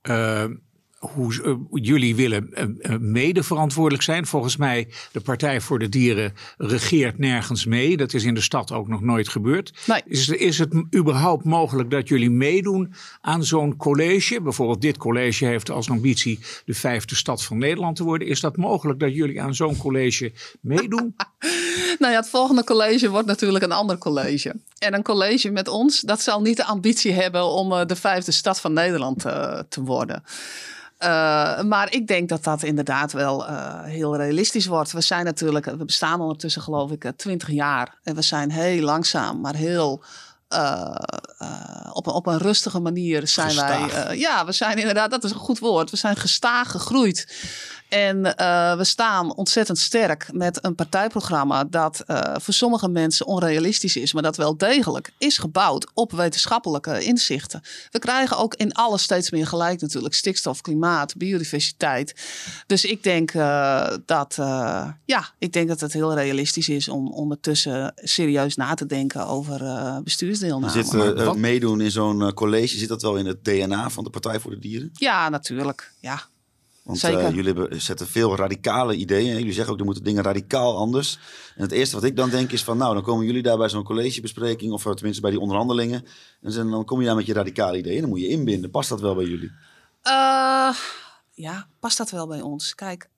Eh, 0.00 0.44
hoe, 0.98 1.42
eh, 1.42 1.54
jullie 1.70 2.16
willen 2.16 2.52
eh, 2.52 2.64
eh, 2.80 3.00
mede 3.00 3.42
verantwoordelijk 3.42 4.02
zijn. 4.02 4.26
Volgens 4.26 4.56
mij, 4.56 4.88
de 5.12 5.20
Partij 5.20 5.60
voor 5.60 5.78
de 5.78 5.88
Dieren 5.88 6.32
regeert 6.56 7.18
nergens 7.18 7.64
mee. 7.64 7.96
Dat 7.96 8.14
is 8.14 8.24
in 8.24 8.34
de 8.34 8.40
stad 8.40 8.72
ook 8.72 8.88
nog 8.88 9.00
nooit 9.00 9.28
gebeurd. 9.28 9.72
Nee. 9.86 10.02
Is, 10.06 10.28
is 10.28 10.58
het 10.58 10.74
überhaupt 10.96 11.44
mogelijk 11.44 11.90
dat 11.90 12.08
jullie 12.08 12.30
meedoen 12.30 12.92
aan 13.20 13.44
zo'n 13.44 13.76
college? 13.76 14.40
Bijvoorbeeld 14.42 14.80
dit 14.80 14.96
college 14.96 15.44
heeft 15.44 15.70
als 15.70 15.90
ambitie 15.90 16.38
de 16.64 16.74
vijfde 16.74 17.14
stad 17.14 17.44
van 17.44 17.58
Nederland 17.58 17.96
te 17.96 18.04
worden. 18.04 18.28
Is 18.28 18.40
dat 18.40 18.56
mogelijk 18.56 19.00
dat 19.00 19.14
jullie 19.14 19.42
aan 19.42 19.54
zo'n 19.54 19.76
college 19.76 20.32
meedoen? 20.60 21.14
Nou 21.98 22.12
ja, 22.12 22.18
het 22.18 22.28
volgende 22.28 22.64
college 22.64 23.10
wordt 23.10 23.26
natuurlijk 23.26 23.64
een 23.64 23.72
ander 23.72 23.98
college. 23.98 24.54
En 24.78 24.94
een 24.94 25.02
college 25.02 25.50
met 25.50 25.68
ons, 25.68 26.00
dat 26.00 26.20
zal 26.20 26.40
niet 26.40 26.56
de 26.56 26.64
ambitie 26.64 27.12
hebben 27.12 27.44
om 27.44 27.86
de 27.86 27.96
vijfde 27.96 28.32
stad 28.32 28.60
van 28.60 28.72
Nederland 28.72 29.20
te 29.68 29.82
worden. 29.82 30.22
Eh, 30.98 31.62
maar 31.62 31.92
ik 31.92 32.06
denk 32.06 32.28
dat 32.28 32.44
dat 32.44 32.62
inderdaad 32.62 33.12
wel 33.12 33.46
eh, 33.46 33.82
heel 33.82 34.16
realistisch 34.16 34.66
wordt. 34.66 34.92
We 34.92 35.00
zijn 35.00 35.24
natuurlijk, 35.24 35.64
we 35.64 35.84
bestaan 35.84 36.20
ondertussen 36.20 36.62
geloof 36.62 36.90
ik 36.90 37.12
twintig 37.16 37.50
jaar. 37.50 37.98
En 38.02 38.14
we 38.14 38.22
zijn 38.22 38.50
heel 38.50 38.82
langzaam, 38.82 39.40
maar 39.40 39.54
heel 39.54 40.04
eh, 40.48 40.94
eh, 41.38 41.90
op, 41.92 42.06
een, 42.06 42.12
op 42.12 42.26
een 42.26 42.38
rustige 42.38 42.80
manier 42.80 43.26
zijn 43.26 43.48
Gestaag. 43.48 43.92
wij. 43.92 44.04
eh, 44.04 44.18
ja, 44.20 44.44
we 44.44 44.52
zijn 44.52 44.78
inderdaad, 44.78 45.10
dat 45.10 45.24
is 45.24 45.30
een 45.30 45.36
goed 45.36 45.58
woord. 45.58 45.90
We 45.90 45.96
zijn 45.96 46.16
gestaag 46.16 46.70
gegroeid. 46.70 47.26
En 47.88 48.36
eh, 48.36 48.76
we 48.76 48.84
staan 48.84 49.34
ontzettend 49.34 49.78
sterk 49.78 50.28
met 50.32 50.64
een 50.64 50.74
partijprogramma 50.74 51.64
dat 51.64 52.00
eh, 52.06 52.34
voor 52.40 52.54
sommige 52.54 52.88
mensen 52.88 53.26
onrealistisch 53.26 53.96
is, 53.96 54.12
maar 54.12 54.22
dat 54.22 54.36
wel 54.36 54.56
degelijk 54.56 55.10
is 55.18 55.38
gebouwd 55.38 55.86
op 55.94 56.12
wetenschappelijke 56.12 57.04
inzichten. 57.04 57.62
We 57.90 57.98
krijgen 57.98 58.36
ook 58.38 58.54
in 58.54 58.72
alles 58.72 59.02
steeds 59.02 59.30
meer 59.30 59.46
gelijk 59.46 59.80
natuurlijk. 59.80 60.14
Stikstof, 60.14 60.60
klimaat, 60.60 61.16
biodiversiteit. 61.16 62.14
Dus 62.66 62.84
ik 62.84 63.02
denk, 63.02 63.30
eh, 63.30 63.92
dat, 64.06 64.36
eh, 64.38 64.88
ja, 65.04 65.28
ik 65.38 65.52
denk 65.52 65.68
dat 65.68 65.80
het 65.80 65.92
heel 65.92 66.14
realistisch 66.14 66.68
is 66.68 66.88
om 66.88 67.12
ondertussen 67.12 67.92
serieus 67.96 68.56
na 68.56 68.74
te 68.74 68.86
denken 68.86 69.26
over 69.26 69.64
eh 69.64 69.98
bestuursdeelname. 70.04 70.72
Zit 70.72 70.92
wat- 71.24 71.36
meedoen 71.36 71.80
in 71.80 71.90
zo'n 71.90 72.32
college, 72.34 72.78
zit 72.78 72.88
dat 72.88 73.02
wel 73.02 73.16
in 73.16 73.26
het 73.26 73.44
DNA 73.44 73.90
van 73.90 74.04
de 74.04 74.10
Partij 74.10 74.40
voor 74.40 74.50
de 74.50 74.58
Dieren? 74.58 74.90
Ja, 74.92 75.28
natuurlijk. 75.28 75.92
Ja. 76.00 76.22
Want 76.88 77.00
eh, 77.28 77.34
jullie 77.34 77.52
hebben, 77.54 77.80
zetten 77.80 78.06
veel 78.06 78.36
radicale 78.36 78.94
ideeën. 78.96 79.36
Jullie 79.36 79.52
zeggen 79.52 79.72
ook, 79.72 79.78
er 79.78 79.84
moeten 79.84 80.04
dingen 80.04 80.22
radicaal 80.22 80.76
anders. 80.76 81.18
En 81.56 81.62
het 81.62 81.72
eerste 81.72 81.94
wat 81.94 82.04
ik 82.04 82.16
dan 82.16 82.30
denk 82.30 82.52
is 82.52 82.64
van, 82.64 82.76
nou, 82.78 82.94
dan 82.94 83.02
komen 83.02 83.26
jullie 83.26 83.42
daar 83.42 83.56
bij 83.56 83.68
zo'n 83.68 83.84
collegebespreking, 83.84 84.72
of 84.72 84.86
eh, 84.86 84.92
tenminste 84.92 85.22
bij 85.22 85.30
die 85.30 85.40
onderhandelingen. 85.40 86.04
En 86.42 86.52
dan- 86.52 86.70
dan 86.70 86.84
kom 86.84 87.00
je 87.00 87.06
daar 87.06 87.16
met 87.16 87.26
je 87.26 87.32
radicale 87.32 87.78
ideeën. 87.78 88.00
Dan 88.00 88.08
moet 88.10 88.20
je 88.20 88.28
inbinden. 88.28 88.70
Past 88.70 88.88
dat 88.88 89.00
wel 89.00 89.14
bij 89.14 89.24
jullie? 89.24 89.50
Eh, 90.02 90.74
ja, 91.34 91.68
past 91.80 91.98
dat 91.98 92.10
wel 92.10 92.26
bij 92.26 92.40
ons? 92.40 92.74
Kijk, 92.74 93.08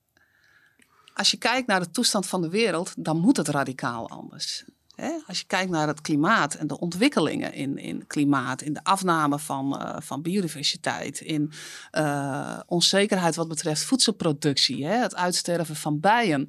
als 1.14 1.30
je 1.30 1.36
kijkt 1.36 1.66
naar 1.66 1.80
de 1.80 1.90
toestand 1.90 2.26
van 2.26 2.42
de 2.42 2.48
wereld, 2.48 2.92
dan 2.96 3.18
moet 3.18 3.36
het 3.36 3.48
radicaal 3.48 4.08
anders. 4.08 4.64
Hè? 5.00 5.12
Als 5.26 5.38
je 5.38 5.46
kijkt 5.46 5.70
naar 5.70 5.86
het 5.86 6.00
klimaat 6.00 6.54
en 6.54 6.66
de 6.66 6.78
ontwikkelingen 6.78 7.52
in, 7.52 7.78
in 7.78 8.06
klimaat, 8.06 8.62
in 8.62 8.72
de 8.72 8.84
afname 8.84 9.38
van, 9.38 9.80
eh, 9.80 9.96
van 10.00 10.22
biodiversiteit, 10.22 11.20
in 11.20 11.52
eh, 11.90 12.60
onzekerheid 12.66 13.36
wat 13.36 13.48
betreft 13.48 13.82
voedselproductie, 13.82 14.86
hè? 14.86 14.94
het 14.96 15.14
uitsterven 15.14 15.76
van 15.76 16.00
bijen. 16.00 16.48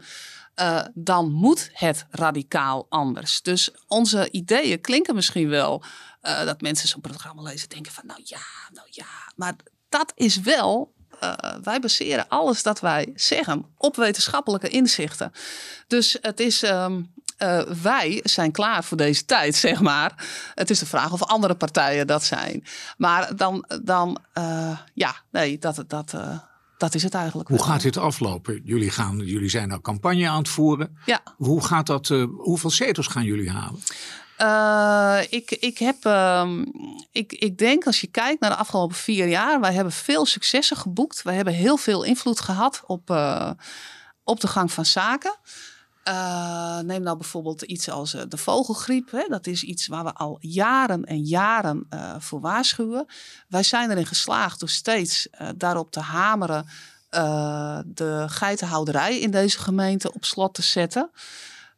eh, 0.56 0.86
dan 0.94 1.32
moet 1.32 1.70
het 1.74 2.06
radicaal 2.10 2.86
anders. 2.90 3.42
Dus 3.42 3.72
onze 3.88 4.32
ideeën 4.32 4.82
klinken 4.82 5.16
misschien 5.16 5.50
wel 5.50 5.84
dat 6.22 6.62
mensen 6.62 6.88
zo'n 6.88 7.02
programma 7.02 7.42
lezen 7.42 7.62
en 7.70 7.74
denken 7.76 7.92
van 7.92 8.06
nou 8.06 8.22
ja, 8.24 8.42
nou 8.74 8.88
ja. 8.90 9.06
Maar 9.36 9.56
dat 9.90 10.12
is 10.16 10.40
wel, 10.40 10.94
wij 11.64 11.80
baseren 11.80 12.28
alles 12.28 12.64
dat 12.64 12.80
wij 12.80 13.12
zeggen 13.16 13.66
op 13.78 13.96
wetenschappelijke 13.96 14.70
inzichten. 14.70 15.32
Dus 15.88 16.18
het 16.22 16.40
is, 16.40 16.64
ehm, 16.64 17.02
eh, 17.42 17.60
wij 17.82 18.20
zijn 18.24 18.52
klaar 18.52 18.84
voor 18.84 18.98
deze 18.98 19.26
tijd, 19.26 19.56
zeg 19.56 19.82
maar. 19.82 20.28
Het 20.56 20.70
is 20.70 20.80
de 20.80 20.86
vraag 20.86 21.12
of 21.12 21.24
andere 21.24 21.56
partijen 21.56 22.08
dat 22.08 22.24
zijn. 22.24 22.64
Maar 22.98 23.36
dan, 23.36 23.66
dan 23.84 24.18
eh, 24.34 24.78
ja, 24.94 25.16
nee, 25.32 25.58
dat, 25.58 25.84
dat, 25.88 26.14
eh, 26.14 26.38
dat 26.78 26.96
is 26.96 27.04
het 27.04 27.14
eigenlijk. 27.14 27.50
Hoe 27.50 27.64
gaat 27.64 27.82
dit 27.82 27.98
aflopen? 27.98 28.62
Jullie, 28.64 28.90
gaan, 28.90 29.18
jullie 29.18 29.50
zijn 29.50 29.68
nou 29.68 29.82
campagne 29.82 30.30
aan 30.30 30.38
het 30.38 30.50
voeren. 30.50 30.98
Ja. 31.06 31.22
Hoe 31.38 31.66
gaat 31.66 31.88
dat, 31.88 32.08
hoeveel 32.38 32.70
zetels 32.70 33.08
gaan 33.08 33.24
jullie 33.24 33.52
halen? 33.52 33.80
Ik, 35.30 35.52
ik, 35.52 35.78
heb, 35.78 36.06
ehm, 36.06 36.66
ik, 37.12 37.34
ik 37.34 37.58
denk 37.58 37.86
als 37.86 38.02
je 38.02 38.08
kijkt 38.08 38.42
naar 38.42 38.50
de 38.50 38.56
afgelopen 38.56 38.96
vier 38.96 39.28
jaar, 39.28 39.60
wij 39.60 39.74
hebben 39.74 39.94
veel 39.94 40.26
successen 40.26 40.78
geboekt. 40.78 41.22
Wij 41.22 41.36
hebben 41.36 41.54
heel 41.54 41.78
veel 41.78 42.04
invloed 42.04 42.40
gehad 42.40 42.84
op, 42.86 43.10
op 44.24 44.40
de 44.40 44.48
gang 44.48 44.72
van 44.72 44.86
zaken. 44.86 45.36
Eh, 46.04 46.80
neem 46.80 47.02
nou 47.02 47.18
bijvoorbeeld 47.18 47.62
iets 47.62 47.90
als 47.90 48.14
eh, 48.14 48.22
de 48.28 48.38
vogelgriep. 48.38 49.12
Hè? 49.12 49.26
Dat 49.28 49.48
is 49.48 49.64
iets 49.64 49.88
waar 49.88 50.04
we 50.04 50.14
al 50.14 50.38
jaren 50.40 51.04
en 51.04 51.24
jaren 51.24 51.86
eh, 51.90 52.16
voor 52.20 52.40
waarschuwen. 52.40 53.06
Wij 53.48 53.64
zijn 53.64 53.92
erin 53.92 54.06
geslaagd 54.06 54.60
door 54.60 54.70
steeds 54.70 55.28
daarop 55.56 55.92
te 55.92 56.00
hameren. 56.00 56.66
de 57.86 58.26
geitenhouderij 58.28 59.20
in 59.20 59.32
deze 59.32 59.60
gemeente 59.60 60.14
op 60.14 60.26
slot 60.26 60.54
te 60.54 60.62
zetten. 60.62 61.12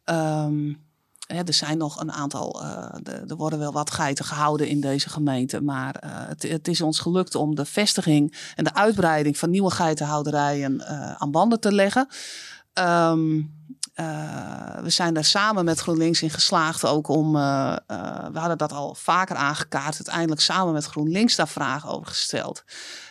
Ehm, 0.03 0.73
Hè, 1.27 1.41
er 1.43 1.53
zijn 1.53 1.77
nog 1.77 1.99
een 1.99 2.11
aantal, 2.11 2.63
er 3.03 3.35
worden 3.35 3.59
wel 3.59 3.71
wat 3.71 3.91
geiten 3.91 4.25
gehouden 4.25 4.67
in 4.67 4.81
deze 4.81 5.09
gemeente. 5.09 5.61
Maar 5.61 5.95
het, 6.27 6.43
het 6.43 6.67
is 6.67 6.81
ons 6.81 6.99
gelukt 6.99 7.35
om 7.35 7.55
de 7.55 7.65
vestiging 7.65 8.51
en 8.55 8.63
de 8.63 8.73
uitbreiding 8.73 9.37
van 9.37 9.49
nieuwe 9.49 9.71
geitenhouderijen 9.71 10.87
aan 11.19 11.31
banden 11.31 11.59
te 11.59 11.71
leggen. 11.71 12.07
Ehm, 12.73 13.41
eh, 13.93 14.81
we 14.81 14.89
zijn 14.89 15.13
daar 15.13 15.25
samen 15.25 15.65
met 15.65 15.79
GroenLinks 15.79 16.21
in 16.21 16.29
geslaagd 16.29 16.85
ook 16.85 17.07
om, 17.07 17.35
eh, 17.35 17.75
eh, 17.87 18.25
we 18.31 18.39
hadden 18.39 18.57
dat 18.57 18.71
al 18.71 18.95
vaker 18.95 19.35
aangekaart, 19.35 19.93
uiteindelijk 19.95 20.41
samen 20.41 20.73
met 20.73 20.85
GroenLinks 20.85 21.35
daar 21.35 21.47
vragen 21.47 21.89
over 21.89 22.07
gesteld. 22.07 22.63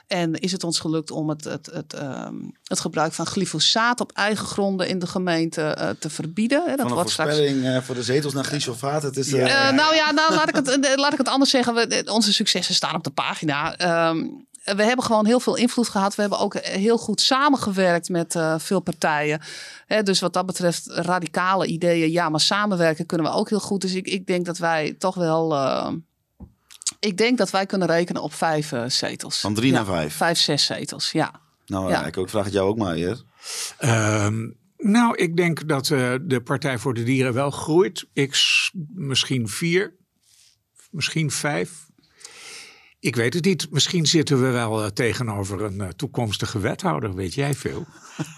En 0.07 0.35
is 0.35 0.53
het 0.53 0.65
ons 0.65 0.79
gelukt 0.79 1.11
om 1.11 1.29
het, 1.29 1.45
het, 1.45 1.67
het, 1.73 1.93
ehm, 1.93 2.35
het 2.65 2.81
gebruik 2.81 3.13
van 3.13 3.27
glyfosaat 3.27 4.01
op 4.01 4.13
eigen 4.13 4.47
gronden 4.47 4.89
in 4.89 4.99
de 4.99 5.07
gemeente 5.07 5.97
te 5.99 6.11
verbieden. 6.11 6.63
Hè, 6.67 6.77
Dat 6.77 6.91
wordt 6.91 7.11
straks 7.11 7.37
voor 7.81 7.95
de 7.95 8.03
zetels 8.03 8.33
naar 8.33 8.45
glyfosaat. 8.45 9.03
Het 9.03 9.17
is, 9.17 9.31
nou 9.31 9.95
ja, 9.95 10.11
nou, 10.11 10.35
laat, 10.35 10.49
ik 10.49 10.55
het, 10.55 10.97
laat 10.97 11.13
ik 11.13 11.19
het 11.19 11.29
anders 11.29 11.51
zeggen. 11.51 11.75
We, 11.75 12.03
onze 12.07 12.33
successen 12.33 12.75
staan 12.75 12.95
op 12.95 13.05
de 13.05 13.11
pagina. 13.11 13.77
Ehm, 13.77 14.27
we 14.65 14.83
hebben 14.83 15.05
gewoon 15.05 15.27
heel 15.27 15.41
veel 15.41 15.57
invloed 15.57 15.89
gehad. 15.89 16.15
We 16.15 16.21
hebben 16.21 16.39
ook 16.39 16.57
heel 16.57 16.99
goed 16.99 17.21
samengewerkt 17.21 18.09
met 18.09 18.35
eh, 18.35 18.55
veel 18.59 18.81
partijen. 18.81 19.41
Hè, 19.87 20.03
dus 20.03 20.21
wat 20.21 20.33
dat 20.33 20.47
betreft 20.47 20.87
radicale 20.87 21.67
ideeën. 21.67 22.11
Ja, 22.11 22.29
maar 22.29 22.41
samenwerken 22.41 23.07
kunnen 23.07 23.27
we 23.27 23.33
ook 23.33 23.49
heel 23.49 23.61
goed. 23.61 23.81
Dus 23.81 23.95
ik, 23.95 24.07
ik 24.07 24.27
denk 24.27 24.45
dat 24.47 24.59
wij 24.59 24.95
toch 24.99 25.15
wel... 25.15 25.55
eh, 25.55 25.93
ik 27.03 27.17
denk 27.17 27.39
dat 27.39 27.51
wij 27.51 27.67
kunnen 27.67 27.89
rekenen 27.89 28.23
op 28.23 28.35
vijf 28.35 28.73
eh, 28.73 28.85
zetels. 28.87 29.41
Van 29.41 29.55
drie 29.55 29.71
Ja, 29.71 29.77
naar 29.77 29.85
vijf. 29.85 30.15
Vijf, 30.15 30.39
zes 30.39 30.65
zetels, 30.65 31.13
ja. 31.13 31.41
nou, 31.67 31.91
ja. 31.91 32.07
ik 32.07 32.17
ook, 32.17 32.29
vraag 32.29 32.45
het 32.45 32.53
jou 32.53 32.69
ook 32.69 32.77
maar. 32.77 32.97
Ehm, 33.79 34.51
nou, 34.77 35.17
ik 35.17 35.37
denk 35.37 35.69
dat 35.69 35.91
eh, 35.91 36.15
de 36.23 36.41
Partij 36.41 36.79
voor 36.79 36.95
de 36.95 37.03
Dieren 37.03 37.33
wel 37.33 37.51
groeit. 37.51 38.07
Ik 38.13 38.61
misschien 38.95 39.49
vier, 39.49 39.97
misschien 40.91 41.31
vijf. 41.31 41.91
Ik 43.03 43.17
weet 43.17 43.35
het 43.35 43.45
niet. 43.45 43.67
Misschien 43.71 44.07
zitten 44.07 44.41
we 44.43 44.51
wel 44.51 44.83
eh, 44.85 44.91
tegenover 44.91 45.63
een 45.63 45.81
eh, 45.81 45.89
toekomstige 45.89 46.59
wethouder. 46.59 47.15
Weet 47.15 47.35
jij 47.35 47.55
veel? 47.55 47.85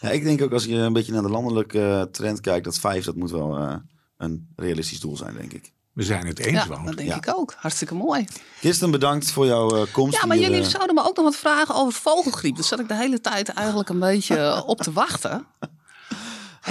Ja, 0.00 0.08
ik 0.10 0.24
denk 0.24 0.42
ook 0.42 0.52
als 0.52 0.64
je 0.64 0.74
een 0.74 0.92
beetje 0.92 1.12
naar 1.12 1.22
de 1.22 1.28
landelijke 1.28 1.80
eh, 1.80 2.02
trend 2.02 2.40
kijkt, 2.40 2.64
dat 2.64 2.78
vijf, 2.78 3.04
dat 3.04 3.14
moet 3.16 3.30
wel 3.30 3.80
een 4.16 4.48
realistisch 4.56 5.00
doel 5.00 5.16
zijn, 5.16 5.34
denk 5.34 5.52
ik. 5.52 5.72
We 5.92 6.02
zijn 6.02 6.26
het 6.26 6.38
eens, 6.38 6.64
Ja, 6.64 6.82
dat 6.84 6.96
denk 6.96 7.08
Ja. 7.08 7.16
ik 7.16 7.28
ook. 7.34 7.54
Hartstikke 7.56 7.94
mooi. 7.94 8.24
Kirsten, 8.60 8.90
bedankt 8.90 9.30
voor 9.30 9.46
jouw 9.46 9.86
komst 9.92 10.20
Ja, 10.20 10.26
maar 10.26 10.36
hier, 10.36 10.50
jullie 10.50 10.64
zouden 10.68 10.94
me 10.94 11.00
ook 11.04 11.16
nog 11.16 11.24
wat 11.24 11.36
vragen 11.36 11.74
over 11.74 11.92
vogelgriep. 12.00 12.54
Daar 12.54 12.64
zat 12.64 12.80
ik 12.80 12.88
de 12.88 12.94
hele 12.96 13.20
tijd 13.20 13.48
eigenlijk 13.48 13.88
een 13.88 13.98
beetje 13.98 14.64
op 14.66 14.80
te 14.80 14.92
wachten. 14.92 15.46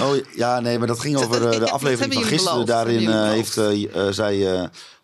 Oh 0.02 0.16
ja, 0.36 0.60
nee, 0.60 0.78
maar 0.78 0.86
dat 0.86 1.00
ging 1.00 1.16
over 1.16 1.48
eh, 1.48 1.58
de 1.58 1.70
aflevering 1.70 2.12
van 2.14 2.22
gisteren. 2.22 2.52
beloofd, 2.52 2.66
Daarin 2.68 3.08
eh, 3.08 3.28
heeft, 3.30 3.56
eh, 3.56 4.08
zei 4.10 4.44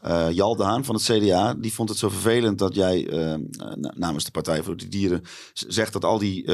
eh, 0.00 0.30
Jal 0.30 0.56
de 0.56 0.62
Haan 0.64 0.84
van 0.84 0.94
het 0.94 1.04
CDA, 1.04 1.54
die 1.54 1.72
vond 1.72 1.88
het 1.88 1.98
zo 1.98 2.08
vervelend 2.08 2.58
dat 2.58 2.74
jij 2.74 3.08
na- 3.74 3.92
namens 3.94 4.24
de 4.24 4.30
Partij 4.30 4.62
voor 4.62 4.76
de 4.76 4.88
Dieren 4.88 5.22
zegt 5.52 5.92
dat 5.92 6.04
al 6.04 6.18
die, 6.18 6.50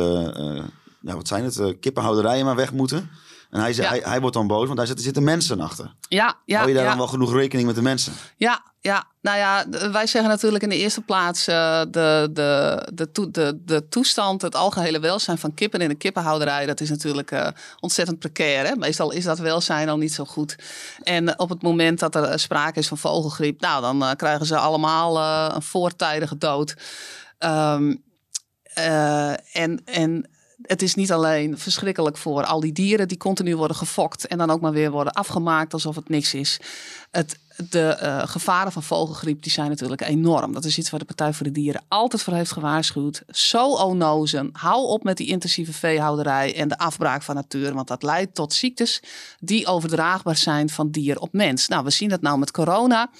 ja, 1.00 1.14
wat 1.14 1.28
zijn 1.28 1.44
het, 1.44 1.78
kippenhouderijen 1.80 2.44
maar 2.44 2.56
weg 2.56 2.72
moeten. 2.72 3.10
En 3.52 3.60
hij, 3.60 3.72
Ja. 3.74 3.88
hij, 3.88 4.00
hij 4.04 4.20
wordt 4.20 4.36
dan 4.36 4.46
boos, 4.46 4.66
want 4.66 4.76
hij 4.78 4.86
zegt 4.86 4.98
er 4.98 5.04
zitten 5.04 5.24
mensen 5.24 5.60
achter. 5.60 5.94
Ja, 6.08 6.34
ja, 6.44 6.56
Hou 6.56 6.68
je 6.68 6.74
daar 6.74 6.82
ja. 6.84 6.88
dan 6.88 6.98
wel 6.98 7.08
genoeg 7.08 7.32
rekening 7.32 7.66
met 7.66 7.76
de 7.76 7.82
mensen? 7.82 8.12
Ja, 8.36 8.62
ja, 8.80 9.04
nou 9.20 9.38
ja, 9.38 9.64
wij 9.90 10.06
zeggen 10.06 10.30
natuurlijk 10.30 10.62
in 10.62 10.68
de 10.68 10.76
eerste 10.76 11.00
plaats 11.00 11.46
eh, 11.46 11.80
de, 11.90 12.28
de, 12.32 12.82
de, 12.94 13.12
toe- 13.12 13.30
de, 13.30 13.58
de 13.64 13.88
toestand, 13.88 14.42
het 14.42 14.54
algehele 14.54 15.00
welzijn 15.00 15.38
van 15.38 15.54
kippen 15.54 15.80
in 15.80 15.88
de 15.88 15.94
kippenhouderij. 15.94 16.66
Dat 16.66 16.80
is 16.80 16.90
natuurlijk 16.90 17.30
eh, 17.30 17.48
ontzettend 17.80 18.18
precair. 18.18 18.66
Hè? 18.66 18.76
Meestal 18.76 19.10
is 19.10 19.24
dat 19.24 19.38
welzijn 19.38 19.88
al 19.88 19.98
niet 19.98 20.12
zo 20.14 20.24
goed. 20.24 20.56
En 21.02 21.38
op 21.38 21.48
het 21.48 21.62
moment 21.62 21.98
dat 21.98 22.14
er 22.14 22.24
eh, 22.24 22.36
sprake 22.36 22.78
is 22.78 22.88
van 22.88 22.98
vogelgriep, 22.98 23.60
nou 23.60 23.82
dan 23.82 24.16
krijgen 24.16 24.46
ze 24.46 24.56
allemaal 24.56 25.18
een 25.54 25.62
voortijdige 25.62 26.38
dood. 26.38 26.74
Ehm, 27.38 27.94
eh, 28.62 29.56
en, 29.56 29.82
en 29.84 30.30
het 30.62 30.82
is 30.82 30.94
niet 30.94 31.12
alleen 31.12 31.58
verschrikkelijk 31.58 32.16
voor 32.16 32.44
al 32.44 32.60
die 32.60 32.72
dieren 32.72 33.08
die 33.08 33.16
continu 33.16 33.56
worden 33.56 33.76
gefokt 33.76 34.26
en 34.26 34.38
dan 34.38 34.50
ook 34.50 34.60
maar 34.60 34.72
weer 34.72 34.90
worden 34.90 35.12
afgemaakt 35.12 35.72
alsof 35.72 35.96
het 35.96 36.08
niks 36.08 36.34
is. 36.34 36.60
Het, 37.10 37.38
de 37.70 37.88
eh, 37.88 38.22
gevaren 38.26 38.72
van 38.72 38.82
vogelgriep 38.82 39.42
die 39.42 39.52
zijn 39.52 39.68
natuurlijk 39.68 40.00
enorm. 40.00 40.52
Dat 40.52 40.64
is 40.64 40.78
iets 40.78 40.90
waar 40.90 41.00
de 41.00 41.06
Partij 41.06 41.32
voor 41.32 41.46
de 41.46 41.52
Dieren 41.52 41.84
altijd 41.88 42.22
voor 42.22 42.34
heeft 42.34 42.52
gewaarschuwd. 42.52 43.22
Zo 43.28 43.72
onnozen. 43.72 44.48
Hou 44.52 44.86
op 44.86 45.02
met 45.02 45.16
die 45.16 45.26
intensieve 45.28 45.72
veehouderij 45.72 46.56
en 46.56 46.68
de 46.68 46.78
afbraak 46.78 47.22
van 47.22 47.34
natuur. 47.34 47.74
Want 47.74 47.88
dat 47.88 48.02
leidt 48.02 48.34
tot 48.34 48.52
ziektes 48.52 49.02
die 49.40 49.66
overdraagbaar 49.66 50.36
zijn 50.36 50.68
van 50.68 50.90
dier 50.90 51.18
op 51.20 51.32
mens. 51.32 51.68
Nou, 51.68 51.84
we 51.84 51.90
zien 51.90 52.08
dat 52.08 52.20
nou 52.20 52.38
met 52.38 52.50
corona. 52.50 53.10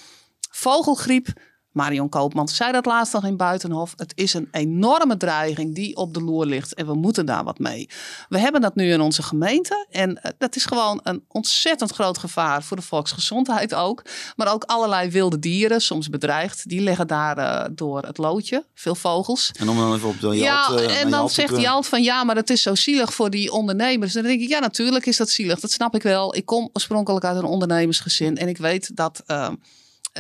Vogelgriep. 0.51 1.29
Marion 1.73 2.09
Koopman 2.09 2.49
zei 2.49 2.73
dat 2.73 2.87
laatst 2.87 3.13
nog 3.13 3.25
in 3.25 3.37
Buitenhof. 3.37 3.93
Het 3.97 4.13
is 4.15 4.35
een 4.35 4.49
enorme 4.51 5.17
dreiging 5.17 5.75
die 5.75 5.97
op 5.97 6.15
de 6.15 6.23
loer 6.23 6.47
ligt 6.47 6.75
en 6.75 6.87
we 6.87 6.95
moeten 6.95 7.27
daar 7.27 7.45
wat 7.45 7.59
mee. 7.59 7.89
We 8.29 8.39
hebben 8.39 8.61
dat 8.61 8.75
nu 8.75 8.93
in 8.93 9.01
onze 9.01 9.23
gemeente 9.23 9.87
en 9.91 10.23
eh, 10.23 10.31
dat 10.39 10.57
is 10.57 10.65
gewoon 10.65 11.01
een 11.03 11.25
ontzettend 11.29 11.91
groot 11.93 12.19
gevaar 12.19 12.63
voor 12.63 12.77
de 12.77 12.83
volksgezondheid 12.83 13.75
ook. 13.75 14.03
Maar 14.37 14.53
ook 14.53 14.65
allerlei 14.65 15.11
wilde 15.11 15.39
dieren, 15.39 15.81
soms 15.81 16.09
bedreigd, 16.09 16.69
die 16.69 16.81
leggen 16.81 17.07
daar 17.07 17.39
eh, 17.39 17.71
door 17.73 18.03
het 18.03 18.19
loodje. 18.19 18.65
Veel 18.75 18.95
vogels. 18.95 19.51
En 19.59 19.69
om 19.69 19.77
dan 19.77 19.95
even 19.95 20.09
op 20.09 20.21
de 20.21 20.27
Jalt, 20.27 20.39
Ja, 20.39 20.69
eh, 20.77 20.97
en 21.01 21.03
dan 21.11 21.19
Jalt 21.19 21.33
zegt 21.33 21.61
Jalt 21.61 21.87
van 21.87 22.03
ja, 22.03 22.25
maar 22.25 22.37
het 22.37 22.51
is 22.51 22.63
zo 22.63 22.75
zielig 22.75 23.15
voor 23.15 23.31
die 23.31 23.53
ondernemers. 23.53 24.13
Dan 24.13 24.23
denk 24.23 24.41
ik, 24.41 24.49
ja, 24.49 24.59
natuurlijk 24.59 25.07
is 25.07 25.17
dat 25.17 25.31
zielig. 25.31 25.61
Dat 25.61 25.71
snap 25.71 25.95
ik 25.95 26.03
wel. 26.03 26.35
Ik 26.37 26.47
kom 26.47 26.71
oorspronkelijk 26.73 27.25
uit 27.25 27.37
een 27.37 27.45
ondernemersgezin 27.45 28.37
en 28.37 28.49
ik 28.49 28.57
weet 28.59 28.97
dat. 28.97 29.23
eh, 29.27 29.49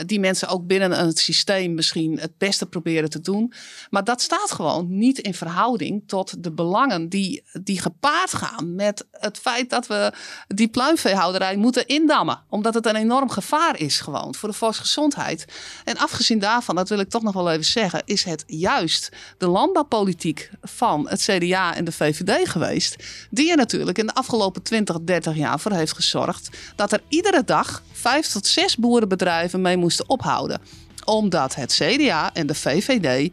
die 0.06 0.20
mensen 0.20 0.48
ook 0.48 0.66
binnen 0.66 0.90
het 0.90 1.18
systeem 1.18 1.74
misschien 1.74 2.18
het 2.18 2.38
beste 2.38 2.66
proberen 2.66 3.10
te 3.10 3.20
doen. 3.20 3.52
Maar 3.90 4.04
dat 4.04 4.20
staat 4.20 4.50
gewoon 4.50 4.98
niet 4.98 5.18
in 5.18 5.34
verhouding 5.34 6.02
tot 6.06 6.42
de 6.42 6.52
belangen 6.52 7.08
die, 7.08 7.44
die 7.62 7.80
gepaard 7.80 8.34
gaan 8.34 8.74
met 8.74 9.06
het 9.10 9.38
feit 9.38 9.70
dat 9.70 9.86
we 9.86 10.12
die 10.46 10.68
pluimveehouderij 10.68 11.56
moeten 11.56 11.86
indammen. 11.86 12.42
Omdat 12.48 12.74
het 12.74 12.86
een 12.86 12.96
enorm 12.96 13.30
gevaar 13.30 13.80
is 13.80 14.00
gewoon 14.00 14.34
voor 14.34 14.48
de 14.48 14.54
volksgezondheid. 14.54 15.44
En 15.84 15.98
afgezien 15.98 16.38
daarvan, 16.38 16.74
dat 16.74 16.88
wil 16.88 16.98
ik 16.98 17.08
toch 17.08 17.22
nog 17.22 17.34
wel 17.34 17.50
even 17.50 17.64
zeggen, 17.64 18.02
is 18.04 18.24
het 18.24 18.44
juist 18.46 19.08
de 19.38 19.46
landbouwpolitiek 19.46 20.50
van 20.60 21.08
het 21.08 21.20
CDA 21.20 21.74
en 21.74 21.84
de 21.84 21.92
VVD 21.92 22.48
geweest. 22.48 22.96
Die 23.30 23.50
er 23.50 23.56
natuurlijk 23.56 23.98
in 23.98 24.06
de 24.06 24.14
afgelopen 24.14 24.62
20, 24.62 25.00
30 25.00 25.36
jaar 25.36 25.60
voor 25.60 25.72
heeft 25.72 25.94
gezorgd 25.94 26.48
dat 26.76 26.92
er 26.92 27.02
iedere 27.08 27.44
dag 27.44 27.82
vijf 27.92 28.26
tot 28.26 28.46
zes 28.46 28.76
boerenbedrijven 28.76 29.60
mee 29.60 29.76
moesten 29.82 30.08
ophouden. 30.08 30.60
Omdat 31.04 31.54
het 31.54 31.72
CDA 31.72 32.30
en 32.34 32.46
de 32.46 32.54
VVD 32.54 33.30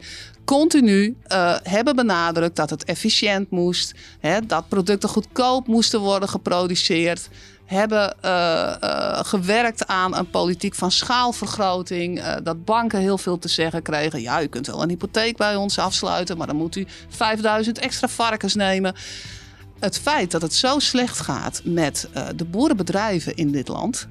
continu 0.56 1.16
eh, 1.26 1.54
hebben 1.62 1.96
benadrukt 1.96 2.56
dat 2.56 2.70
het 2.70 2.84
efficiënt 2.84 3.50
moest, 3.50 3.94
hè, 4.20 4.46
dat 4.46 4.68
producten 4.68 5.08
goedkoop 5.08 5.66
moesten 5.66 6.00
worden 6.00 6.28
geproduceerd. 6.28 7.28
Hebben 7.64 8.14
eh, 8.20 8.82
eh, 8.82 9.18
gewerkt 9.24 9.86
aan 9.86 10.16
een 10.16 10.30
politiek 10.30 10.74
van 10.74 10.90
schaalvergroting. 10.90 12.22
dat 12.42 12.64
banken 12.64 13.00
heel 13.00 13.18
veel 13.18 13.38
te 13.38 13.48
zeggen 13.48 13.82
kregen. 13.82 14.20
Ja, 14.20 14.42
u 14.42 14.46
kunt 14.46 14.66
wel 14.66 14.82
een 14.82 14.88
hypotheek 14.88 15.36
bij 15.36 15.56
ons 15.56 15.78
afsluiten, 15.78 16.36
maar 16.36 16.46
dan 16.46 16.56
moet 16.56 16.76
u 16.76 16.86
5000 17.08 17.78
extra 17.78 18.08
varkens 18.08 18.54
nemen. 18.54 18.94
Het 19.80 19.98
feit 19.98 20.30
dat 20.30 20.42
het 20.42 20.54
zo 20.54 20.78
slecht 20.78 21.20
gaat 21.20 21.60
met 21.64 22.08
de 22.36 22.44
boerenbedrijven 22.44 23.34
in 23.34 23.52
dit 23.52 23.68
land, 23.68 24.08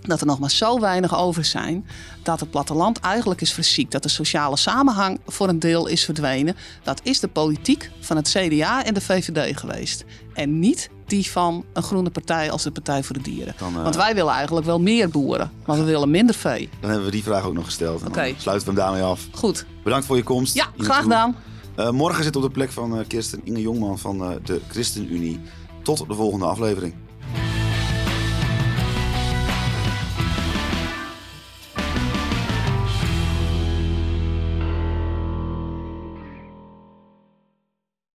dat 0.00 0.20
er 0.20 0.26
nog 0.26 0.38
maar 0.38 0.50
zo 0.50 0.80
weinig 0.80 1.16
over 1.16 1.44
zijn. 1.44 1.86
Dat 2.22 2.40
het 2.40 2.50
platteland 2.50 3.00
eigenlijk 3.00 3.40
is 3.40 3.52
verziekt. 3.52 3.92
Dat 3.92 4.02
de 4.02 4.08
sociale 4.08 4.56
samenhang 4.56 5.20
voor 5.26 5.48
een 5.48 5.58
deel 5.58 5.86
is 5.86 6.04
verdwenen. 6.04 6.56
Dat 6.82 7.00
is 7.02 7.20
de 7.20 7.28
politiek 7.28 7.90
van 8.00 8.16
het 8.16 8.28
CDA 8.28 8.84
en 8.84 8.94
de 8.94 9.00
VVD 9.00 9.58
geweest. 9.58 10.04
En 10.34 10.58
niet 10.58 10.90
die 11.06 11.30
van 11.30 11.64
een 11.72 11.82
groene 11.82 12.10
partij 12.10 12.50
als 12.50 12.62
de 12.62 12.70
Partij 12.70 13.02
voor 13.02 13.16
de 13.16 13.22
Dieren. 13.22 13.54
Dan, 13.58 13.76
eh, 13.76 13.82
Want 13.82 13.96
wij 13.96 14.14
willen 14.14 14.32
eigenlijk 14.32 14.66
wel 14.66 14.80
meer 14.80 15.08
boeren. 15.08 15.50
Maar 15.66 15.76
we 15.76 15.84
willen 15.84 16.10
minder 16.10 16.34
vee. 16.34 16.68
Dan 16.80 16.90
hebben 16.90 17.06
we 17.06 17.12
die 17.12 17.22
vraag 17.22 17.44
ook 17.44 17.54
nog 17.54 17.64
gesteld. 17.64 18.06
Oké. 18.06 18.34
Sluiten 18.38 18.68
we 18.68 18.74
hem 18.74 18.74
daarmee 18.74 19.02
af. 19.02 19.28
Goed. 19.32 19.66
Bedankt 19.84 20.06
voor 20.06 20.16
je 20.16 20.22
komst. 20.22 20.54
Ja, 20.54 20.66
graag 20.78 21.02
gedaan. 21.02 21.36
Eh, 21.74 21.90
morgen 21.90 22.24
zit 22.24 22.36
op 22.36 22.42
de 22.42 22.50
plek 22.50 22.70
van 22.70 22.98
eh, 22.98 23.06
Kirsten 23.06 23.40
Inge 23.44 23.60
Jongman 23.60 23.98
van 23.98 24.38
de 24.44 24.60
ChristenUnie. 24.68 25.40
Tot 25.82 26.04
de 26.08 26.14
volgende 26.14 26.44
aflevering. 26.44 26.94